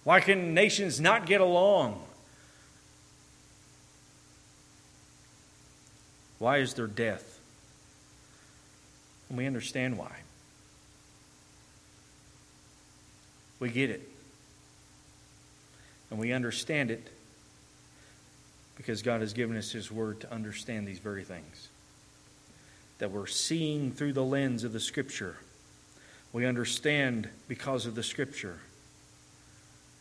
Why 0.04 0.20
can 0.20 0.54
nations 0.54 1.00
not 1.00 1.26
get 1.26 1.42
along? 1.42 2.02
Why 6.40 6.58
is 6.58 6.74
there 6.74 6.88
death? 6.88 7.40
And 9.28 9.38
we 9.38 9.46
understand 9.46 9.98
why. 9.98 10.16
We 13.60 13.70
get 13.70 13.90
it. 13.90 14.02
And 16.10 16.20
we 16.20 16.32
understand 16.32 16.90
it 16.92 17.08
because 18.78 19.02
God 19.02 19.22
has 19.22 19.34
given 19.34 19.58
us 19.58 19.72
His 19.72 19.92
Word 19.92 20.22
to 20.22 20.34
understand 20.34 20.88
these 20.88 21.00
very 21.00 21.24
things. 21.24 21.68
That 23.00 23.12
we're 23.12 23.28
seeing 23.28 23.92
through 23.92 24.14
the 24.14 24.24
lens 24.24 24.64
of 24.64 24.74
the 24.74 24.80
Scripture. 24.80 25.36
We 26.32 26.46
understand 26.46 27.30
because 27.48 27.86
of 27.86 27.96
the 27.96 28.04
Scripture 28.04 28.60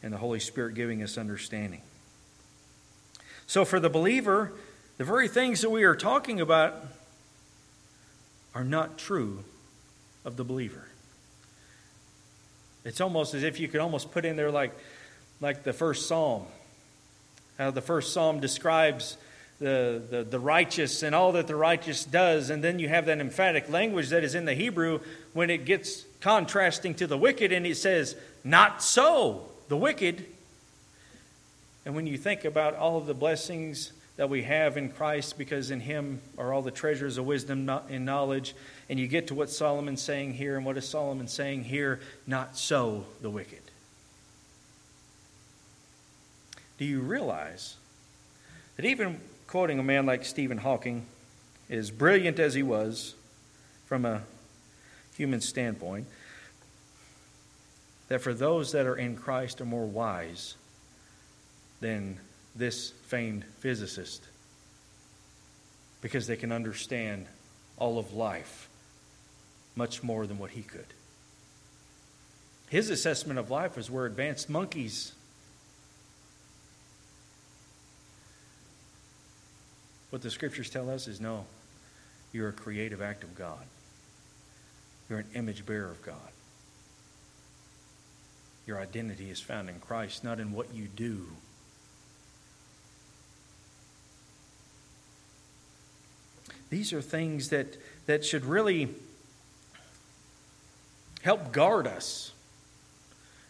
and 0.02 0.12
the 0.12 0.18
Holy 0.18 0.40
Spirit 0.40 0.74
giving 0.74 1.02
us 1.02 1.18
understanding. 1.18 1.82
So, 3.46 3.64
for 3.64 3.80
the 3.80 3.88
believer, 3.88 4.52
the 4.98 5.04
very 5.04 5.28
things 5.28 5.62
that 5.62 5.70
we 5.70 5.84
are 5.84 5.96
talking 5.96 6.40
about 6.40 6.84
are 8.54 8.64
not 8.64 8.98
true 8.98 9.44
of 10.24 10.36
the 10.36 10.44
believer. 10.44 10.88
It's 12.84 13.00
almost 13.00 13.34
as 13.34 13.42
if 13.42 13.58
you 13.58 13.68
could 13.68 13.80
almost 13.80 14.12
put 14.12 14.24
in 14.24 14.36
there 14.36 14.50
like, 14.50 14.72
like 15.40 15.62
the 15.62 15.72
first 15.72 16.06
psalm 16.06 16.46
how 17.58 17.72
the 17.72 17.82
first 17.82 18.12
psalm 18.12 18.38
describes 18.38 19.16
the, 19.58 20.00
the, 20.08 20.22
the, 20.22 20.38
righteous 20.38 21.02
and 21.02 21.12
all 21.12 21.32
that 21.32 21.48
the 21.48 21.56
righteous 21.56 22.04
does. 22.04 22.50
And 22.50 22.62
then 22.62 22.78
you 22.78 22.88
have 22.88 23.06
that 23.06 23.18
emphatic 23.18 23.68
language 23.68 24.10
that 24.10 24.22
is 24.22 24.36
in 24.36 24.44
the 24.44 24.54
Hebrew 24.54 25.00
when 25.32 25.50
it 25.50 25.64
gets 25.64 26.04
contrasting 26.20 26.94
to 26.94 27.06
the 27.06 27.18
wicked, 27.18 27.52
and 27.52 27.66
it 27.66 27.76
says, 27.76 28.16
Not 28.44 28.82
so, 28.82 29.48
the 29.68 29.76
wicked. 29.76 30.24
And 31.84 31.94
when 31.94 32.06
you 32.06 32.18
think 32.18 32.44
about 32.44 32.74
all 32.74 32.98
of 32.98 33.06
the 33.06 33.14
blessings 33.14 33.92
that 34.16 34.28
we 34.28 34.42
have 34.42 34.76
in 34.76 34.90
Christ, 34.90 35.38
because 35.38 35.70
in 35.70 35.80
Him 35.80 36.20
are 36.36 36.52
all 36.52 36.60
the 36.62 36.70
treasures 36.70 37.18
of 37.18 37.24
wisdom 37.24 37.70
and 37.88 38.04
knowledge, 38.04 38.54
and 38.88 38.98
you 38.98 39.06
get 39.06 39.28
to 39.28 39.34
what 39.34 39.48
Solomon's 39.48 40.02
saying 40.02 40.34
here, 40.34 40.56
and 40.56 40.66
what 40.66 40.76
is 40.76 40.88
Solomon 40.88 41.28
saying 41.28 41.64
here? 41.64 42.00
Not 42.26 42.56
so, 42.56 43.06
the 43.22 43.30
wicked. 43.30 43.62
Do 46.78 46.84
you 46.84 47.00
realize 47.00 47.76
that 48.76 48.84
even 48.84 49.20
quoting 49.46 49.78
a 49.78 49.82
man 49.82 50.04
like 50.04 50.24
Stephen 50.24 50.58
Hawking, 50.58 51.06
as 51.70 51.90
brilliant 51.90 52.38
as 52.38 52.54
he 52.54 52.62
was 52.62 53.14
from 53.86 54.04
a 54.04 54.22
human 55.18 55.42
standpoint, 55.42 56.06
that 58.08 58.22
for 58.22 58.32
those 58.32 58.72
that 58.72 58.86
are 58.86 58.96
in 58.96 59.16
Christ 59.16 59.60
are 59.60 59.66
more 59.66 59.84
wise 59.84 60.54
than 61.80 62.18
this 62.56 62.90
famed 63.08 63.44
physicist 63.58 64.22
because 66.00 66.26
they 66.26 66.36
can 66.36 66.50
understand 66.50 67.26
all 67.76 67.98
of 67.98 68.14
life 68.14 68.68
much 69.76 70.02
more 70.02 70.26
than 70.26 70.38
what 70.38 70.52
he 70.52 70.62
could. 70.62 70.86
His 72.70 72.88
assessment 72.88 73.38
of 73.38 73.50
life 73.50 73.76
is 73.76 73.90
where 73.90 74.06
advanced 74.06 74.48
monkeys 74.48 75.12
What 80.10 80.22
the 80.22 80.30
scriptures 80.30 80.70
tell 80.70 80.88
us 80.90 81.06
is 81.06 81.20
no, 81.20 81.44
you're 82.32 82.48
a 82.48 82.52
creative 82.52 83.02
act 83.02 83.24
of 83.24 83.34
God. 83.34 83.60
You're 85.08 85.20
an 85.20 85.28
image 85.34 85.64
bearer 85.64 85.90
of 85.90 86.02
God. 86.02 86.16
Your 88.66 88.78
identity 88.78 89.30
is 89.30 89.40
found 89.40 89.70
in 89.70 89.80
Christ, 89.80 90.22
not 90.22 90.38
in 90.38 90.52
what 90.52 90.74
you 90.74 90.88
do. 90.94 91.26
These 96.70 96.92
are 96.92 97.00
things 97.00 97.48
that, 97.48 97.78
that 98.06 98.24
should 98.24 98.44
really 98.44 98.94
help 101.22 101.52
guard 101.52 101.86
us 101.86 102.32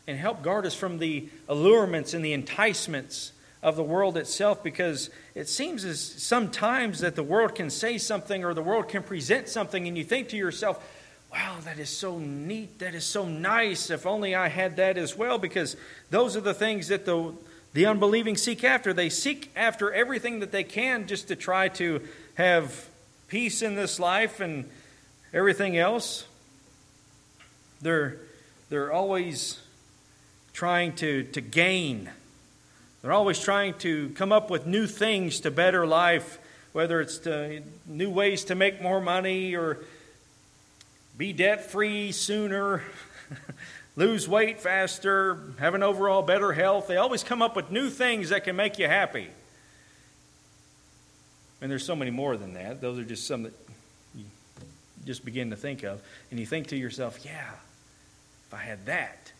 and 0.06 0.16
help 0.18 0.42
guard 0.42 0.64
us 0.64 0.74
from 0.74 0.98
the 0.98 1.28
allurements 1.48 2.14
and 2.14 2.24
the 2.24 2.32
enticements 2.32 3.32
of 3.62 3.74
the 3.74 3.82
world 3.82 4.16
itself 4.16 4.62
because 4.62 5.10
it 5.34 5.48
seems 5.48 5.84
as 5.84 6.00
sometimes 6.00 7.00
that 7.00 7.16
the 7.16 7.22
world 7.22 7.54
can 7.54 7.70
say 7.70 7.98
something 7.98 8.44
or 8.44 8.54
the 8.54 8.62
world 8.62 8.88
can 8.88 9.02
present 9.02 9.48
something 9.48 9.88
and 9.88 9.98
you 9.98 10.04
think 10.04 10.28
to 10.28 10.36
yourself, 10.36 10.82
wow, 11.32 11.56
that 11.64 11.78
is 11.78 11.90
so 11.90 12.18
neat, 12.18 12.78
that 12.78 12.94
is 12.94 13.04
so 13.04 13.26
nice. 13.26 13.90
If 13.90 14.06
only 14.06 14.34
I 14.34 14.48
had 14.48 14.76
that 14.76 14.96
as 14.96 15.16
well, 15.16 15.38
because 15.38 15.76
those 16.10 16.36
are 16.36 16.40
the 16.40 16.54
things 16.54 16.88
that 16.88 17.04
the, 17.04 17.34
the 17.72 17.86
unbelieving 17.86 18.36
seek 18.36 18.64
after. 18.64 18.92
They 18.92 19.08
seek 19.08 19.50
after 19.54 19.92
everything 19.92 20.40
that 20.40 20.52
they 20.52 20.64
can 20.64 21.06
just 21.06 21.28
to 21.28 21.36
try 21.36 21.68
to 21.68 22.00
have 22.34 22.88
peace 23.28 23.62
in 23.62 23.74
this 23.74 24.00
life 24.00 24.40
and 24.40 24.68
everything 25.34 25.76
else. 25.76 26.26
They're, 27.80 28.18
they're 28.70 28.92
always 28.92 29.60
trying 30.52 30.94
to, 30.96 31.24
to 31.24 31.40
gain 31.40 32.10
they're 33.02 33.12
always 33.12 33.38
trying 33.38 33.74
to 33.78 34.10
come 34.10 34.32
up 34.32 34.50
with 34.50 34.66
new 34.66 34.86
things 34.86 35.40
to 35.40 35.52
better 35.52 35.86
life, 35.86 36.40
whether 36.72 37.00
it's 37.00 37.18
to, 37.18 37.62
new 37.86 38.10
ways 38.10 38.44
to 38.46 38.56
make 38.56 38.82
more 38.82 39.00
money 39.00 39.54
or 39.54 39.78
be 41.18 41.32
debt 41.32 41.68
free 41.68 42.12
sooner, 42.12 42.82
lose 43.96 44.28
weight 44.28 44.60
faster, 44.60 45.40
have 45.58 45.74
an 45.74 45.82
overall 45.82 46.22
better 46.22 46.52
health. 46.52 46.86
They 46.86 46.96
always 46.96 47.24
come 47.24 47.42
up 47.42 47.56
with 47.56 47.72
new 47.72 47.90
things 47.90 48.30
that 48.30 48.44
can 48.44 48.54
make 48.54 48.78
you 48.78 48.86
happy. 48.86 49.28
And 51.60 51.68
there's 51.68 51.84
so 51.84 51.96
many 51.96 52.12
more 52.12 52.36
than 52.36 52.54
that. 52.54 52.80
Those 52.80 53.00
are 53.00 53.04
just 53.04 53.26
some 53.26 53.42
that 53.42 53.52
you 54.14 54.24
just 55.04 55.24
begin 55.24 55.50
to 55.50 55.56
think 55.56 55.82
of. 55.82 56.00
And 56.30 56.38
you 56.38 56.46
think 56.46 56.68
to 56.68 56.76
yourself, 56.76 57.24
yeah, 57.24 57.50
if 58.46 58.54
I 58.54 58.58
had 58.58 58.86
that, 58.86 59.32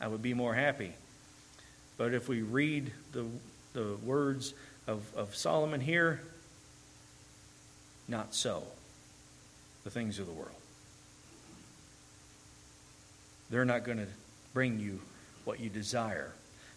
I 0.00 0.08
would 0.08 0.22
be 0.22 0.32
more 0.32 0.54
happy. 0.54 0.94
But 1.98 2.14
if 2.14 2.26
we 2.26 2.40
read 2.40 2.90
the, 3.12 3.26
the 3.74 3.96
words 4.02 4.54
of, 4.86 5.02
of 5.14 5.36
Solomon 5.36 5.82
here, 5.82 6.22
not 8.08 8.34
so. 8.34 8.62
The 9.84 9.90
things 9.90 10.18
of 10.18 10.26
the 10.26 10.32
world. 10.32 10.52
They're 13.50 13.64
not 13.64 13.84
going 13.84 13.98
to 13.98 14.06
bring 14.52 14.78
you 14.78 15.00
what 15.44 15.60
you 15.60 15.68
desire 15.70 16.32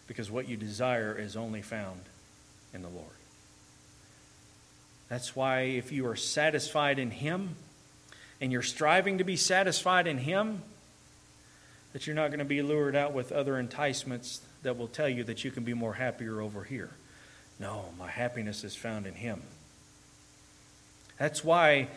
because 0.06 0.30
what 0.30 0.48
you 0.48 0.56
desire 0.56 1.16
is 1.16 1.36
only 1.36 1.62
found 1.62 2.00
in 2.74 2.82
the 2.82 2.88
Lord. 2.88 3.06
That's 5.08 5.36
why 5.36 5.62
if 5.62 5.92
you 5.92 6.06
are 6.06 6.16
satisfied 6.16 6.98
in 6.98 7.10
Him 7.10 7.56
and 8.40 8.50
you're 8.50 8.62
striving 8.62 9.18
to 9.18 9.24
be 9.24 9.36
satisfied 9.36 10.06
in 10.06 10.18
Him, 10.18 10.62
that 11.92 12.06
you're 12.06 12.16
not 12.16 12.28
going 12.28 12.38
to 12.38 12.44
be 12.44 12.62
lured 12.62 12.96
out 12.96 13.12
with 13.12 13.30
other 13.30 13.58
enticements 13.58 14.40
that 14.62 14.78
will 14.78 14.88
tell 14.88 15.08
you 15.08 15.24
that 15.24 15.44
you 15.44 15.50
can 15.50 15.64
be 15.64 15.74
more 15.74 15.92
happier 15.92 16.40
over 16.40 16.64
here. 16.64 16.90
No, 17.58 17.84
my 17.98 18.08
happiness 18.08 18.64
is 18.64 18.74
found 18.74 19.06
in 19.06 19.14
Him. 19.14 19.42
That's 21.18 21.44
why, 21.44 21.88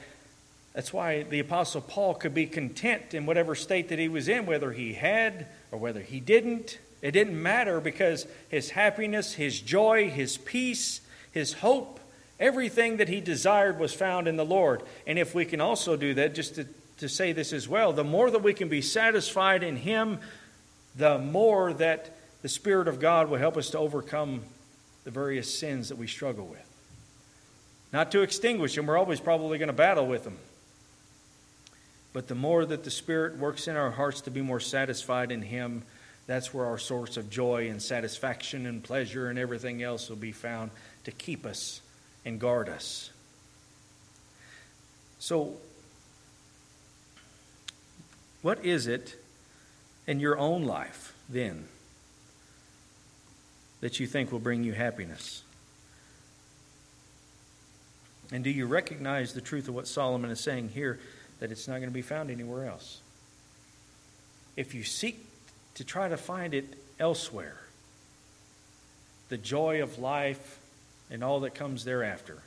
that's 0.75 0.91
why 0.91 1.23
the 1.23 1.39
Apostle 1.39 1.79
Paul 1.79 2.15
could 2.15 2.33
be 2.33 2.47
content 2.47 3.13
in 3.13 3.25
whatever 3.25 3.55
state 3.55 3.87
that 3.89 3.97
he 3.97 4.09
was 4.09 4.27
in, 4.27 4.45
whether 4.45 4.73
he 4.73 4.93
had 4.93 5.47
or 5.71 5.79
whether 5.79 6.01
he 6.01 6.19
didn't. 6.19 6.79
It 7.01 7.11
didn't 7.11 7.41
matter 7.41 7.79
because 7.79 8.27
his 8.49 8.71
happiness, 8.71 9.33
his 9.33 9.61
joy, 9.61 10.09
his 10.09 10.37
peace, 10.37 10.99
his 11.31 11.53
hope, 11.53 12.01
everything 12.41 12.97
that 12.97 13.07
he 13.07 13.21
desired 13.21 13.79
was 13.79 13.93
found 13.93 14.27
in 14.27 14.35
the 14.35 14.43
Lord. 14.43 14.83
And 15.07 15.17
if 15.17 15.33
we 15.33 15.45
can 15.45 15.61
also 15.61 15.95
do 15.95 16.13
that, 16.15 16.35
just 16.35 16.55
to, 16.55 16.67
to 16.97 17.07
say 17.07 17.31
this 17.31 17.53
as 17.53 17.69
well, 17.69 17.93
the 17.93 18.03
more 18.03 18.29
that 18.29 18.43
we 18.43 18.53
can 18.53 18.67
be 18.67 18.81
satisfied 18.81 19.63
in 19.63 19.77
Him, 19.77 20.19
the 20.97 21.17
more 21.17 21.71
that 21.73 22.17
the 22.41 22.49
Spirit 22.49 22.89
of 22.89 22.99
God 22.99 23.29
will 23.29 23.39
help 23.39 23.55
us 23.55 23.69
to 23.69 23.79
overcome 23.79 24.41
the 25.05 25.11
various 25.11 25.57
sins 25.57 25.87
that 25.87 25.97
we 25.97 26.07
struggle 26.07 26.47
with. 26.47 26.65
Not 27.93 28.11
to 28.11 28.23
extinguish 28.23 28.75
them, 28.75 28.87
we're 28.87 28.97
always 28.97 29.21
probably 29.21 29.57
going 29.57 29.67
to 29.67 29.73
battle 29.73 30.05
with 30.05 30.25
them. 30.25 30.37
But 32.15 32.29
the 32.29 32.33
more 32.35 32.65
that 32.65 32.85
the 32.85 32.91
Spirit 32.91 33.37
works 33.37 33.67
in 33.67 33.75
our 33.75 33.91
hearts 33.91 34.21
to 34.21 34.31
be 34.31 34.39
more 34.39 34.61
satisfied 34.61 35.33
in 35.33 35.41
Him, 35.41 35.83
that's 36.27 36.53
where 36.53 36.65
our 36.65 36.77
source 36.77 37.17
of 37.17 37.29
joy 37.29 37.67
and 37.69 37.81
satisfaction 37.81 38.65
and 38.67 38.81
pleasure 38.81 39.27
and 39.27 39.37
everything 39.37 39.83
else 39.83 40.07
will 40.07 40.15
be 40.15 40.31
found 40.31 40.71
to 41.03 41.11
keep 41.11 41.45
us 41.45 41.81
and 42.23 42.39
guard 42.39 42.69
us. 42.69 43.09
So, 45.19 45.57
What 48.41 48.63
is 48.63 48.87
it 48.87 49.21
in 50.07 50.21
your 50.21 50.37
own 50.37 50.63
life 50.63 51.13
then 51.27 51.67
that 53.81 53.99
you 53.99 54.07
think 54.07 54.31
will 54.31 54.39
bring 54.39 54.63
you 54.63 54.71
happiness? 54.71 55.43
And 58.31 58.41
do 58.41 58.51
you 58.51 58.67
recognize 58.67 59.33
the 59.33 59.41
truth 59.41 59.67
of 59.67 59.75
what 59.75 59.87
Solomon 59.87 60.31
is 60.31 60.39
saying 60.39 60.69
here 60.69 60.99
that 61.39 61.51
it's 61.51 61.67
not 61.67 61.75
going 61.75 61.89
to 61.89 61.93
be 61.93 62.01
found 62.01 62.29
anywhere 62.31 62.67
else? 62.67 63.01
If 64.55 64.73
you 64.73 64.83
seek 64.83 65.25
to 65.75 65.83
try 65.83 66.07
to 66.07 66.17
find 66.17 66.53
it 66.53 66.65
elsewhere, 66.99 67.59
the 69.29 69.37
joy 69.37 69.81
of 69.81 69.99
life 69.99 70.59
and 71.11 71.23
all 71.23 71.41
that 71.41 71.55
comes 71.55 71.83
thereafter, 71.83 72.37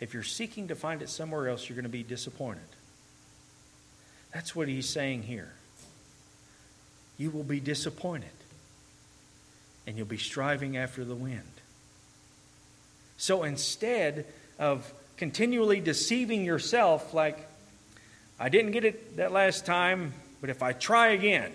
if 0.00 0.12
you're 0.12 0.22
seeking 0.22 0.68
to 0.68 0.74
find 0.74 1.00
it 1.02 1.08
somewhere 1.08 1.48
else, 1.48 1.68
you're 1.68 1.76
going 1.76 1.84
to 1.84 1.88
be 1.88 2.02
disappointed. 2.02 2.62
That's 4.32 4.56
what 4.56 4.66
he's 4.66 4.88
saying 4.88 5.22
here. 5.22 5.52
You 7.16 7.30
will 7.30 7.44
be 7.44 7.60
disappointed, 7.60 8.28
and 9.86 9.96
you'll 9.96 10.06
be 10.06 10.18
striving 10.18 10.76
after 10.76 11.04
the 11.04 11.14
wind. 11.14 11.42
So 13.16 13.44
instead 13.44 14.26
of 14.58 14.92
continually 15.16 15.80
deceiving 15.80 16.44
yourself, 16.44 17.14
like, 17.14 17.46
I 18.38 18.48
didn't 18.48 18.72
get 18.72 18.84
it 18.84 19.16
that 19.16 19.32
last 19.32 19.64
time, 19.64 20.12
but 20.40 20.50
if 20.50 20.62
I 20.62 20.72
try 20.72 21.08
again, 21.08 21.52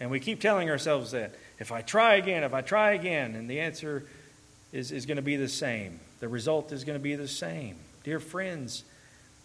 and 0.00 0.10
we 0.10 0.20
keep 0.20 0.40
telling 0.40 0.68
ourselves 0.68 1.12
that, 1.12 1.34
if 1.58 1.72
I 1.72 1.82
try 1.82 2.16
again, 2.16 2.42
if 2.42 2.52
I 2.52 2.60
try 2.60 2.92
again, 2.92 3.34
and 3.34 3.48
the 3.48 3.60
answer 3.60 4.04
is, 4.72 4.92
is 4.92 5.06
going 5.06 5.16
to 5.16 5.22
be 5.22 5.36
the 5.36 5.48
same. 5.48 6.00
The 6.20 6.28
result 6.28 6.72
is 6.72 6.84
going 6.84 6.98
to 6.98 7.02
be 7.02 7.14
the 7.14 7.28
same. 7.28 7.76
Dear 8.02 8.20
friends, 8.20 8.84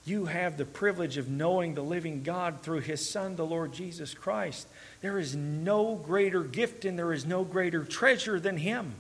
you 0.05 0.25
have 0.25 0.57
the 0.57 0.65
privilege 0.65 1.17
of 1.17 1.29
knowing 1.29 1.75
the 1.75 1.83
living 1.83 2.23
God 2.23 2.61
through 2.61 2.79
His 2.79 3.07
Son, 3.07 3.35
the 3.35 3.45
Lord 3.45 3.73
Jesus 3.73 4.13
Christ. 4.13 4.67
There 5.01 5.19
is 5.19 5.35
no 5.35 5.95
greater 5.95 6.43
gift 6.43 6.83
and 6.83 6.97
there 6.97 7.13
is 7.13 7.25
no 7.25 7.43
greater 7.43 7.83
treasure 7.83 8.39
than 8.39 8.57
Him. 8.57 8.95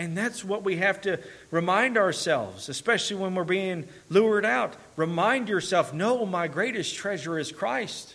And 0.00 0.16
that's 0.16 0.42
what 0.42 0.64
we 0.64 0.76
have 0.76 1.02
to 1.02 1.20
remind 1.50 1.98
ourselves, 1.98 2.70
especially 2.70 3.16
when 3.16 3.34
we're 3.34 3.44
being 3.44 3.86
lured 4.08 4.46
out. 4.46 4.74
Remind 4.96 5.50
yourself 5.50 5.92
no, 5.92 6.24
my 6.24 6.48
greatest 6.48 6.94
treasure 6.94 7.38
is 7.38 7.52
Christ. 7.52 8.14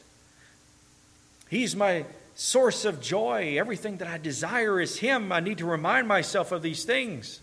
He's 1.48 1.76
my 1.76 2.06
source 2.34 2.86
of 2.86 3.02
joy. 3.02 3.60
Everything 3.60 3.98
that 3.98 4.08
I 4.08 4.18
desire 4.18 4.82
is 4.82 4.98
Him. 4.98 5.32
I 5.32 5.42
need 5.42 5.60
to 5.60 5.68
remind 5.68 6.08
myself 6.08 6.52
of 6.52 6.64
these 6.64 6.86
things. 6.86 7.40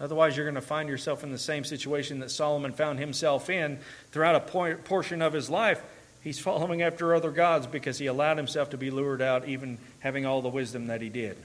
Otherwise, 0.00 0.36
you're 0.36 0.46
going 0.46 0.54
to 0.54 0.60
find 0.60 0.88
yourself 0.88 1.24
in 1.24 1.32
the 1.32 1.38
same 1.38 1.64
situation 1.64 2.20
that 2.20 2.30
Solomon 2.30 2.72
found 2.72 3.00
himself 3.00 3.50
in 3.50 3.80
throughout 4.12 4.36
a 4.36 4.76
portion 4.84 5.20
of 5.20 5.32
his 5.32 5.50
life. 5.50 5.82
He's 6.28 6.38
following 6.38 6.82
after 6.82 7.14
other 7.14 7.30
gods 7.30 7.66
because 7.66 7.98
he 7.98 8.04
allowed 8.04 8.36
himself 8.36 8.68
to 8.70 8.76
be 8.76 8.90
lured 8.90 9.22
out, 9.22 9.48
even 9.48 9.78
having 10.00 10.26
all 10.26 10.42
the 10.42 10.50
wisdom 10.50 10.88
that 10.88 11.00
he 11.00 11.08
did. 11.08 11.38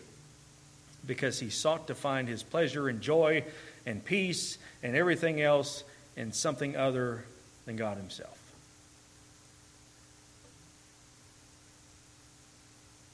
Because 1.08 1.40
he 1.40 1.50
sought 1.50 1.88
to 1.88 1.96
find 1.96 2.28
his 2.28 2.44
pleasure 2.44 2.90
and 2.90 3.00
joy 3.00 3.46
and 3.86 4.04
peace 4.04 4.58
and 4.84 4.94
everything 4.94 5.40
else 5.40 5.86
in 6.18 6.34
something 6.34 6.76
other 6.76 7.24
than 7.66 7.78
God 7.78 7.96
himself. 7.96 8.38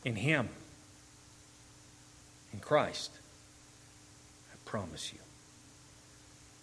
In 0.03 0.15
him, 0.15 0.49
in 2.51 2.61
Christ, 2.61 3.11
I 4.51 4.55
promise 4.65 5.13
you 5.13 5.19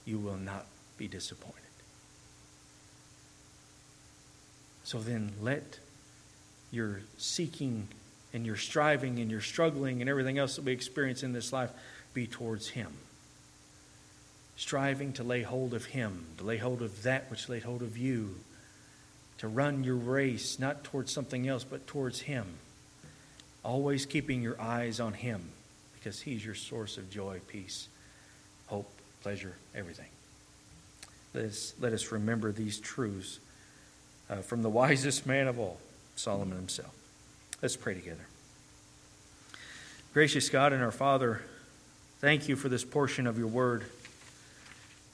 you 0.05 0.19
will 0.19 0.37
not 0.37 0.67
be 0.99 1.07
disappointed. 1.07 1.66
So 4.87 5.01
then 5.01 5.32
let 5.43 5.80
your 6.70 7.01
seeking 7.18 7.89
and 8.32 8.47
your 8.47 8.55
striving 8.55 9.18
and 9.18 9.28
your 9.28 9.41
struggling 9.41 10.01
and 10.01 10.09
everything 10.09 10.39
else 10.39 10.55
that 10.55 10.64
we 10.64 10.70
experience 10.70 11.24
in 11.24 11.32
this 11.32 11.53
life 11.53 11.72
be 12.14 12.28
towards 12.28 12.68
Him. 12.68 12.93
Striving 14.55 15.12
to 15.14 15.24
lay 15.24 15.43
hold 15.43 15.74
of 15.74 15.87
Him, 15.87 16.26
to 16.39 16.45
lay 16.45 16.57
hold 16.57 16.82
of 16.82 17.03
that 17.03 17.28
which 17.32 17.49
laid 17.49 17.64
hold 17.64 17.82
of 17.82 17.99
you, 17.99 18.37
to 19.39 19.49
run 19.49 19.82
your 19.82 19.97
race 19.97 20.61
not 20.61 20.84
towards 20.84 21.11
something 21.11 21.49
else 21.49 21.64
but 21.64 21.89
towards 21.89 22.20
Him. 22.20 22.47
Always 23.64 24.07
keeping 24.07 24.41
your 24.41 24.61
eyes 24.61 25.01
on 25.01 25.14
Him 25.14 25.49
because 25.99 26.20
He's 26.20 26.47
your 26.47 26.55
source 26.55 26.97
of 26.97 27.11
joy, 27.11 27.41
peace, 27.49 27.89
hope, 28.68 28.89
pleasure, 29.24 29.57
everything. 29.74 30.11
Let 31.34 31.47
us, 31.47 31.74
let 31.80 31.93
us 31.93 32.12
remember 32.12 32.53
these 32.53 32.78
truths 32.78 33.41
uh, 34.29 34.37
from 34.37 34.62
the 34.62 34.70
wisest 34.70 35.27
man 35.27 35.49
of 35.49 35.59
all, 35.59 35.79
Solomon 36.16 36.57
himself. 36.57 36.95
Let's 37.62 37.77
pray 37.77 37.95
together. 37.95 38.27
Gracious 40.12 40.49
God 40.49 40.72
and 40.72 40.83
our 40.83 40.91
Father, 40.91 41.43
thank 42.20 42.49
you 42.49 42.57
for 42.57 42.68
this 42.68 42.85
portion 42.85 43.27
of 43.27 43.39
your 43.39 43.49
word. 43.49 43.85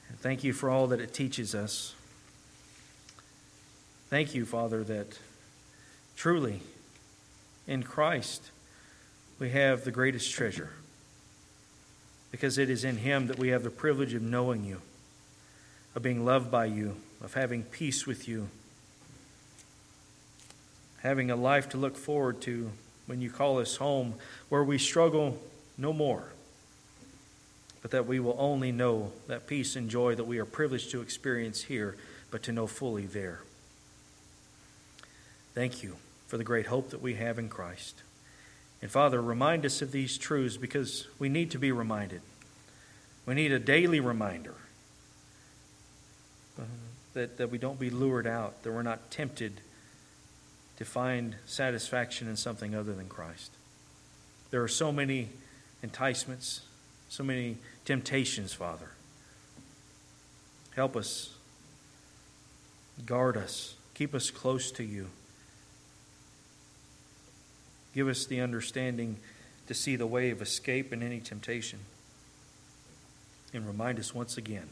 And 0.09 0.19
thank 0.19 0.43
you 0.43 0.53
for 0.53 0.69
all 0.69 0.87
that 0.87 0.99
it 0.99 1.13
teaches 1.13 1.53
us. 1.53 1.93
Thank 4.09 4.35
you, 4.35 4.45
Father, 4.45 4.83
that 4.83 5.19
truly 6.15 6.61
in 7.67 7.83
Christ 7.83 8.51
we 9.39 9.49
have 9.49 9.83
the 9.83 9.91
greatest 9.91 10.31
treasure 10.31 10.69
because 12.31 12.57
it 12.57 12.69
is 12.69 12.83
in 12.83 12.97
Him 12.97 13.27
that 13.27 13.37
we 13.37 13.49
have 13.49 13.63
the 13.63 13.69
privilege 13.69 14.13
of 14.13 14.21
knowing 14.21 14.63
you, 14.63 14.81
of 15.95 16.01
being 16.01 16.25
loved 16.25 16.49
by 16.49 16.65
you, 16.65 16.95
of 17.21 17.33
having 17.33 17.63
peace 17.63 18.07
with 18.07 18.27
you, 18.27 18.49
having 21.03 21.29
a 21.29 21.35
life 21.35 21.69
to 21.69 21.77
look 21.77 21.97
forward 21.97 22.41
to 22.41 22.71
when 23.05 23.21
you 23.21 23.29
call 23.29 23.59
us 23.59 23.75
home, 23.75 24.15
where 24.49 24.63
we 24.63 24.77
struggle 24.77 25.37
no 25.77 25.91
more, 25.91 26.23
but 27.81 27.91
that 27.91 28.07
we 28.07 28.19
will 28.19 28.37
only 28.39 28.71
know 28.71 29.11
that 29.27 29.45
peace 29.45 29.75
and 29.75 29.89
joy 29.89 30.15
that 30.15 30.23
we 30.23 30.39
are 30.39 30.45
privileged 30.45 30.89
to 30.91 31.01
experience 31.01 31.63
here, 31.63 31.97
but 32.31 32.41
to 32.41 32.53
know 32.53 32.65
fully 32.65 33.05
there. 33.05 33.41
Thank 35.53 35.83
you 35.83 35.97
for 36.27 36.37
the 36.37 36.43
great 36.45 36.67
hope 36.67 36.89
that 36.91 37.01
we 37.01 37.15
have 37.15 37.37
in 37.37 37.49
Christ. 37.49 38.01
And 38.81 38.89
Father, 38.89 39.21
remind 39.21 39.65
us 39.65 39.81
of 39.81 39.91
these 39.91 40.17
truths 40.17 40.57
because 40.57 41.07
we 41.19 41.27
need 41.29 41.51
to 41.51 41.59
be 41.59 41.71
reminded. 41.71 42.21
We 43.25 43.35
need 43.35 43.51
a 43.51 43.59
daily 43.59 43.99
reminder 43.99 44.55
uh, 46.57 46.63
that, 47.13 47.37
that 47.37 47.51
we 47.51 47.57
don't 47.57 47.79
be 47.79 47.89
lured 47.89 48.25
out, 48.25 48.63
that 48.63 48.71
we're 48.71 48.81
not 48.83 49.11
tempted 49.11 49.59
to 50.83 50.89
find 50.89 51.37
satisfaction 51.45 52.27
in 52.27 52.35
something 52.35 52.75
other 52.75 52.91
than 52.91 53.07
Christ. 53.07 53.51
There 54.51 54.61
are 54.61 54.67
so 54.67 54.91
many 54.91 55.29
enticements, 55.81 56.59
so 57.07 57.23
many 57.23 57.55
temptations, 57.85 58.51
Father. 58.51 58.89
Help 60.75 60.97
us, 60.97 61.35
guard 63.05 63.37
us, 63.37 63.75
keep 63.93 64.13
us 64.13 64.29
close 64.29 64.71
to 64.71 64.83
you. 64.83 65.07
Give 67.95 68.09
us 68.09 68.25
the 68.25 68.41
understanding 68.41 69.15
to 69.67 69.73
see 69.73 69.95
the 69.95 70.05
way 70.05 70.31
of 70.31 70.41
escape 70.41 70.91
in 70.91 71.01
any 71.01 71.21
temptation. 71.21 71.79
And 73.53 73.65
remind 73.65 73.99
us 73.99 74.13
once 74.13 74.35
again 74.35 74.67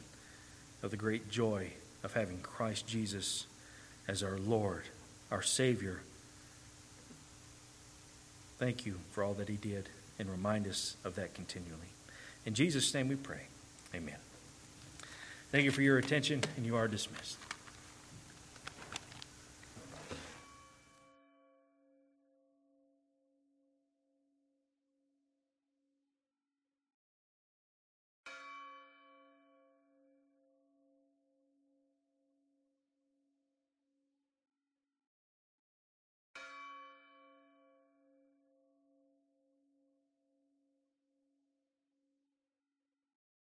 of 0.83 0.91
the 0.91 0.97
great 0.97 1.31
joy 1.31 1.71
of 2.03 2.15
having 2.15 2.39
Christ 2.41 2.85
Jesus 2.85 3.45
as 4.09 4.23
our 4.23 4.37
Lord, 4.37 4.83
our 5.31 5.41
Savior. 5.41 6.01
Thank 8.59 8.85
you 8.85 8.95
for 9.11 9.23
all 9.23 9.33
that 9.35 9.49
He 9.49 9.55
did, 9.55 9.89
and 10.19 10.29
remind 10.29 10.67
us 10.67 10.95
of 11.03 11.15
that 11.15 11.33
continually. 11.33 11.79
In 12.45 12.53
Jesus' 12.53 12.93
name 12.93 13.07
we 13.07 13.15
pray. 13.15 13.41
Amen. 13.95 14.17
Thank 15.51 15.65
you 15.65 15.71
for 15.71 15.81
your 15.81 15.97
attention, 15.97 16.41
and 16.57 16.65
you 16.65 16.75
are 16.75 16.87
dismissed. 16.87 17.37